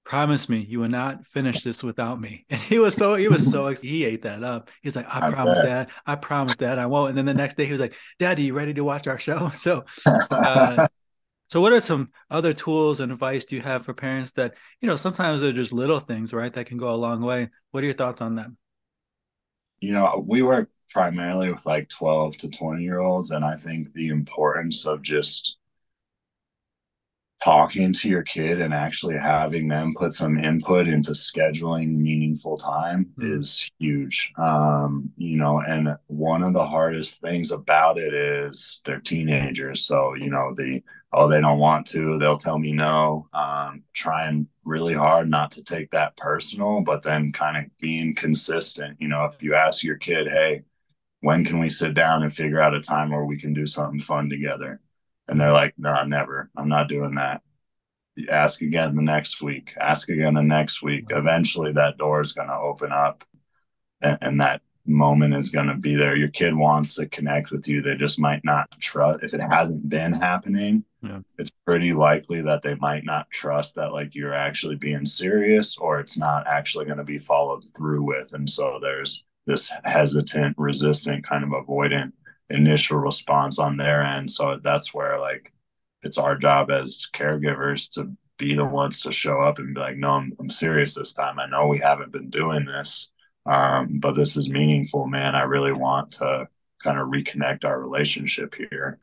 "Promise 0.05 0.49
me 0.49 0.59
you 0.59 0.81
will 0.81 0.89
not 0.89 1.27
finish 1.27 1.63
this 1.63 1.83
without 1.83 2.21
me." 2.21 2.47
And 2.51 2.61
he 2.61 2.79
was 2.79 2.95
so 2.95 3.15
he 3.17 3.29
was 3.29 3.51
so 3.51 3.69
he 3.83 4.05
ate 4.05 4.23
that 4.23 4.43
up. 4.43 4.71
He's 4.83 4.97
like, 4.97 5.07
"I, 5.09 5.29
I 5.29 5.31
promise, 5.31 5.59
bet. 5.59 5.67
Dad. 5.67 5.89
I 6.07 6.15
promise, 6.17 6.57
Dad. 6.57 6.79
I 6.79 6.87
won't." 6.87 7.11
And 7.11 7.19
then 7.19 7.27
the 7.27 7.35
next 7.35 7.57
day 7.57 7.67
he 7.67 7.73
was 7.73 7.81
like, 7.81 7.95
"Daddy, 8.19 8.45
you 8.45 8.55
ready 8.55 8.75
to 8.75 8.85
watch 8.85 9.07
our 9.07 9.19
show?" 9.19 9.49
So, 9.55 9.85
uh, 10.07 10.89
so 11.51 11.61
what 11.61 11.73
are 11.73 11.81
some 11.81 12.11
other 12.31 12.53
tools 12.53 13.01
and 13.01 13.11
advice 13.11 13.45
do 13.45 13.57
you 13.57 13.63
have 13.63 13.85
for 13.85 13.93
parents 13.93 14.33
that 14.33 14.55
you 14.81 14.87
know 14.87 14.97
sometimes 14.97 15.41
they're 15.41 15.53
just 15.53 15.73
little 15.73 16.01
things, 16.01 16.33
right, 16.33 16.53
that 16.53 16.67
can 16.67 16.79
go 16.79 16.95
a 16.95 16.97
long 16.97 17.21
way? 17.21 17.51
What 17.73 17.83
are 17.83 17.87
your 17.87 17.95
thoughts 17.95 18.23
on 18.23 18.37
that? 18.37 18.49
You 19.81 19.93
know, 19.93 20.25
we 20.27 20.43
work 20.43 20.71
primarily 20.91 21.51
with 21.51 21.67
like 21.67 21.89
12 21.89 22.37
to 22.39 22.51
20 22.51 22.83
year 22.83 22.99
olds. 22.99 23.31
And 23.31 23.45
I 23.45 23.57
think 23.57 23.93
the 23.93 24.09
importance 24.09 24.87
of 24.87 25.03
just 25.03 25.57
talking 27.43 27.93
to 27.93 28.09
your 28.09 28.23
kid 28.23 28.61
and 28.61 28.75
actually 28.75 29.19
having 29.19 29.69
them 29.69 29.95
put 29.97 30.13
some 30.13 30.39
input 30.39 30.87
into 30.87 31.13
scheduling 31.13 31.97
meaningful 31.97 32.57
time 32.57 33.07
mm-hmm. 33.07 33.39
is 33.39 33.71
huge. 33.79 34.33
Um, 34.39 35.11
you 35.17 35.37
know, 35.37 35.61
and 35.61 35.97
one 36.07 36.43
of 36.43 36.53
the 36.53 36.67
hardest 36.67 37.21
things 37.21 37.51
about 37.51 37.99
it 37.99 38.13
is 38.13 38.81
they're 38.85 39.01
teenagers. 39.01 39.85
So, 39.85 40.15
you 40.15 40.31
know, 40.31 40.55
the, 40.55 40.83
oh, 41.13 41.29
they 41.29 41.41
don't 41.41 41.59
want 41.59 41.87
to, 41.89 42.19
they'll 42.19 42.37
tell 42.37 42.59
me 42.59 42.73
no. 42.73 43.27
Um, 43.33 43.83
trying 43.93 44.49
really 44.65 44.95
hard 44.95 45.29
not 45.29 45.51
to 45.53 45.65
take 45.65 45.91
that 45.91 46.17
personal, 46.17 46.83
but 46.83 47.03
then 47.03 47.33
kind 47.33 47.57
of 47.57 47.65
being 47.81 48.15
consistent. 48.15 48.97
You 49.01 49.09
know, 49.09 49.25
if 49.25 49.43
you 49.43 49.55
ask 49.55 49.83
your 49.83 49.97
kid, 49.97 50.29
hey, 50.29 50.63
when 51.21 51.45
can 51.45 51.59
we 51.59 51.69
sit 51.69 51.95
down 51.95 52.23
and 52.23 52.33
figure 52.33 52.61
out 52.61 52.75
a 52.75 52.81
time 52.81 53.11
where 53.11 53.25
we 53.25 53.39
can 53.39 53.53
do 53.53 53.67
something 53.67 54.01
fun 54.01 54.29
together? 54.29 54.81
And 55.31 55.41
they're 55.41 55.53
like, 55.53 55.75
no, 55.79 55.95
nah, 55.95 56.05
never. 56.05 56.51
I'm 56.57 56.69
not 56.69 56.89
doing 56.89 57.15
that. 57.15 57.41
Ask 58.29 58.61
again 58.61 58.97
the 58.97 59.03
next 59.03 59.41
week. 59.41 59.75
Ask 59.81 60.09
again 60.09 60.35
the 60.35 60.43
next 60.43 60.83
week. 60.83 61.07
Eventually, 61.11 61.73
that 61.73 61.97
door 61.97 62.21
is 62.21 62.33
going 62.33 62.49
to 62.49 62.55
open 62.57 62.91
up. 62.93 63.25
and, 64.03 64.19
and 64.21 64.41
that 64.41 64.61
moment 64.87 65.35
is 65.35 65.51
going 65.51 65.69
to 65.69 65.77
be 65.77 65.95
there. 65.95 66.17
Your 66.17 66.29
kid 66.29 66.55
wants 66.55 66.95
to 66.95 67.07
connect 67.07 67.51
with 67.51 67.69
you. 67.69 67.81
They 67.81 67.95
just 67.95 68.19
might 68.19 68.45
not 68.45 68.69
trust 68.81 69.23
if 69.23 69.33
it 69.35 69.43
hasn't 69.43 69.89
been 69.89 70.13
happening. 70.13 70.85
Yeah. 71.03 71.21
It's 71.39 71.53
pretty 71.65 71.93
likely 71.93 72.43
that 72.43 72.63
they 72.63 72.75
might 72.75 73.05
not 73.05 73.31
trust 73.31 73.77
that 73.77 73.93
like 73.93 74.15
you're 74.15 74.35
actually 74.35 74.77
being 74.77 75.07
serious 75.07 75.79
or 75.79 76.01
it's 76.01 76.19
not 76.19 76.47
actually 76.47 76.87
going 76.87 76.99
to 76.99 77.05
be 77.05 77.19
followed 77.19 77.63
through 77.77 78.03
with. 78.03 78.35
And 78.35 78.49
so 78.49 78.79
there's 78.83 79.25
this 79.47 79.73
hesitant, 79.85 80.57
resistant, 80.59 81.25
kind 81.25 81.45
of 81.45 81.51
avoidant 81.51 82.13
initial 82.51 82.99
response 82.99 83.59
on 83.59 83.77
their 83.77 84.03
end. 84.03 84.31
So 84.31 84.59
that's 84.63 84.93
where 84.93 85.19
like 85.19 85.53
it's 86.03 86.19
our 86.19 86.37
job 86.37 86.71
as 86.71 87.09
caregivers 87.13 87.91
to 87.93 88.13
be 88.39 88.55
the 88.55 88.65
ones 88.65 89.03
to 89.03 89.13
show 89.13 89.41
up 89.41 89.59
and 89.59 89.75
be 89.75 89.81
like, 89.81 89.97
no, 89.97 90.11
I'm, 90.13 90.33
I'm 90.39 90.51
serious 90.51 90.95
this 90.95 91.13
time. 91.13 91.39
I 91.39 91.47
know 91.47 91.67
we 91.67 91.79
haven't 91.79 92.13
been 92.13 92.31
doing 92.31 92.65
this 92.65 93.11
um, 93.47 93.99
but 94.01 94.15
this 94.15 94.37
is 94.37 94.49
meaningful, 94.49 95.07
man. 95.07 95.35
I 95.35 95.43
really 95.43 95.73
want 95.73 96.13
to 96.13 96.49
kind 96.83 96.99
of 96.99 97.09
reconnect 97.09 97.65
our 97.65 97.81
relationship 97.81 98.55
here. 98.55 98.99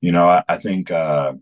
You 0.00 0.12
know, 0.12 0.28
I, 0.28 0.42
I 0.48 0.56
think. 0.56 0.90
Uh, 0.90 1.34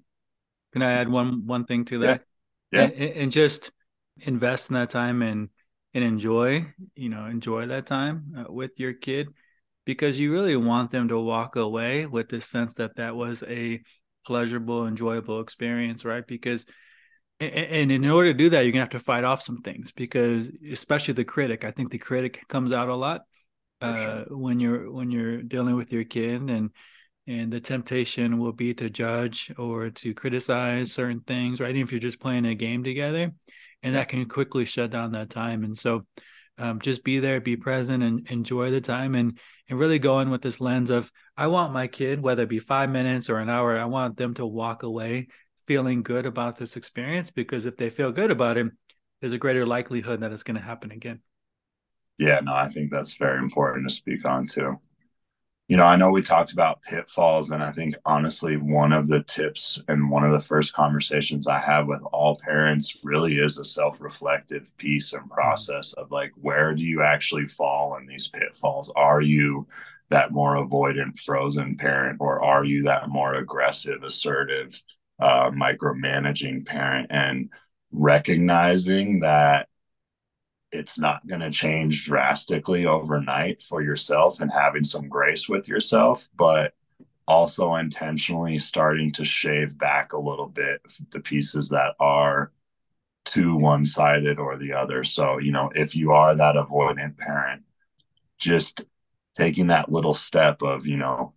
Can 0.73 0.83
I 0.83 0.93
add 0.93 1.09
one 1.09 1.47
one 1.47 1.65
thing 1.67 1.85
to 1.87 1.99
that? 2.01 2.25
Yeah. 2.73 2.83
yeah. 2.83 2.89
And, 2.89 3.17
and, 3.17 3.33
just 3.33 3.71
invest 4.19 4.71
in 4.71 4.75
that 4.75 4.91
time 4.91 5.23
and 5.23 5.51
and 5.95 6.05
enjoy, 6.05 6.73
you 6.95 7.09
know, 7.09 7.27
enjoy 7.27 7.67
that 7.67 7.87
time 7.87 8.35
uh, 8.39 8.53
with 8.53 8.73
your 8.79 8.93
kid 8.93 9.29
because 9.85 10.19
you 10.19 10.33
really 10.33 10.57
want 10.57 10.91
them 10.91 11.09
to 11.09 11.19
walk 11.19 11.57
away 11.57 12.07
with 12.07 12.29
this 12.29 12.47
sense 12.47 12.75
that 12.75 12.97
that 12.97 13.17
was 13.17 13.43
a 13.45 13.81
pleasurable, 14.27 14.87
enjoyable 14.87 15.41
experience, 15.41 16.05
right? 16.05 16.27
Because 16.27 16.67
and 17.41 17.91
in 17.91 18.09
order 18.09 18.33
to 18.33 18.37
do 18.37 18.51
that 18.51 18.63
you're 18.63 18.73
gonna 18.73 18.83
have 18.83 18.91
to 18.91 18.99
fight 18.99 19.25
off 19.25 19.41
some 19.41 19.63
things 19.63 19.93
because 19.93 20.49
especially 20.71 21.15
the 21.15 21.25
critic 21.25 21.65
i 21.65 21.71
think 21.71 21.91
the 21.91 21.99
critic 21.99 22.47
comes 22.49 22.73
out 22.73 22.89
a 22.89 22.95
lot 22.95 23.23
uh, 23.81 23.97
sure. 23.97 24.25
when 24.39 24.61
you're 24.61 24.93
when 24.93 25.11
you're 25.11 25.43
dealing 25.43 25.75
with 25.75 25.93
your 25.93 26.05
kid 26.05 26.51
and 26.51 26.71
and 27.27 27.53
the 27.53 27.61
temptation 27.61 28.39
will 28.39 28.53
be 28.53 28.75
to 28.75 28.91
judge 28.91 29.51
or 29.57 29.89
to 29.89 30.13
criticize 30.13 30.93
certain 30.93 31.21
things 31.21 31.61
right 31.61 31.71
even 31.71 31.83
if 31.83 31.93
you're 31.93 32.01
just 32.01 32.21
playing 32.21 32.45
a 32.45 32.55
game 32.55 32.85
together 32.85 33.33
and 33.83 33.95
that 33.95 34.09
can 34.09 34.27
quickly 34.27 34.67
shut 34.67 34.91
down 34.91 35.13
that 35.13 35.31
time 35.31 35.65
and 35.65 35.77
so 35.77 36.05
um, 36.59 36.79
just 36.79 37.03
be 37.03 37.21
there 37.21 37.41
be 37.41 37.57
present 37.57 38.03
and 38.03 38.29
enjoy 38.31 38.71
the 38.71 38.83
time 38.83 39.15
and 39.15 39.39
and 39.71 39.79
really 39.79 39.99
go 39.99 40.21
in 40.21 40.29
with 40.29 40.43
this 40.43 40.61
lens 40.61 40.91
of 40.91 41.11
i 41.37 41.47
want 41.47 41.73
my 41.73 41.87
kid 41.87 42.21
whether 42.21 42.43
it 42.43 42.49
be 42.51 42.59
five 42.59 42.91
minutes 42.91 43.31
or 43.31 43.39
an 43.39 43.49
hour 43.49 43.79
i 43.79 43.87
want 43.87 44.19
them 44.19 44.35
to 44.35 44.45
walk 44.45 44.83
away 44.83 45.29
feeling 45.71 46.03
good 46.03 46.27
about 46.27 46.59
this 46.59 46.77
experience 46.77 47.31
because 47.31 47.65
if 47.65 47.77
they 47.77 47.89
feel 47.89 48.11
good 48.11 48.33
about 48.33 48.57
it, 48.57 48.67
there's 49.21 49.33
a 49.33 49.39
greater 49.39 49.65
likelihood 49.65 50.19
that 50.21 50.33
it's 50.33 50.43
going 50.43 50.57
to 50.57 50.61
happen 50.61 50.91
again. 50.91 51.21
Yeah, 52.19 52.41
no, 52.41 52.53
I 52.53 52.69
think 52.69 52.91
that's 52.91 53.15
very 53.15 53.39
important 53.39 53.89
to 53.89 53.95
speak 53.95 54.25
on 54.25 54.49
too. 54.49 54.81
You 55.71 55.77
know, 55.77 55.85
I 55.85 55.95
know 55.95 56.11
we 56.11 56.21
talked 56.21 56.53
about 56.53 56.83
pitfalls, 56.83 57.53
and 57.53 57.63
I 57.63 57.71
think 57.71 57.95
honestly, 58.05 58.57
one 58.57 58.93
of 58.93 59.07
the 59.07 59.23
tips 59.23 59.81
and 59.87 60.11
one 60.11 60.25
of 60.25 60.33
the 60.33 60.41
first 60.41 60.73
conversations 60.73 61.47
I 61.47 61.61
have 61.61 61.87
with 61.87 62.03
all 62.13 62.41
parents 62.45 62.97
really 63.05 63.39
is 63.39 63.57
a 63.57 63.65
self 63.65 64.01
reflective 64.01 64.77
piece 64.79 65.13
and 65.13 65.31
process 65.31 65.93
of 65.93 66.11
like, 66.11 66.33
where 66.35 66.75
do 66.75 66.83
you 66.83 67.05
actually 67.05 67.47
fall 67.47 67.97
in 67.99 68.07
these 68.09 68.27
pitfalls? 68.27 68.93
Are 68.97 69.23
you 69.23 69.69
that 70.09 70.33
more 70.33 70.57
avoidant, 70.57 71.21
frozen 71.21 71.77
parent, 71.77 72.17
or 72.21 72.43
are 72.43 72.65
you 72.65 72.83
that 72.83 73.09
more 73.09 73.35
aggressive, 73.35 74.03
assertive, 74.03 74.83
uh, 75.21 75.53
micromanaging 75.53 76.67
parent 76.67 77.07
and 77.11 77.49
recognizing 77.93 79.21
that 79.21 79.69
it's 80.73 80.99
not 80.99 81.27
going 81.27 81.41
to 81.41 81.51
change 81.51 82.05
drastically 82.05 82.87
overnight 82.87 83.63
for 83.63 83.83
yourself 83.83 84.41
and 84.41 84.51
having 84.51 84.85
some 84.85 85.09
grace 85.09 85.49
with 85.49 85.69
yourself, 85.69 86.29
but 86.37 86.75
also 87.27 87.75
intentionally 87.77 88.59
starting 88.59 89.13
to 89.13 89.25
shave 89.25 89.79
back 89.79 90.13
a 90.13 90.19
little 90.19 90.49
bit 90.49 90.81
the 91.11 91.21
pieces 91.21 91.69
that 91.69 91.95
are 92.01 92.53
too 93.25 93.57
one 93.57 93.85
sided 93.85 94.39
or 94.39 94.57
the 94.57 94.73
other. 94.73 95.05
So, 95.05 95.39
you 95.39 95.53
know, 95.53 95.71
if 95.75 95.95
you 95.95 96.13
are 96.13 96.35
that 96.35 96.57
avoidant 96.57 97.19
parent, 97.19 97.63
just 98.39 98.83
taking 99.37 99.69
that 99.69 99.91
little 99.91 100.15
step 100.15 100.63
of, 100.63 100.87
you 100.87 100.97
know, 100.97 101.35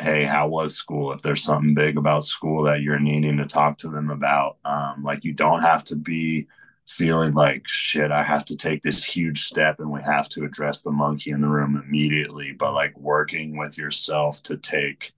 hey, 0.00 0.24
how 0.24 0.48
was 0.48 0.74
school? 0.74 1.12
If 1.12 1.22
there's 1.22 1.42
something 1.42 1.74
big 1.74 1.96
about 1.96 2.24
school 2.24 2.64
that 2.64 2.80
you're 2.80 2.98
needing 2.98 3.36
to 3.36 3.46
talk 3.46 3.78
to 3.78 3.88
them 3.88 4.10
about, 4.10 4.56
um, 4.64 5.04
like 5.04 5.24
you 5.24 5.32
don't 5.32 5.60
have 5.60 5.84
to 5.84 5.96
be 5.96 6.48
feeling 6.88 7.34
like 7.34 7.66
shit. 7.66 8.10
I 8.10 8.22
have 8.22 8.44
to 8.46 8.56
take 8.56 8.82
this 8.82 9.04
huge 9.04 9.44
step, 9.44 9.80
and 9.80 9.90
we 9.90 10.02
have 10.02 10.28
to 10.30 10.44
address 10.44 10.82
the 10.82 10.90
monkey 10.90 11.30
in 11.30 11.40
the 11.40 11.48
room 11.48 11.82
immediately. 11.86 12.52
But 12.52 12.72
like 12.74 12.98
working 12.98 13.56
with 13.56 13.78
yourself 13.78 14.42
to 14.44 14.56
take, 14.56 15.12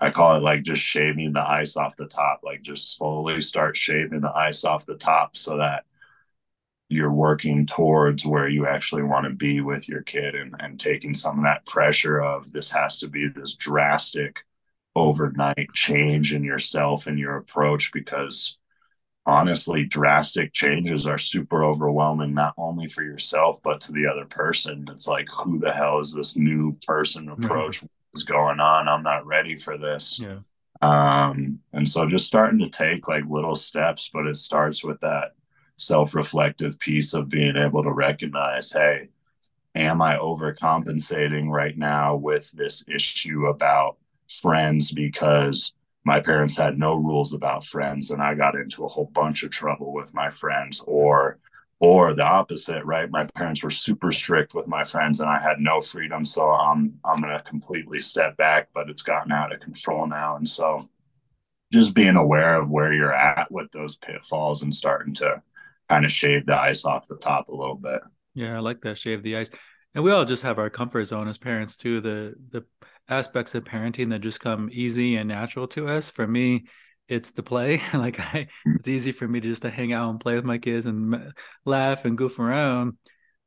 I 0.00 0.10
call 0.10 0.36
it 0.36 0.42
like 0.42 0.62
just 0.62 0.82
shaving 0.82 1.32
the 1.32 1.42
ice 1.42 1.76
off 1.76 1.96
the 1.96 2.06
top. 2.06 2.40
Like 2.42 2.62
just 2.62 2.96
slowly 2.96 3.40
start 3.40 3.76
shaving 3.76 4.20
the 4.20 4.32
ice 4.34 4.64
off 4.64 4.86
the 4.86 4.96
top 4.96 5.36
so 5.36 5.58
that 5.58 5.84
you're 6.90 7.12
working 7.12 7.64
towards 7.66 8.26
where 8.26 8.48
you 8.48 8.66
actually 8.66 9.04
want 9.04 9.24
to 9.24 9.30
be 9.30 9.60
with 9.60 9.88
your 9.88 10.02
kid 10.02 10.34
and, 10.34 10.54
and 10.58 10.78
taking 10.78 11.14
some 11.14 11.38
of 11.38 11.44
that 11.44 11.64
pressure 11.64 12.18
of 12.18 12.52
this 12.52 12.68
has 12.70 12.98
to 12.98 13.08
be 13.08 13.28
this 13.28 13.54
drastic 13.54 14.44
overnight 14.96 15.72
change 15.72 16.34
in 16.34 16.42
yourself 16.42 17.06
and 17.06 17.16
your 17.16 17.36
approach 17.36 17.92
because 17.92 18.58
honestly 19.26 19.84
drastic 19.84 20.52
changes 20.52 21.06
are 21.06 21.18
super 21.18 21.64
overwhelming 21.64 22.34
not 22.34 22.54
only 22.56 22.86
for 22.86 23.02
yourself 23.02 23.62
but 23.62 23.80
to 23.82 23.92
the 23.92 24.06
other 24.06 24.24
person. 24.24 24.86
It's 24.90 25.06
like 25.06 25.28
who 25.30 25.58
the 25.58 25.72
hell 25.72 25.98
is 25.98 26.14
this 26.14 26.36
new 26.36 26.76
person 26.86 27.28
approach? 27.38 27.82
What's 28.12 28.24
going 28.24 28.60
on? 28.60 28.88
I'm 28.88 29.02
not 29.02 29.26
ready 29.26 29.56
for 29.56 29.78
this. 29.78 30.20
Yeah. 30.20 30.38
Um 30.82 31.60
and 31.72 31.88
so 31.88 32.08
just 32.08 32.26
starting 32.26 32.60
to 32.60 32.70
take 32.70 33.08
like 33.08 33.24
little 33.26 33.54
steps 33.54 34.10
but 34.12 34.26
it 34.26 34.36
starts 34.36 34.82
with 34.82 35.00
that 35.00 35.32
self-reflective 35.76 36.78
piece 36.78 37.14
of 37.14 37.28
being 37.28 37.56
able 37.56 37.82
to 37.82 37.90
recognize 37.90 38.70
hey 38.70 39.08
am 39.74 40.02
i 40.02 40.14
overcompensating 40.16 41.48
right 41.48 41.78
now 41.78 42.16
with 42.16 42.50
this 42.52 42.84
issue 42.86 43.46
about 43.46 43.96
friends 44.28 44.92
because 44.92 45.72
my 46.04 46.20
parents 46.20 46.56
had 46.56 46.78
no 46.78 46.96
rules 46.96 47.32
about 47.32 47.64
friends 47.64 48.10
and 48.10 48.22
i 48.22 48.34
got 48.34 48.54
into 48.54 48.84
a 48.84 48.88
whole 48.88 49.10
bunch 49.12 49.42
of 49.42 49.50
trouble 49.50 49.92
with 49.92 50.12
my 50.14 50.28
friends 50.28 50.82
or 50.86 51.38
or 51.80 52.14
the 52.14 52.24
opposite 52.24 52.84
right 52.84 53.10
my 53.10 53.24
parents 53.34 53.62
were 53.62 53.70
super 53.70 54.12
strict 54.12 54.54
with 54.54 54.68
my 54.68 54.82
friends 54.82 55.20
and 55.20 55.28
i 55.28 55.40
had 55.40 55.58
no 55.58 55.80
freedom 55.80 56.24
so 56.24 56.50
i'm 56.50 56.98
i'm 57.04 57.20
going 57.20 57.36
to 57.36 57.42
completely 57.44 58.00
step 58.00 58.36
back 58.36 58.68
but 58.74 58.88
it's 58.88 59.02
gotten 59.02 59.32
out 59.32 59.52
of 59.52 59.60
control 59.60 60.06
now 60.06 60.36
and 60.36 60.48
so 60.48 60.88
just 61.72 61.94
being 61.94 62.16
aware 62.16 62.60
of 62.60 62.70
where 62.70 62.92
you're 62.92 63.14
at 63.14 63.50
with 63.50 63.70
those 63.72 63.96
pitfalls 63.96 64.62
and 64.62 64.74
starting 64.74 65.14
to 65.14 65.42
kind 65.88 66.04
of 66.04 66.12
shave 66.12 66.46
the 66.46 66.58
ice 66.58 66.84
off 66.84 67.08
the 67.08 67.16
top 67.16 67.48
a 67.48 67.54
little 67.54 67.76
bit. 67.76 68.00
Yeah, 68.34 68.56
I 68.56 68.60
like 68.60 68.80
that 68.82 68.98
shave 68.98 69.22
the 69.22 69.36
ice. 69.36 69.50
And 69.94 70.04
we 70.04 70.12
all 70.12 70.24
just 70.24 70.42
have 70.42 70.58
our 70.58 70.70
comfort 70.70 71.04
zone 71.04 71.28
as 71.28 71.38
parents 71.38 71.76
too. 71.76 72.00
The 72.00 72.34
the 72.50 72.64
aspects 73.10 73.54
of 73.54 73.64
parenting 73.64 74.10
that 74.10 74.20
just 74.20 74.40
come 74.40 74.70
easy 74.72 75.16
and 75.16 75.28
natural 75.28 75.66
to 75.68 75.88
us. 75.88 76.10
For 76.10 76.26
me, 76.26 76.66
it's 77.08 77.32
the 77.32 77.42
play. 77.42 77.82
like 77.92 78.18
I, 78.20 78.46
it's 78.64 78.88
easy 78.88 79.12
for 79.12 79.26
me 79.28 79.40
to 79.40 79.48
just 79.48 79.62
to 79.62 79.70
hang 79.70 79.92
out 79.92 80.10
and 80.10 80.20
play 80.20 80.36
with 80.36 80.44
my 80.44 80.58
kids 80.58 80.86
and 80.86 81.32
laugh 81.64 82.04
and 82.04 82.16
goof 82.16 82.38
around. 82.38 82.96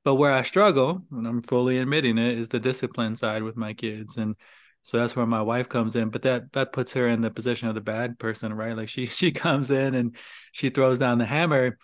But 0.04 0.16
where 0.16 0.34
I 0.34 0.42
struggle, 0.42 1.02
and 1.12 1.26
I'm 1.26 1.42
fully 1.42 1.78
admitting 1.78 2.18
it, 2.18 2.38
is 2.38 2.50
the 2.50 2.60
discipline 2.60 3.16
side 3.16 3.42
with 3.42 3.56
my 3.56 3.74
kids. 3.74 4.18
And 4.18 4.36
so 4.82 4.98
that's 4.98 5.16
where 5.16 5.26
my 5.26 5.42
wife 5.42 5.70
comes 5.70 5.96
in. 5.96 6.10
But 6.10 6.24
that 6.24 6.52
that 6.52 6.74
puts 6.74 6.94
her 6.94 7.08
in 7.08 7.22
the 7.22 7.32
position 7.32 7.70
of 7.70 7.76
the 7.76 7.82
bad 7.82 8.20
person, 8.20 8.54
right? 8.54 8.76
Like 8.76 8.90
she 8.90 9.06
she 9.08 9.32
comes 9.32 9.72
in 9.72 9.96
and 9.96 10.16
she 10.52 10.70
throws 10.70 11.00
down 11.00 11.18
the 11.18 11.26
hammer 11.26 11.78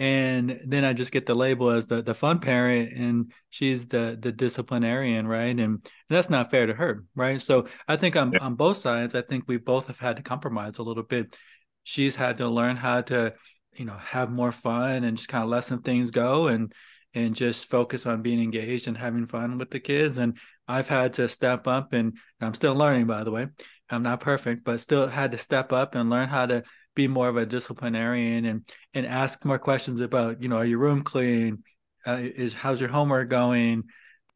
and 0.00 0.62
then 0.64 0.82
I 0.82 0.94
just 0.94 1.12
get 1.12 1.26
the 1.26 1.34
label 1.34 1.68
as 1.68 1.86
the 1.86 2.00
the 2.00 2.14
fun 2.14 2.40
parent, 2.40 2.96
and 2.96 3.32
she's 3.50 3.86
the 3.86 4.16
the 4.18 4.32
disciplinarian, 4.32 5.28
right? 5.28 5.50
And, 5.50 5.60
and 5.60 5.90
that's 6.08 6.30
not 6.30 6.50
fair 6.50 6.66
to 6.66 6.72
her, 6.72 7.04
right? 7.14 7.38
So 7.38 7.66
I 7.86 7.96
think 7.96 8.16
on 8.16 8.32
yeah. 8.32 8.38
on 8.40 8.54
both 8.54 8.78
sides, 8.78 9.14
I 9.14 9.20
think 9.20 9.44
we 9.46 9.58
both 9.58 9.88
have 9.88 9.98
had 9.98 10.16
to 10.16 10.22
compromise 10.22 10.78
a 10.78 10.82
little 10.82 11.02
bit. 11.02 11.36
She's 11.84 12.16
had 12.16 12.38
to 12.38 12.48
learn 12.48 12.76
how 12.76 13.02
to, 13.02 13.34
you 13.74 13.84
know, 13.84 13.98
have 13.98 14.30
more 14.30 14.52
fun 14.52 15.04
and 15.04 15.18
just 15.18 15.28
kind 15.28 15.44
of 15.44 15.50
lessen 15.50 15.82
things 15.82 16.10
go 16.10 16.48
and 16.48 16.72
and 17.12 17.34
just 17.34 17.68
focus 17.68 18.06
on 18.06 18.22
being 18.22 18.42
engaged 18.42 18.88
and 18.88 18.96
having 18.96 19.26
fun 19.26 19.58
with 19.58 19.68
the 19.70 19.80
kids. 19.80 20.16
And 20.16 20.38
I've 20.66 20.88
had 20.88 21.12
to 21.14 21.28
step 21.28 21.66
up, 21.68 21.92
and 21.92 22.16
I'm 22.40 22.54
still 22.54 22.74
learning, 22.74 23.06
by 23.06 23.22
the 23.22 23.32
way. 23.32 23.48
I'm 23.90 24.02
not 24.02 24.20
perfect, 24.20 24.64
but 24.64 24.80
still 24.80 25.08
had 25.08 25.32
to 25.32 25.38
step 25.38 25.72
up 25.72 25.94
and 25.94 26.08
learn 26.08 26.28
how 26.28 26.46
to 26.46 26.62
be 27.02 27.08
more 27.08 27.28
of 27.28 27.36
a 27.36 27.46
disciplinarian 27.46 28.44
and 28.44 28.72
and 28.94 29.06
ask 29.06 29.44
more 29.44 29.58
questions 29.58 30.00
about 30.00 30.42
you 30.42 30.48
know 30.48 30.56
are 30.56 30.64
your 30.64 30.78
room 30.78 31.02
clean? 31.02 31.62
Uh, 32.06 32.18
is 32.20 32.52
how's 32.52 32.80
your 32.80 32.90
homework 32.90 33.28
going? 33.28 33.84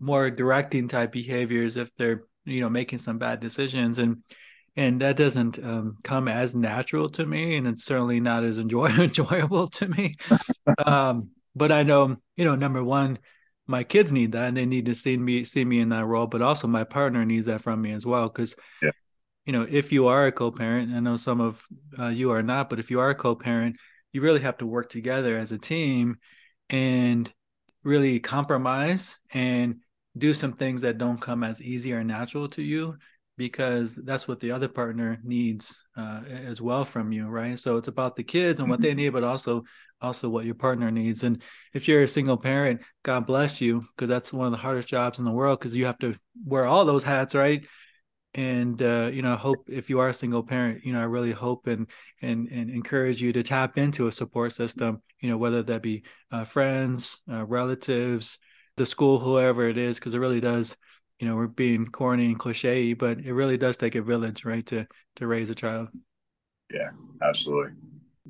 More 0.00 0.30
directing 0.30 0.88
type 0.88 1.12
behaviors 1.12 1.76
if 1.76 1.90
they're 1.96 2.24
you 2.44 2.60
know 2.60 2.70
making 2.70 2.98
some 2.98 3.18
bad 3.18 3.40
decisions. 3.40 3.98
And 3.98 4.22
and 4.76 5.00
that 5.02 5.16
doesn't 5.16 5.58
um, 5.64 5.98
come 6.02 6.26
as 6.26 6.54
natural 6.54 7.08
to 7.08 7.24
me 7.24 7.56
and 7.56 7.66
it's 7.68 7.84
certainly 7.84 8.18
not 8.18 8.42
as 8.42 8.58
enjoy- 8.58 8.88
enjoyable 8.98 9.68
to 9.68 9.88
me. 9.88 10.16
Um, 10.84 11.30
but 11.54 11.72
i 11.72 11.82
know 11.82 12.16
you 12.36 12.44
know 12.44 12.56
number 12.56 12.82
one 12.82 13.18
my 13.66 13.82
kids 13.84 14.12
need 14.12 14.32
that 14.32 14.48
and 14.48 14.56
they 14.56 14.66
need 14.66 14.86
to 14.86 14.94
see 14.94 15.16
me 15.16 15.44
see 15.44 15.64
me 15.64 15.80
in 15.80 15.88
that 15.90 16.04
role 16.04 16.26
but 16.26 16.42
also 16.42 16.66
my 16.66 16.84
partner 16.84 17.24
needs 17.24 17.46
that 17.46 17.60
from 17.60 17.80
me 17.80 17.92
as 17.92 18.04
well 18.04 18.28
because 18.28 18.56
yeah. 18.82 18.90
You 19.45 19.53
know 19.53 19.66
if 19.68 19.92
you 19.92 20.07
are 20.09 20.26
a 20.26 20.32
co-parent 20.32 20.92
i 20.95 21.01
know 21.01 21.16
some 21.16 21.40
of 21.40 21.64
uh, 21.99 22.09
you 22.09 22.30
are 22.30 22.42
not 22.42 22.70
but 22.70 22.78
if 22.78 22.90
you 22.90 23.01
are 23.01 23.11
a 23.11 23.14
co-parent 23.14 23.76
you 24.12 24.20
really 24.20 24.40
have 24.40 24.57
to 24.59 24.66
work 24.66 24.88
together 24.88 25.36
as 25.36 25.53
a 25.53 25.59
team 25.59 26.16
and 26.70 27.32
really 27.82 28.20
compromise 28.20 29.18
and 29.32 29.80
do 30.16 30.32
some 30.32 30.53
things 30.53 30.82
that 30.82 30.99
don't 30.99 31.20
come 31.20 31.45
as 31.45 31.61
easy 31.61 31.92
or 31.92 32.03
natural 32.05 32.49
to 32.49 32.62
you 32.62 32.97
because 33.36 33.97
that's 33.97 34.28
what 34.28 34.38
the 34.38 34.53
other 34.53 34.68
partner 34.68 35.18
needs 35.24 35.76
uh, 35.97 36.20
as 36.28 36.61
well 36.61 36.84
from 36.84 37.12
you 37.12 37.26
right? 37.26 37.59
So 37.59 37.76
it's 37.76 37.88
about 37.88 38.14
the 38.14 38.22
kids 38.22 38.61
and 38.61 38.70
what 38.70 38.80
they 38.80 38.90
mm-hmm. 38.90 38.99
need 38.99 39.09
but 39.11 39.24
also 39.24 39.64
also 40.01 40.28
what 40.28 40.45
your 40.45 40.55
partner 40.55 40.90
needs. 40.90 41.24
And 41.24 41.42
if 41.72 41.88
you're 41.88 42.03
a 42.03 42.09
single 42.09 42.36
parent 42.36 42.82
god 43.03 43.26
bless 43.26 43.61
you 43.61 43.80
because 43.80 44.09
that's 44.09 44.32
one 44.32 44.47
of 44.47 44.53
the 44.53 44.59
hardest 44.59 44.88
jobs 44.88 45.18
in 45.18 45.24
the 45.24 45.30
world 45.32 45.59
because 45.59 45.76
you 45.76 45.86
have 45.86 45.99
to 45.99 46.14
wear 46.47 46.64
all 46.64 46.84
those 46.84 47.05
hats 47.05 47.34
right 47.34 47.66
and 48.35 48.82
uh, 48.82 49.11
you 49.12 49.22
know 49.22 49.35
I 49.35 49.37
hope 49.37 49.68
if 49.68 49.89
you 49.89 50.01
are 50.01 50.09
a 50.09 50.14
single 50.14 50.43
parent 50.43 50.85
you 50.85 50.93
know 50.93 51.01
i 51.01 51.05
really 51.05 51.32
hope 51.32 51.66
and 51.66 51.89
and 52.20 52.49
and 52.49 52.70
encourage 52.70 53.22
you 53.22 53.32
to 53.32 53.43
tap 53.43 53.78
into 53.78 54.07
a 54.07 54.12
support 54.12 54.53
system 54.53 55.03
you 55.20 55.28
know 55.28 55.37
whether 55.37 55.62
that 55.62 55.82
be 55.82 56.03
uh, 56.32 56.45
friends 56.45 57.20
uh, 57.30 57.45
relatives 57.45 58.39
the 58.76 58.87
school 58.87 59.18
whoever 59.20 59.68
it 59.68 59.78
is 59.78 59.99
because 59.99 60.14
it 60.14 60.18
really 60.18 60.41
does 60.41 60.76
you 61.20 61.28
know 61.28 61.37
we're 61.37 61.47
being 61.47 61.87
corny 61.87 62.26
and 62.26 62.39
cliche 62.39 62.93
but 62.93 63.18
it 63.18 63.32
really 63.32 63.57
does 63.57 63.76
take 63.76 63.95
a 63.95 64.03
village 64.03 64.45
right 64.45 64.66
to 64.66 64.87
to 65.16 65.26
raise 65.26 65.51
a 65.51 65.55
child. 65.55 65.89
Yeah 66.72 66.91
absolutely. 67.22 67.72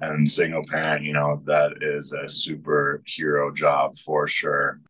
And 0.01 0.29
single 0.29 0.65
parent 0.67 1.03
you 1.05 1.13
know 1.13 1.41
that 1.47 1.83
is 1.83 2.13
a 2.13 2.25
superhero 2.25 3.55
job 3.55 3.97
for 3.97 4.27
sure 4.27 4.81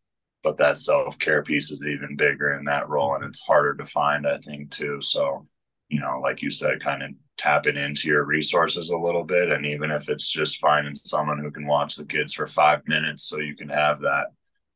but 0.45 0.57
that 0.59 0.79
self-care 0.79 1.43
piece 1.43 1.71
is 1.71 1.83
even 1.85 2.17
bigger 2.17 2.53
in 2.53 2.65
that 2.65 2.89
role 2.89 3.15
and 3.15 3.25
it's 3.25 3.41
harder 3.41 3.75
to 3.75 3.85
find 3.85 4.27
i 4.27 4.37
think 4.39 4.71
too 4.71 5.01
so 5.01 5.47
you 5.89 6.01
know 6.01 6.21
like 6.23 6.43
you 6.43 6.51
said 6.51 6.81
kind 6.81 7.03
of 7.03 7.11
tapping 7.37 7.77
into 7.77 8.07
your 8.07 8.25
resources 8.25 8.91
a 8.91 8.97
little 8.97 9.25
bit 9.25 9.51
and 9.51 9.67
even 9.67 9.91
if 9.91 10.09
it's 10.09 10.31
just 10.31 10.61
finding 10.61 10.95
someone 10.95 11.41
who 11.41 11.51
can 11.51 11.67
watch 11.67 11.97
the 11.97 12.05
kids 12.05 12.33
for 12.33 12.47
five 12.47 12.81
minutes 12.87 13.25
so 13.25 13.41
you 13.41 13.57
can 13.57 13.69
have 13.69 14.01
that 14.01 14.27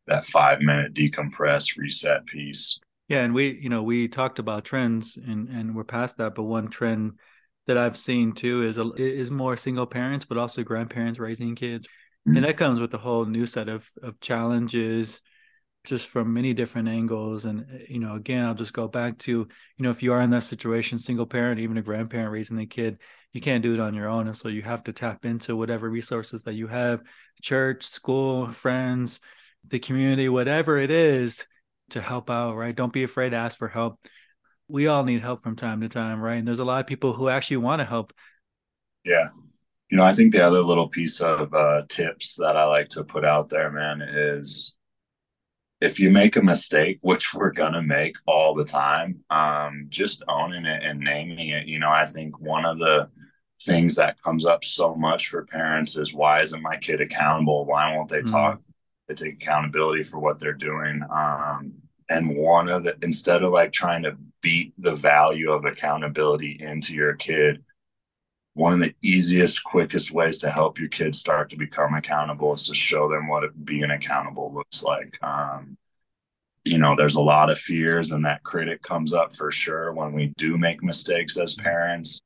that 0.08 0.24
five 0.24 0.60
minute 0.60 0.92
decompress 0.92 1.76
reset 1.76 2.26
piece 2.26 2.80
yeah, 3.08 3.20
and 3.20 3.32
we, 3.32 3.58
you 3.58 3.70
know, 3.70 3.82
we 3.82 4.06
talked 4.06 4.38
about 4.38 4.66
trends, 4.66 5.16
and 5.16 5.48
and 5.48 5.74
we're 5.74 5.84
past 5.84 6.18
that. 6.18 6.34
But 6.34 6.42
one 6.42 6.68
trend 6.68 7.18
that 7.66 7.78
I've 7.78 7.96
seen 7.96 8.32
too 8.32 8.62
is 8.62 8.76
a, 8.76 8.92
is 8.96 9.30
more 9.30 9.56
single 9.56 9.86
parents, 9.86 10.26
but 10.26 10.36
also 10.36 10.62
grandparents 10.62 11.18
raising 11.18 11.54
kids, 11.54 11.86
mm-hmm. 11.86 12.36
and 12.36 12.44
that 12.44 12.58
comes 12.58 12.80
with 12.80 12.92
a 12.92 12.98
whole 12.98 13.24
new 13.24 13.46
set 13.46 13.70
of 13.70 13.90
of 14.02 14.20
challenges, 14.20 15.22
just 15.88 16.06
from 16.06 16.34
many 16.34 16.52
different 16.52 16.86
angles. 16.86 17.46
And 17.46 17.66
you 17.88 17.98
know, 17.98 18.14
again, 18.14 18.44
I'll 18.44 18.54
just 18.54 18.74
go 18.74 18.86
back 18.86 19.16
to, 19.20 19.30
you 19.32 19.48
know, 19.78 19.90
if 19.90 20.02
you 20.02 20.12
are 20.12 20.20
in 20.20 20.30
that 20.30 20.42
situation, 20.42 20.98
single 20.98 21.26
parent, 21.26 21.60
even 21.60 21.78
a 21.78 21.82
grandparent 21.82 22.30
raising 22.30 22.58
the 22.58 22.66
kid, 22.66 22.98
you 23.32 23.40
can't 23.40 23.62
do 23.62 23.72
it 23.72 23.80
on 23.80 23.94
your 23.94 24.08
own, 24.08 24.26
and 24.26 24.36
so 24.36 24.48
you 24.48 24.62
have 24.62 24.84
to 24.84 24.92
tap 24.92 25.24
into 25.24 25.56
whatever 25.56 25.88
resources 25.88 26.44
that 26.44 26.54
you 26.54 26.66
have, 26.66 27.02
church, 27.42 27.84
school, 27.84 28.52
friends, 28.52 29.20
the 29.66 29.78
community, 29.78 30.28
whatever 30.28 30.76
it 30.76 30.90
is 30.90 31.46
to 31.90 32.02
help 32.02 32.28
out, 32.28 32.54
right? 32.54 32.76
Don't 32.76 32.92
be 32.92 33.02
afraid 33.02 33.30
to 33.30 33.36
ask 33.36 33.56
for 33.56 33.68
help. 33.68 33.98
We 34.68 34.86
all 34.88 35.04
need 35.04 35.22
help 35.22 35.42
from 35.42 35.56
time 35.56 35.80
to 35.80 35.88
time, 35.88 36.20
right? 36.20 36.36
And 36.36 36.46
there's 36.46 36.58
a 36.58 36.64
lot 36.64 36.80
of 36.80 36.86
people 36.86 37.14
who 37.14 37.30
actually 37.30 37.58
want 37.58 37.80
to 37.80 37.86
help. 37.86 38.12
Yeah. 39.04 39.28
You 39.90 39.96
know, 39.96 40.04
I 40.04 40.14
think 40.14 40.32
the 40.32 40.46
other 40.46 40.60
little 40.60 40.88
piece 40.88 41.22
of 41.22 41.54
uh, 41.54 41.80
tips 41.88 42.34
that 42.36 42.58
I 42.58 42.64
like 42.64 42.90
to 42.90 43.04
put 43.04 43.24
out 43.24 43.48
there, 43.48 43.70
man, 43.70 44.02
is 44.02 44.76
if 45.80 46.00
you 46.00 46.10
make 46.10 46.36
a 46.36 46.42
mistake, 46.42 46.98
which 47.02 47.34
we're 47.34 47.52
gonna 47.52 47.82
make 47.82 48.16
all 48.26 48.54
the 48.54 48.64
time, 48.64 49.24
um, 49.30 49.86
just 49.88 50.22
owning 50.28 50.66
it 50.66 50.82
and 50.82 51.00
naming 51.00 51.48
it. 51.48 51.66
You 51.66 51.78
know, 51.78 51.90
I 51.90 52.06
think 52.06 52.40
one 52.40 52.64
of 52.64 52.78
the 52.78 53.10
things 53.62 53.96
that 53.96 54.22
comes 54.22 54.46
up 54.46 54.64
so 54.64 54.94
much 54.94 55.28
for 55.28 55.44
parents 55.44 55.96
is 55.96 56.14
why 56.14 56.40
isn't 56.42 56.62
my 56.62 56.76
kid 56.76 57.00
accountable? 57.00 57.66
Why 57.66 57.96
won't 57.96 58.08
they 58.08 58.20
mm. 58.20 58.30
talk 58.30 58.60
they 59.08 59.14
take 59.14 59.34
accountability 59.34 60.02
for 60.02 60.18
what 60.18 60.38
they're 60.38 60.52
doing. 60.52 61.02
Um, 61.10 61.72
and 62.10 62.36
one 62.36 62.68
of 62.68 62.84
the 62.84 62.96
instead 63.02 63.42
of 63.42 63.52
like 63.52 63.72
trying 63.72 64.02
to 64.04 64.16
beat 64.40 64.72
the 64.78 64.94
value 64.94 65.50
of 65.50 65.64
accountability 65.64 66.58
into 66.60 66.94
your 66.94 67.14
kid, 67.14 67.64
one 68.58 68.72
of 68.72 68.80
the 68.80 68.94
easiest, 69.02 69.62
quickest 69.62 70.10
ways 70.10 70.38
to 70.38 70.50
help 70.50 70.80
your 70.80 70.88
kids 70.88 71.18
start 71.18 71.48
to 71.50 71.56
become 71.56 71.94
accountable 71.94 72.52
is 72.52 72.64
to 72.64 72.74
show 72.74 73.08
them 73.08 73.28
what 73.28 73.64
being 73.64 73.90
accountable 73.90 74.52
looks 74.52 74.82
like. 74.82 75.16
Um, 75.22 75.78
you 76.64 76.76
know, 76.76 76.96
there's 76.96 77.14
a 77.14 77.20
lot 77.20 77.50
of 77.50 77.58
fears, 77.58 78.10
and 78.10 78.24
that 78.24 78.42
critic 78.42 78.82
comes 78.82 79.14
up 79.14 79.34
for 79.34 79.52
sure 79.52 79.92
when 79.92 80.12
we 80.12 80.34
do 80.36 80.58
make 80.58 80.82
mistakes 80.82 81.38
as 81.38 81.54
parents 81.54 82.20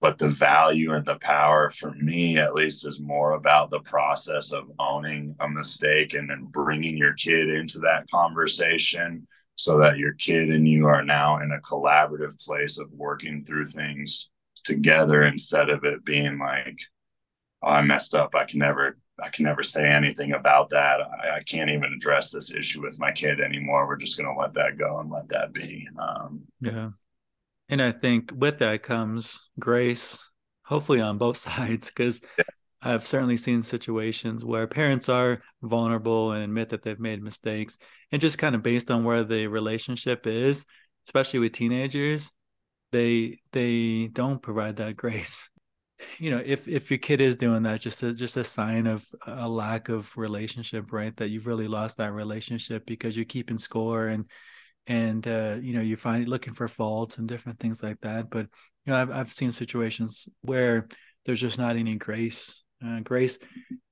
but 0.00 0.16
the 0.16 0.28
value 0.28 0.92
and 0.94 1.04
the 1.04 1.18
power 1.18 1.70
for 1.70 1.92
me 1.92 2.38
at 2.38 2.54
least 2.54 2.86
is 2.86 3.00
more 3.00 3.32
about 3.32 3.70
the 3.70 3.80
process 3.80 4.50
of 4.50 4.64
owning 4.78 5.36
a 5.40 5.48
mistake 5.48 6.14
and 6.14 6.30
then 6.30 6.46
bringing 6.50 6.96
your 6.96 7.12
kid 7.12 7.50
into 7.50 7.78
that 7.80 8.08
conversation 8.10 9.26
so 9.56 9.78
that 9.78 9.98
your 9.98 10.14
kid 10.14 10.48
and 10.48 10.66
you 10.66 10.86
are 10.86 11.04
now 11.04 11.38
in 11.40 11.52
a 11.52 11.60
collaborative 11.60 12.38
place 12.42 12.78
of 12.78 12.90
working 12.92 13.44
through 13.44 13.66
things 13.66 14.30
together 14.70 15.24
instead 15.24 15.68
of 15.68 15.84
it 15.84 16.04
being 16.04 16.38
like 16.38 16.76
oh, 17.62 17.68
i 17.68 17.82
messed 17.82 18.14
up. 18.14 18.34
I 18.34 18.44
can 18.44 18.60
never 18.60 18.96
i 19.22 19.28
can 19.28 19.44
never 19.44 19.62
say 19.62 19.86
anything 19.86 20.32
about 20.32 20.70
that. 20.70 21.00
I, 21.00 21.36
I 21.36 21.42
can't 21.42 21.70
even 21.70 21.92
address 21.92 22.30
this 22.30 22.52
issue 22.52 22.82
with 22.82 22.98
my 22.98 23.12
kid 23.12 23.40
anymore. 23.40 23.86
We're 23.86 23.96
just 23.96 24.16
going 24.16 24.32
to 24.32 24.40
let 24.40 24.54
that 24.54 24.78
go 24.78 24.98
and 24.98 25.10
let 25.10 25.28
that 25.28 25.52
be. 25.52 25.86
Um, 25.98 26.42
yeah. 26.60 26.90
And 27.68 27.82
I 27.82 27.92
think 27.92 28.32
with 28.34 28.58
that 28.58 28.82
comes 28.82 29.40
grace, 29.58 30.18
hopefully 30.64 31.00
on 31.00 31.18
both 31.18 31.36
sides, 31.48 31.88
because 31.88 32.22
yeah. 32.38 32.44
I've 32.82 33.06
certainly 33.06 33.36
seen 33.36 33.62
situations 33.62 34.42
where 34.44 34.66
parents 34.66 35.10
are 35.10 35.42
vulnerable 35.62 36.32
and 36.32 36.42
admit 36.42 36.70
that 36.70 36.82
they've 36.82 36.98
made 36.98 37.22
mistakes. 37.22 37.76
And 38.10 38.20
just 38.20 38.38
kind 38.38 38.54
of 38.54 38.62
based 38.62 38.90
on 38.90 39.04
where 39.04 39.22
the 39.22 39.46
relationship 39.48 40.26
is, 40.26 40.64
especially 41.06 41.40
with 41.40 41.52
teenagers, 41.52 42.32
they 42.92 43.40
they 43.52 44.08
don't 44.12 44.42
provide 44.42 44.76
that 44.76 44.96
grace. 44.96 45.48
You 46.18 46.30
know, 46.30 46.42
if 46.42 46.66
if 46.66 46.90
your 46.90 46.96
kid 46.96 47.20
is 47.20 47.36
doing 47.36 47.64
that, 47.64 47.82
just 47.82 48.02
a, 48.02 48.14
just 48.14 48.38
a 48.38 48.42
sign 48.42 48.86
of 48.86 49.04
a 49.26 49.46
lack 49.46 49.90
of 49.90 50.16
relationship, 50.16 50.94
right? 50.94 51.14
That 51.18 51.28
you've 51.28 51.46
really 51.46 51.68
lost 51.68 51.98
that 51.98 52.14
relationship 52.14 52.86
because 52.86 53.14
you're 53.14 53.26
keeping 53.26 53.58
score 53.58 54.06
and 54.06 54.24
and 54.86 55.26
uh, 55.28 55.56
you 55.60 55.72
know 55.74 55.80
you 55.80 55.96
find 55.96 56.28
looking 56.28 56.52
for 56.52 56.68
faults 56.68 57.18
and 57.18 57.28
different 57.28 57.58
things 57.58 57.82
like 57.82 58.00
that 58.00 58.28
but 58.30 58.46
you 58.84 58.92
know 58.92 58.96
i've, 58.96 59.10
I've 59.10 59.32
seen 59.32 59.52
situations 59.52 60.28
where 60.42 60.88
there's 61.24 61.40
just 61.40 61.58
not 61.58 61.76
any 61.76 61.96
grace 61.96 62.62
uh, 62.84 63.00
grace 63.00 63.38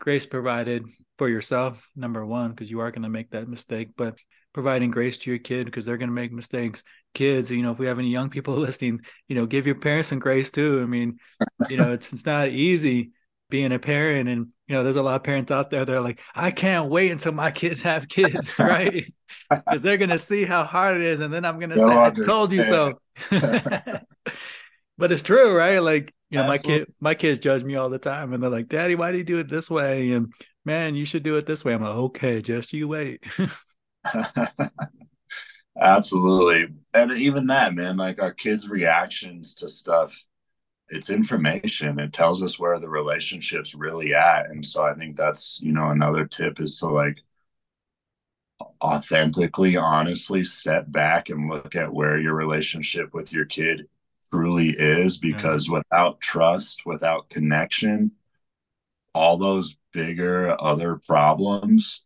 grace 0.01 0.26
provided 0.26 0.84
for 1.16 1.28
yourself 1.28 1.88
number 1.94 2.24
one 2.24 2.51
because 2.51 2.70
you 2.70 2.80
are 2.80 2.90
going 2.90 3.03
to 3.03 3.09
make 3.09 3.30
that 3.30 3.49
mistake 3.49 3.90
but 3.96 4.18
providing 4.53 4.90
grace 4.90 5.18
to 5.18 5.30
your 5.30 5.38
kid 5.38 5.66
because 5.66 5.84
they're 5.84 5.99
going 5.99 6.09
to 6.09 6.14
make 6.14 6.32
mistakes 6.32 6.82
kids 7.15 7.51
you 7.51 7.63
know 7.63 7.71
if 7.71 7.79
we 7.79 7.87
have 7.87 7.99
any 7.99 8.09
young 8.09 8.31
people 8.31 8.55
listening 8.59 9.01
you 9.29 9.35
know 9.35 9.47
give 9.47 9.67
your 9.67 9.75
parents 9.75 10.09
some 10.09 10.19
grace 10.19 10.51
too. 10.51 10.81
I 10.83 10.87
mean 10.87 11.19
you 11.69 11.77
know 11.77 11.93
it's 11.93 12.13
it's 12.13 12.27
not 12.27 12.49
easy 12.49 13.11
being 13.51 13.73
a 13.73 13.79
parent 13.79 14.29
and 14.29 14.53
you 14.67 14.75
know 14.75 14.83
there's 14.83 14.97
a 14.97 15.03
lot 15.03 15.17
of 15.17 15.23
parents 15.23 15.51
out 15.51 15.71
there 15.71 15.83
that 15.83 15.95
are 15.95 16.03
like 16.03 16.21
i 16.35 16.51
can't 16.51 16.91
wait 16.91 17.11
until 17.11 17.33
my 17.33 17.51
kids 17.51 17.81
have 17.83 18.09
kids 18.09 18.59
right? 18.59 19.13
Because 19.51 19.83
they're 19.83 19.99
gonna 19.99 20.19
see 20.19 20.45
how 20.45 20.65
hard 20.65 20.97
it 20.97 21.03
is 21.03 21.21
and 21.21 21.33
then 21.33 21.45
i'm 21.45 21.59
gonna 21.59 21.77
no, 21.77 21.89
say 21.89 21.97
i 21.97 22.11
told 22.11 22.53
you 22.53 22.63
so. 22.63 22.99
But 24.99 25.13
it's 25.13 25.23
true 25.23 25.57
right? 25.57 25.79
Like 25.79 26.13
you 26.29 26.39
know 26.39 26.45
Absolutely. 26.45 26.81
my 26.81 26.85
kid 26.85 26.95
my 27.01 27.15
kids 27.15 27.39
judge 27.39 27.63
me 27.63 27.77
all 27.77 27.89
the 27.89 27.99
time 27.99 28.33
and 28.33 28.43
they're 28.43 28.51
like 28.51 28.69
daddy 28.69 28.97
why 28.97 29.13
do 29.13 29.19
you 29.19 29.25
do 29.25 29.39
it 29.39 29.49
this 29.49 29.71
way? 29.71 30.11
And 30.13 30.35
man 30.65 30.95
you 30.95 31.05
should 31.05 31.23
do 31.23 31.37
it 31.37 31.47
this 31.47 31.65
way. 31.65 31.73
I'm 31.73 31.83
like 31.83 31.95
okay 31.95 32.43
just 32.43 32.73
you 32.73 32.89
wait 32.89 33.25
Absolutely. 35.81 36.74
And 36.95 37.12
even 37.12 37.47
that, 37.49 37.74
man, 37.74 37.97
like 37.97 38.20
our 38.20 38.33
kids' 38.33 38.68
reactions 38.68 39.55
to 39.57 39.68
stuff 39.68 40.24
it's 40.91 41.11
information 41.11 41.99
it 41.99 42.12
tells 42.12 42.43
us 42.43 42.59
where 42.59 42.79
the 42.79 42.89
relationship's 42.89 43.74
really 43.74 44.14
at 44.14 44.47
and 44.51 44.64
so 44.64 44.83
i 44.83 44.95
think 44.95 45.16
that's 45.16 45.61
you 45.62 45.72
know 45.72 45.91
another 45.91 46.24
tip 46.24 46.61
is 46.61 46.79
to 46.79 46.87
like 46.87 47.22
authentically 48.83 49.76
honestly 49.76 50.43
step 50.43 50.91
back 50.91 51.29
and 51.29 51.51
look 51.51 51.74
at 51.76 51.93
where 51.93 52.18
your 52.18 52.35
relationship 52.35 53.12
with 53.12 53.33
your 53.33 53.45
kid 53.45 53.87
truly 54.31 54.70
is 54.70 55.18
because 55.18 55.66
mm-hmm. 55.66 55.74
without 55.74 56.20
trust 56.20 56.87
without 56.87 57.29
connection 57.29 58.11
all 59.14 59.37
those 59.37 59.76
bigger 59.93 60.57
other 60.61 60.97
problems 60.97 62.05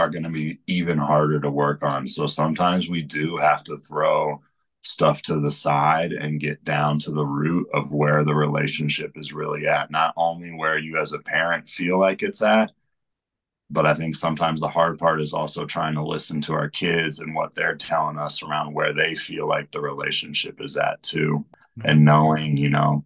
are 0.00 0.10
going 0.10 0.24
to 0.24 0.30
be 0.30 0.58
even 0.66 0.98
harder 0.98 1.40
to 1.40 1.50
work 1.50 1.82
on 1.82 2.06
so 2.06 2.26
sometimes 2.26 2.88
we 2.88 3.02
do 3.02 3.36
have 3.36 3.62
to 3.64 3.76
throw 3.76 4.40
stuff 4.82 5.22
to 5.22 5.40
the 5.40 5.50
side 5.50 6.12
and 6.12 6.40
get 6.40 6.64
down 6.64 6.98
to 6.98 7.10
the 7.10 7.24
root 7.24 7.68
of 7.74 7.92
where 7.92 8.24
the 8.24 8.34
relationship 8.34 9.12
is 9.16 9.32
really 9.32 9.66
at. 9.66 9.90
Not 9.90 10.14
only 10.16 10.50
where 10.52 10.78
you 10.78 10.98
as 10.98 11.12
a 11.12 11.18
parent 11.18 11.68
feel 11.68 11.98
like 11.98 12.22
it's 12.22 12.42
at, 12.42 12.72
but 13.70 13.86
I 13.86 13.94
think 13.94 14.16
sometimes 14.16 14.60
the 14.60 14.68
hard 14.68 14.98
part 14.98 15.20
is 15.20 15.32
also 15.32 15.64
trying 15.64 15.94
to 15.94 16.04
listen 16.04 16.40
to 16.42 16.54
our 16.54 16.68
kids 16.68 17.20
and 17.20 17.34
what 17.34 17.54
they're 17.54 17.76
telling 17.76 18.18
us 18.18 18.42
around 18.42 18.74
where 18.74 18.92
they 18.92 19.14
feel 19.14 19.46
like 19.46 19.70
the 19.70 19.80
relationship 19.80 20.60
is 20.60 20.76
at 20.76 21.02
too. 21.02 21.44
And 21.84 22.04
knowing, 22.04 22.56
you 22.56 22.68
know, 22.68 23.04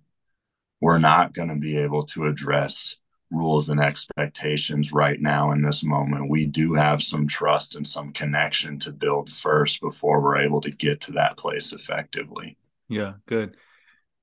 we're 0.81 0.99
not 0.99 1.35
going 1.35 1.49
to 1.49 1.57
be 1.57 1.77
able 1.79 2.03
to 2.03 2.27
address 2.27 2.97
rules 3.31 3.69
and 3.69 3.81
expectations 3.81 4.93
right 4.93 5.21
now 5.21 5.53
in 5.53 5.63
this 5.63 5.83
moment. 5.83 6.31
We 6.31 6.47
do 6.47 6.75
have 6.75 7.03
some 7.03 7.27
trust 7.27 7.75
and 7.75 7.87
some 7.87 8.13
connection 8.13 8.79
to 8.81 8.93
build 8.93 9.31
first 9.31 9.81
before 9.81 10.21
we're 10.21 10.39
able 10.39 10.61
to 10.63 10.71
get 10.71 11.01
to 11.03 11.13
that 11.13 11.37
place 11.37 11.73
effectively. 11.73 12.57
Yeah, 12.89 13.15
good. 13.27 13.57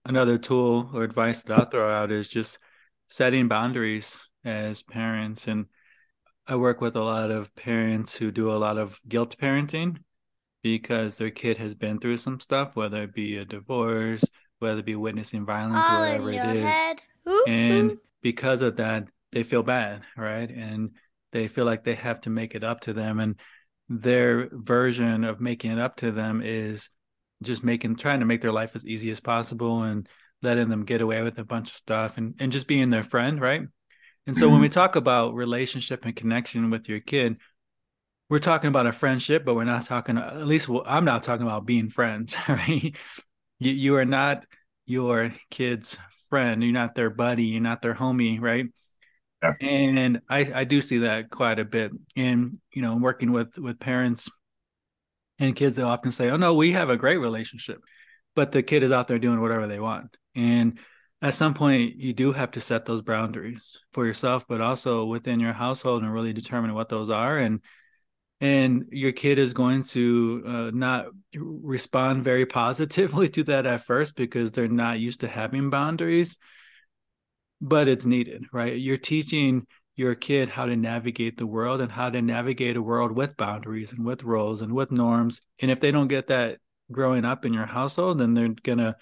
Another 0.05 0.37
tool 0.37 0.89
or 0.93 1.03
advice 1.03 1.41
that 1.43 1.57
I'll 1.57 1.65
throw 1.65 1.89
out 1.89 2.11
is 2.11 2.29
just 2.29 2.57
setting 3.09 3.47
boundaries 3.47 4.27
as 4.45 4.81
parents 4.81 5.47
and 5.47 5.65
I 6.47 6.55
work 6.55 6.81
with 6.81 6.95
a 6.95 7.03
lot 7.03 7.29
of 7.31 7.53
parents 7.55 8.15
who 8.15 8.31
do 8.31 8.51
a 8.51 8.57
lot 8.57 8.77
of 8.77 8.99
guilt 9.07 9.35
parenting 9.39 9.97
because 10.63 11.17
their 11.17 11.29
kid 11.29 11.57
has 11.57 11.73
been 11.73 11.99
through 11.99 12.17
some 12.17 12.39
stuff, 12.39 12.75
whether 12.75 13.03
it 13.03 13.13
be 13.13 13.37
a 13.37 13.45
divorce, 13.45 14.23
whether 14.59 14.79
it 14.79 14.85
be 14.85 14.95
witnessing 14.95 15.45
violence, 15.45 15.85
All 15.87 16.01
whatever 16.01 16.31
it 16.31 16.43
is. 16.55 16.75
and 17.47 17.97
because 18.21 18.61
of 18.61 18.77
that, 18.77 19.07
they 19.31 19.43
feel 19.43 19.63
bad, 19.63 20.03
right? 20.17 20.49
And 20.49 20.91
they 21.31 21.47
feel 21.47 21.65
like 21.65 21.83
they 21.83 21.95
have 21.95 22.21
to 22.21 22.29
make 22.29 22.55
it 22.55 22.63
up 22.63 22.81
to 22.81 22.93
them. 22.93 23.19
And 23.19 23.39
their 23.89 24.49
version 24.51 25.23
of 25.23 25.41
making 25.41 25.71
it 25.71 25.79
up 25.79 25.97
to 25.97 26.11
them 26.11 26.41
is 26.43 26.89
just 27.41 27.63
making 27.63 27.95
trying 27.95 28.19
to 28.19 28.25
make 28.25 28.41
their 28.41 28.51
life 28.51 28.75
as 28.75 28.85
easy 28.85 29.11
as 29.11 29.19
possible 29.19 29.83
and 29.83 30.07
letting 30.41 30.69
them 30.69 30.85
get 30.85 31.01
away 31.01 31.21
with 31.21 31.37
a 31.39 31.43
bunch 31.43 31.69
of 31.69 31.75
stuff 31.75 32.17
and, 32.17 32.35
and 32.39 32.51
just 32.51 32.67
being 32.67 32.89
their 32.89 33.03
friend, 33.03 33.39
right? 33.39 33.63
And 34.27 34.37
so 34.37 34.45
mm-hmm. 34.45 34.53
when 34.53 34.61
we 34.61 34.69
talk 34.69 34.95
about 34.95 35.33
relationship 35.33 36.05
and 36.05 36.15
connection 36.15 36.69
with 36.69 36.87
your 36.87 36.99
kid, 36.99 37.37
we're 38.29 38.39
talking 38.39 38.69
about 38.69 38.87
a 38.87 38.93
friendship, 38.93 39.43
but 39.43 39.55
we're 39.55 39.65
not 39.65 39.85
talking. 39.85 40.17
At 40.17 40.47
least 40.47 40.69
I'm 40.85 41.03
not 41.03 41.23
talking 41.23 41.45
about 41.45 41.65
being 41.65 41.89
friends, 41.89 42.37
right? 42.47 42.95
You 43.59 43.71
you 43.71 43.95
are 43.97 44.05
not 44.05 44.45
your 44.85 45.33
kid's 45.49 45.97
friend. 46.31 46.63
You're 46.63 46.73
not 46.73 46.95
their 46.95 47.11
buddy. 47.11 47.43
You're 47.43 47.61
not 47.61 47.83
their 47.83 47.93
homie, 47.93 48.41
right? 48.41 48.65
Yeah. 49.43 49.53
And 49.61 50.21
I 50.27 50.51
I 50.53 50.63
do 50.63 50.81
see 50.81 50.99
that 50.99 51.29
quite 51.29 51.59
a 51.59 51.65
bit. 51.65 51.91
And 52.15 52.57
you 52.73 52.81
know, 52.81 52.95
working 52.95 53.31
with 53.31 53.59
with 53.59 53.79
parents 53.79 54.29
and 55.37 55.55
kids, 55.55 55.75
they 55.75 55.83
often 55.83 56.11
say, 56.11 56.31
"Oh 56.31 56.37
no, 56.37 56.55
we 56.55 56.71
have 56.71 56.89
a 56.89 56.97
great 56.97 57.17
relationship," 57.17 57.81
but 58.35 58.51
the 58.51 58.63
kid 58.63 58.81
is 58.81 58.91
out 58.91 59.07
there 59.07 59.19
doing 59.19 59.41
whatever 59.41 59.67
they 59.67 59.79
want, 59.79 60.17
and 60.33 60.79
at 61.21 61.35
some 61.35 61.53
point 61.53 61.95
you 61.97 62.13
do 62.13 62.31
have 62.31 62.51
to 62.51 62.61
set 62.61 62.85
those 62.85 63.01
boundaries 63.01 63.79
for 63.91 64.05
yourself 64.05 64.45
but 64.47 64.61
also 64.61 65.05
within 65.05 65.39
your 65.39 65.53
household 65.53 66.01
and 66.01 66.11
really 66.13 66.33
determine 66.33 66.73
what 66.73 66.89
those 66.89 67.09
are 67.09 67.37
and 67.37 67.61
and 68.41 68.87
your 68.91 69.11
kid 69.11 69.37
is 69.37 69.53
going 69.53 69.83
to 69.83 70.43
uh, 70.45 70.71
not 70.73 71.05
respond 71.35 72.23
very 72.23 72.45
positively 72.45 73.29
to 73.37 73.43
that 73.43 73.65
at 73.65 73.85
first 73.85 74.17
because 74.17 74.51
they're 74.51 74.67
not 74.67 74.99
used 74.99 75.21
to 75.21 75.27
having 75.27 75.69
boundaries 75.69 76.37
but 77.61 77.87
it's 77.87 78.05
needed 78.05 78.43
right? 78.51 78.77
You're 78.77 78.97
teaching 78.97 79.67
your 79.95 80.15
kid 80.15 80.49
how 80.49 80.65
to 80.65 80.75
navigate 80.75 81.37
the 81.37 81.45
world 81.45 81.79
and 81.79 81.91
how 81.91 82.09
to 82.09 82.21
navigate 82.21 82.75
a 82.75 82.81
world 82.81 83.11
with 83.11 83.37
boundaries 83.37 83.91
and 83.91 84.03
with 84.03 84.23
roles 84.23 84.61
and 84.61 84.73
with 84.73 84.91
norms. 84.91 85.41
And 85.59 85.69
if 85.69 85.79
they 85.79 85.91
don't 85.91 86.07
get 86.07 86.27
that 86.27 86.57
growing 86.91 87.23
up 87.23 87.45
in 87.45 87.53
your 87.53 87.67
household 87.67 88.17
then 88.17 88.33
they're 88.33 88.49
going 88.63 88.79
to 88.79 88.95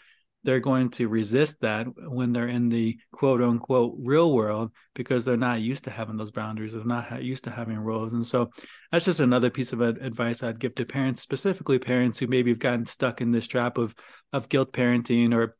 they're 0.44 0.60
going 0.60 0.90
to 0.90 1.08
resist 1.08 1.60
that 1.62 1.86
when 1.98 2.32
they're 2.32 2.48
in 2.48 2.70
the 2.70 2.98
quote 3.12 3.42
unquote 3.42 3.96
real 4.00 4.34
world 4.34 4.72
because 4.96 5.26
they're 5.26 5.38
not 5.38 5.62
used 5.62 5.84
to 5.84 5.90
having 5.90 6.18
those 6.18 6.32
boundaries 6.32 6.74
they're 6.74 6.84
not 6.86 7.22
used 7.22 7.44
to 7.44 7.52
having 7.52 7.78
roles 7.78 8.14
and 8.14 8.26
so 8.26 8.50
that's 8.92 9.06
just 9.06 9.20
another 9.20 9.50
piece 9.50 9.74
of 9.74 9.82
advice 9.82 10.42
i'd 10.44 10.60
give 10.60 10.74
to 10.76 10.86
parents 10.86 11.22
specifically 11.22 11.80
parents 11.80 12.20
who 12.20 12.28
maybe 12.28 12.52
have 12.52 12.60
gotten 12.60 12.86
stuck 12.86 13.22
in 13.22 13.32
this 13.32 13.48
trap 13.48 13.78
of 13.78 13.94
of 14.32 14.50
guilt 14.50 14.72
parenting 14.72 15.34
or 15.34 15.56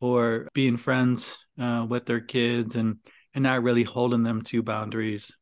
or 0.00 0.48
being 0.52 0.76
friends 0.76 1.38
uh, 1.60 1.86
with 1.88 2.04
their 2.06 2.20
kids 2.20 2.76
and 2.76 2.96
and 3.34 3.42
not 3.42 3.62
really 3.62 3.82
holding 3.82 4.22
them 4.22 4.42
to 4.42 4.62
boundaries 4.62 5.36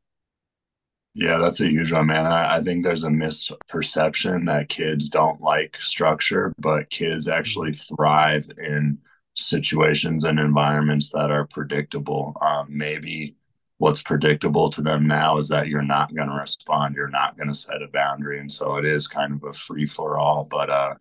yeah, 1.14 1.36
that's 1.38 1.60
a 1.60 1.68
huge 1.68 1.92
one, 1.92 2.06
man. 2.06 2.26
I, 2.26 2.56
I, 2.56 2.60
think 2.62 2.84
there's 2.84 3.04
a 3.04 3.08
misperception 3.08 4.46
that 4.46 4.70
kids 4.70 5.10
don't 5.10 5.42
like 5.42 5.76
structure, 5.80 6.54
but 6.58 6.88
kids 6.88 7.28
actually 7.28 7.72
thrive 7.72 8.48
in 8.56 8.98
situations 9.34 10.24
and 10.24 10.38
environments 10.38 11.10
that 11.10 11.30
are 11.30 11.46
predictable. 11.46 12.34
Um, 12.40 12.66
maybe 12.70 13.36
what's 13.76 14.02
predictable 14.02 14.70
to 14.70 14.80
them 14.80 15.06
now 15.06 15.36
is 15.38 15.48
that 15.48 15.68
you're 15.68 15.82
not 15.82 16.14
going 16.14 16.28
to 16.28 16.34
respond, 16.34 16.94
you're 16.94 17.08
not 17.08 17.36
going 17.36 17.48
to 17.48 17.54
set 17.54 17.82
a 17.82 17.88
boundary. 17.88 18.38
And 18.40 18.50
so 18.50 18.76
it 18.76 18.86
is 18.86 19.06
kind 19.08 19.34
of 19.34 19.44
a 19.44 19.52
free 19.52 19.86
for 19.86 20.18
all. 20.18 20.46
But 20.50 20.70
uh, 20.70 20.94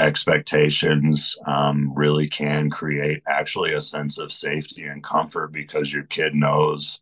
expectations 0.00 1.36
um, 1.46 1.92
really 1.94 2.26
can 2.26 2.70
create 2.70 3.22
actually 3.28 3.74
a 3.74 3.80
sense 3.80 4.18
of 4.18 4.32
safety 4.32 4.84
and 4.84 5.04
comfort 5.04 5.52
because 5.52 5.92
your 5.92 6.04
kid 6.04 6.34
knows 6.34 7.00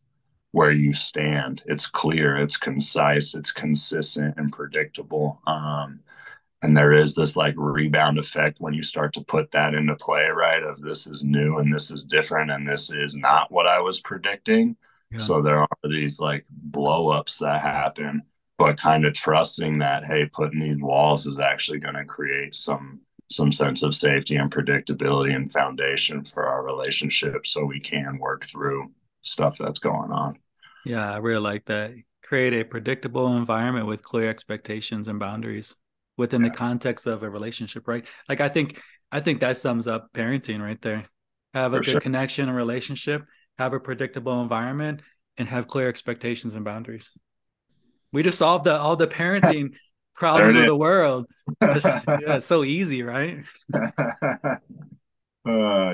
where 0.53 0.71
you 0.71 0.93
stand. 0.93 1.63
It's 1.67 1.87
clear, 1.87 2.37
it's 2.37 2.57
concise, 2.57 3.35
it's 3.35 3.53
consistent 3.53 4.35
and 4.37 4.53
predictable. 4.53 5.41
Um, 5.47 6.01
and 6.63 6.77
there 6.77 6.93
is 6.93 7.15
this 7.15 7.37
like 7.37 7.55
rebound 7.57 8.19
effect 8.19 8.61
when 8.61 8.75
you 8.75 8.83
start 8.83 9.13
to 9.15 9.21
put 9.21 9.51
that 9.53 9.75
into 9.75 9.95
play, 9.95 10.29
right? 10.29 10.63
Of 10.63 10.81
this 10.81 11.07
is 11.07 11.23
new 11.23 11.59
and 11.59 11.73
this 11.73 11.91
is 11.91 12.05
different 12.05 12.51
and 12.51 12.69
this 12.69 12.91
is 12.91 13.15
not 13.15 13.53
what 13.53 13.67
I 13.67 13.81
was 13.81 14.01
predicting. 14.01 14.77
Yeah. 15.11 15.19
So 15.19 15.41
there 15.41 15.61
are 15.61 15.69
these 15.85 16.19
like 16.19 16.45
blow 16.51 17.11
ups 17.11 17.39
that 17.39 17.61
happen, 17.61 18.23
but 18.59 18.77
kind 18.77 19.05
of 19.05 19.15
trusting 19.15 19.79
that, 19.79 20.05
hey, 20.05 20.27
putting 20.27 20.59
these 20.59 20.81
walls 20.81 21.27
is 21.27 21.39
actually 21.39 21.79
going 21.79 21.95
to 21.95 22.05
create 22.05 22.55
some 22.55 23.01
some 23.31 23.53
sense 23.53 23.83
of 23.83 23.95
safety 23.95 24.37
and 24.37 24.51
predictability 24.51 25.37
and 25.37 25.53
foundation 25.53 26.25
for 26.25 26.47
our 26.47 26.65
relationship 26.65 27.47
so 27.47 27.63
we 27.63 27.79
can 27.79 28.19
work 28.19 28.43
through 28.47 28.91
stuff 29.23 29.59
that's 29.59 29.79
going 29.79 30.11
on. 30.11 30.39
Yeah, 30.85 31.13
I 31.13 31.19
really 31.19 31.41
like 31.41 31.67
that. 31.67 31.93
Create 32.23 32.55
a 32.55 32.65
predictable 32.65 33.37
environment 33.37 33.87
with 33.87 34.03
clear 34.03 34.29
expectations 34.29 35.09
and 35.09 35.19
boundaries 35.19 35.77
within 36.17 36.43
yeah. 36.43 36.51
the 36.51 36.55
context 36.55 37.07
of 37.07 37.23
a 37.23 37.31
relationship, 37.31 37.89
right? 37.89 38.07
Like 38.29 38.41
I 38.41 38.49
think 38.49 38.83
I 39.11 39.21
think 39.21 39.41
that 39.41 39.57
sums 39.57 39.87
up 39.87 40.13
parenting 40.13 40.61
right 40.61 40.81
there. 40.81 41.07
Have 41.55 41.73
a 41.73 41.79
For 41.79 41.83
good 41.85 41.91
sure. 41.93 42.01
connection 42.01 42.49
and 42.49 42.57
relationship, 42.57 43.25
have 43.59 43.73
a 43.73 43.81
predictable 43.81 44.43
environment, 44.43 45.03
and 45.39 45.49
have 45.49 45.67
clear 45.67 45.89
expectations 45.89 46.55
and 46.55 46.65
boundaries. 46.65 47.13
We 48.13 48.23
just 48.23 48.39
solved 48.39 48.65
the, 48.65 48.77
all 48.77 48.97
the 48.97 49.07
parenting 49.07 49.75
problems 50.15 50.59
of 50.59 50.67
the 50.67 50.77
world. 50.77 51.27
It's, 51.63 51.87
yeah, 51.87 52.37
it's 52.37 52.45
so 52.45 52.63
easy, 52.63 53.03
right? 53.03 53.45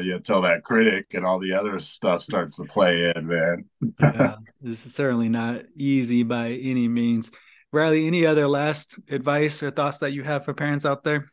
yeah 0.04 0.18
tell 0.18 0.42
that 0.42 0.62
critic 0.62 1.06
and 1.14 1.24
all 1.24 1.38
the 1.38 1.52
other 1.52 1.80
stuff 1.80 2.22
starts 2.22 2.56
to 2.56 2.64
play 2.64 3.12
in 3.14 3.26
man. 3.26 3.64
Yeah 4.00 4.36
this 4.64 4.86
is 4.86 4.94
certainly 4.94 5.28
not 5.28 5.62
easy 5.76 6.22
by 6.22 6.52
any 6.52 6.88
means. 6.88 7.30
Riley 7.70 8.06
any 8.06 8.24
other 8.24 8.48
last 8.48 8.98
advice 9.10 9.62
or 9.62 9.70
thoughts 9.70 9.98
that 9.98 10.12
you 10.12 10.22
have 10.22 10.44
for 10.44 10.54
parents 10.54 10.86
out 10.86 11.04
there? 11.04 11.30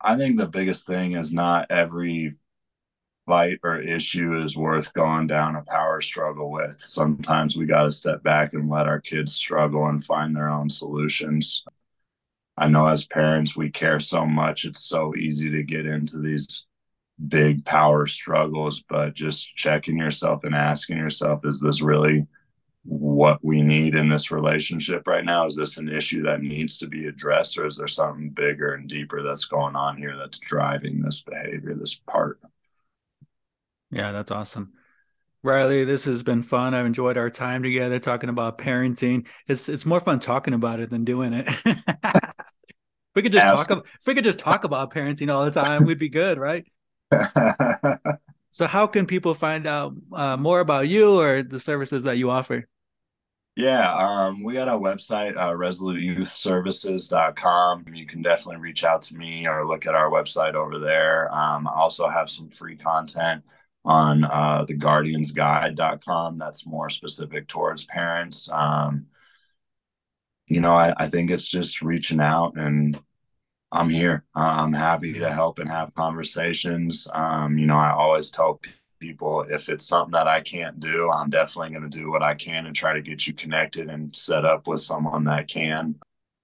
I 0.00 0.16
think 0.16 0.36
the 0.36 0.46
biggest 0.46 0.86
thing 0.86 1.12
is 1.12 1.32
not 1.32 1.70
every 1.70 2.36
fight 3.26 3.58
or 3.62 3.80
issue 3.80 4.36
is 4.42 4.56
worth 4.56 4.92
going 4.94 5.26
down 5.26 5.56
a 5.56 5.62
power 5.62 6.00
struggle 6.00 6.50
with. 6.50 6.80
Sometimes 6.80 7.56
we 7.56 7.66
got 7.66 7.84
to 7.84 7.90
step 7.90 8.22
back 8.22 8.52
and 8.52 8.68
let 8.68 8.86
our 8.86 9.00
kids 9.00 9.34
struggle 9.34 9.86
and 9.86 10.04
find 10.04 10.34
their 10.34 10.48
own 10.48 10.68
solutions. 10.68 11.64
I 12.56 12.68
know 12.68 12.86
as 12.86 13.06
parents, 13.06 13.56
we 13.56 13.70
care 13.70 14.00
so 14.00 14.26
much. 14.26 14.64
It's 14.64 14.80
so 14.80 15.14
easy 15.14 15.50
to 15.50 15.62
get 15.62 15.86
into 15.86 16.18
these 16.18 16.64
big 17.26 17.64
power 17.64 18.06
struggles, 18.06 18.82
but 18.88 19.14
just 19.14 19.56
checking 19.56 19.98
yourself 19.98 20.44
and 20.44 20.54
asking 20.54 20.98
yourself, 20.98 21.44
is 21.44 21.60
this 21.60 21.80
really 21.82 22.26
what 22.84 23.44
we 23.44 23.60
need 23.62 23.94
in 23.94 24.08
this 24.08 24.30
relationship 24.30 25.06
right 25.06 25.24
now? 25.24 25.46
Is 25.46 25.56
this 25.56 25.76
an 25.76 25.88
issue 25.88 26.22
that 26.22 26.40
needs 26.40 26.78
to 26.78 26.86
be 26.86 27.06
addressed, 27.06 27.58
or 27.58 27.66
is 27.66 27.76
there 27.76 27.88
something 27.88 28.30
bigger 28.30 28.74
and 28.74 28.88
deeper 28.88 29.22
that's 29.22 29.44
going 29.44 29.76
on 29.76 29.96
here 29.96 30.16
that's 30.16 30.38
driving 30.38 31.00
this 31.00 31.22
behavior, 31.22 31.74
this 31.74 31.94
part? 31.94 32.40
Yeah, 33.90 34.12
that's 34.12 34.30
awesome. 34.30 34.72
Riley, 35.42 35.84
this 35.84 36.04
has 36.04 36.22
been 36.22 36.42
fun. 36.42 36.74
I've 36.74 36.86
enjoyed 36.86 37.16
our 37.16 37.30
time 37.30 37.62
together 37.62 37.98
talking 37.98 38.28
about 38.28 38.58
parenting. 38.58 39.26
It's 39.46 39.68
it's 39.68 39.86
more 39.86 40.00
fun 40.00 40.18
talking 40.18 40.54
about 40.54 40.80
it 40.80 40.90
than 40.90 41.04
doing 41.04 41.32
it. 41.32 41.48
we 43.14 43.22
could 43.22 43.32
just 43.32 43.46
Ask. 43.46 43.68
talk. 43.68 43.86
If 44.00 44.06
we 44.06 44.14
could 44.14 44.24
just 44.24 44.40
talk 44.40 44.64
about 44.64 44.92
parenting 44.92 45.32
all 45.32 45.44
the 45.44 45.50
time, 45.50 45.84
we'd 45.84 45.98
be 45.98 46.08
good, 46.08 46.38
right? 46.38 46.66
so, 48.50 48.66
how 48.66 48.86
can 48.86 49.06
people 49.06 49.34
find 49.34 49.66
out 49.66 49.94
uh, 50.12 50.36
more 50.36 50.60
about 50.60 50.88
you 50.88 51.18
or 51.18 51.42
the 51.42 51.58
services 51.58 52.04
that 52.04 52.18
you 52.18 52.30
offer? 52.30 52.66
Yeah, 53.58 53.92
um, 53.92 54.42
we 54.44 54.54
got 54.54 54.68
our 54.68 54.78
website, 54.78 55.36
uh, 55.36 55.52
resoluteyouthservices.com. 55.52 57.86
You 57.92 58.06
can 58.06 58.22
definitely 58.22 58.60
reach 58.60 58.84
out 58.84 59.02
to 59.02 59.16
me 59.16 59.48
or 59.48 59.66
look 59.66 59.86
at 59.86 59.96
our 59.96 60.08
website 60.10 60.54
over 60.54 60.78
there. 60.78 61.28
Um, 61.34 61.66
I 61.66 61.72
also 61.74 62.08
have 62.08 62.30
some 62.30 62.50
free 62.50 62.76
content 62.76 63.42
on 63.84 64.22
uh, 64.22 64.64
the 64.64 64.76
guardiansguide.com 64.76 66.38
that's 66.38 66.66
more 66.66 66.88
specific 66.88 67.48
towards 67.48 67.84
parents. 67.84 68.48
Um, 68.52 69.06
you 70.46 70.60
know, 70.60 70.74
I, 70.74 70.94
I 70.96 71.08
think 71.08 71.32
it's 71.32 71.48
just 71.48 71.82
reaching 71.82 72.20
out 72.20 72.56
and 72.56 72.96
I'm 73.70 73.90
here. 73.90 74.24
I'm 74.34 74.72
happy 74.72 75.12
to 75.14 75.30
help 75.30 75.58
and 75.58 75.68
have 75.68 75.94
conversations. 75.94 77.06
Um, 77.12 77.58
you 77.58 77.66
know, 77.66 77.76
I 77.76 77.90
always 77.92 78.30
tell 78.30 78.60
people 78.98 79.42
if 79.48 79.68
it's 79.68 79.86
something 79.86 80.12
that 80.12 80.26
I 80.26 80.40
can't 80.40 80.80
do, 80.80 81.10
I'm 81.10 81.30
definitely 81.30 81.70
going 81.70 81.88
to 81.88 81.98
do 81.98 82.10
what 82.10 82.22
I 82.22 82.34
can 82.34 82.66
and 82.66 82.74
try 82.74 82.94
to 82.94 83.02
get 83.02 83.26
you 83.26 83.34
connected 83.34 83.90
and 83.90 84.14
set 84.16 84.44
up 84.44 84.66
with 84.66 84.80
someone 84.80 85.24
that 85.24 85.48
can. 85.48 85.96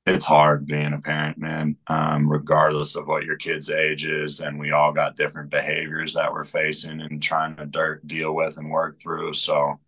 It's 0.06 0.26
hard 0.26 0.66
being 0.66 0.92
a 0.92 1.00
parent, 1.00 1.38
man, 1.38 1.76
um, 1.86 2.28
regardless 2.30 2.94
of 2.94 3.06
what 3.06 3.24
your 3.24 3.36
kid's 3.36 3.70
age 3.70 4.04
is. 4.04 4.40
And 4.40 4.58
we 4.58 4.72
all 4.72 4.92
got 4.92 5.16
different 5.16 5.50
behaviors 5.50 6.12
that 6.12 6.30
we're 6.30 6.44
facing 6.44 7.00
and 7.00 7.22
trying 7.22 7.56
to 7.56 7.98
deal 8.04 8.34
with 8.34 8.58
and 8.58 8.70
work 8.70 9.00
through. 9.00 9.32
So, 9.32 9.80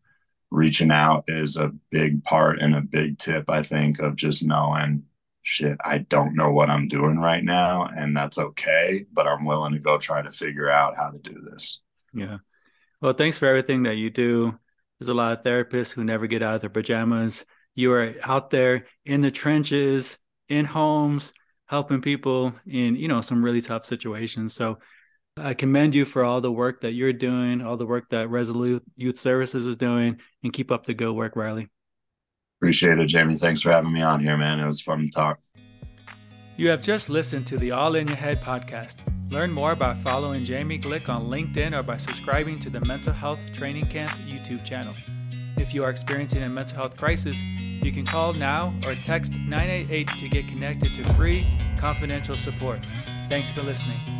reaching 0.50 0.90
out 0.90 1.24
is 1.28 1.58
a 1.58 1.72
big 1.90 2.24
part 2.24 2.60
and 2.60 2.74
a 2.74 2.80
big 2.80 3.18
tip, 3.18 3.50
I 3.50 3.62
think, 3.62 3.98
of 3.98 4.16
just 4.16 4.46
knowing 4.46 5.02
shit, 5.46 5.78
I 5.84 5.98
don't 5.98 6.34
know 6.34 6.50
what 6.50 6.70
I'm 6.70 6.88
doing 6.88 7.18
right 7.18 7.42
now, 7.42 7.86
and 7.86 8.16
that's 8.16 8.36
okay, 8.36 9.04
but 9.12 9.28
I'm 9.28 9.44
willing 9.44 9.74
to 9.74 9.78
go 9.78 9.96
try 9.96 10.20
to 10.20 10.30
figure 10.30 10.68
out 10.68 10.96
how 10.96 11.10
to 11.10 11.18
do 11.18 11.40
this. 11.40 11.80
Yeah. 12.12 12.38
Well, 13.00 13.12
thanks 13.12 13.38
for 13.38 13.46
everything 13.46 13.84
that 13.84 13.96
you 13.96 14.10
do. 14.10 14.58
There's 14.98 15.08
a 15.08 15.14
lot 15.14 15.38
of 15.38 15.44
therapists 15.44 15.92
who 15.92 16.02
never 16.02 16.26
get 16.26 16.42
out 16.42 16.56
of 16.56 16.60
their 16.62 16.70
pajamas. 16.70 17.44
You 17.76 17.92
are 17.92 18.14
out 18.22 18.50
there 18.50 18.86
in 19.04 19.20
the 19.20 19.30
trenches, 19.30 20.18
in 20.48 20.64
homes, 20.64 21.32
helping 21.66 22.00
people 22.00 22.52
in, 22.66 22.96
you 22.96 23.06
know, 23.06 23.20
some 23.20 23.44
really 23.44 23.60
tough 23.60 23.84
situations. 23.84 24.52
So 24.52 24.78
I 25.36 25.54
commend 25.54 25.94
you 25.94 26.04
for 26.04 26.24
all 26.24 26.40
the 26.40 26.50
work 26.50 26.80
that 26.80 26.94
you're 26.94 27.12
doing, 27.12 27.60
all 27.62 27.76
the 27.76 27.86
work 27.86 28.08
that 28.10 28.30
Resolute 28.30 28.82
Youth 28.96 29.18
Services 29.18 29.66
is 29.66 29.76
doing, 29.76 30.20
and 30.42 30.52
keep 30.52 30.72
up 30.72 30.84
the 30.84 30.94
good 30.94 31.12
work, 31.12 31.36
Riley. 31.36 31.68
Appreciate 32.58 32.98
it, 32.98 33.06
Jamie. 33.06 33.36
Thanks 33.36 33.60
for 33.60 33.70
having 33.70 33.92
me 33.92 34.02
on 34.02 34.20
here, 34.20 34.36
man. 34.36 34.60
It 34.60 34.66
was 34.66 34.80
fun 34.80 35.00
to 35.00 35.10
talk. 35.10 35.38
You 36.56 36.68
have 36.68 36.82
just 36.82 37.10
listened 37.10 37.46
to 37.48 37.58
the 37.58 37.70
All 37.72 37.96
in 37.96 38.08
Your 38.08 38.16
Head 38.16 38.40
podcast. 38.40 38.96
Learn 39.30 39.50
more 39.50 39.74
by 39.74 39.92
following 39.92 40.42
Jamie 40.42 40.78
Glick 40.78 41.08
on 41.08 41.28
LinkedIn 41.28 41.78
or 41.78 41.82
by 41.82 41.98
subscribing 41.98 42.58
to 42.60 42.70
the 42.70 42.80
Mental 42.80 43.12
Health 43.12 43.40
Training 43.52 43.86
Camp 43.88 44.10
YouTube 44.26 44.64
channel. 44.64 44.94
If 45.58 45.74
you 45.74 45.84
are 45.84 45.90
experiencing 45.90 46.42
a 46.42 46.48
mental 46.48 46.76
health 46.76 46.96
crisis, 46.96 47.42
you 47.42 47.92
can 47.92 48.06
call 48.06 48.32
now 48.32 48.74
or 48.84 48.94
text 48.94 49.34
988 49.34 50.08
to 50.18 50.28
get 50.28 50.48
connected 50.48 50.94
to 50.94 51.04
free, 51.14 51.46
confidential 51.78 52.36
support. 52.36 52.80
Thanks 53.28 53.50
for 53.50 53.62
listening. 53.62 54.15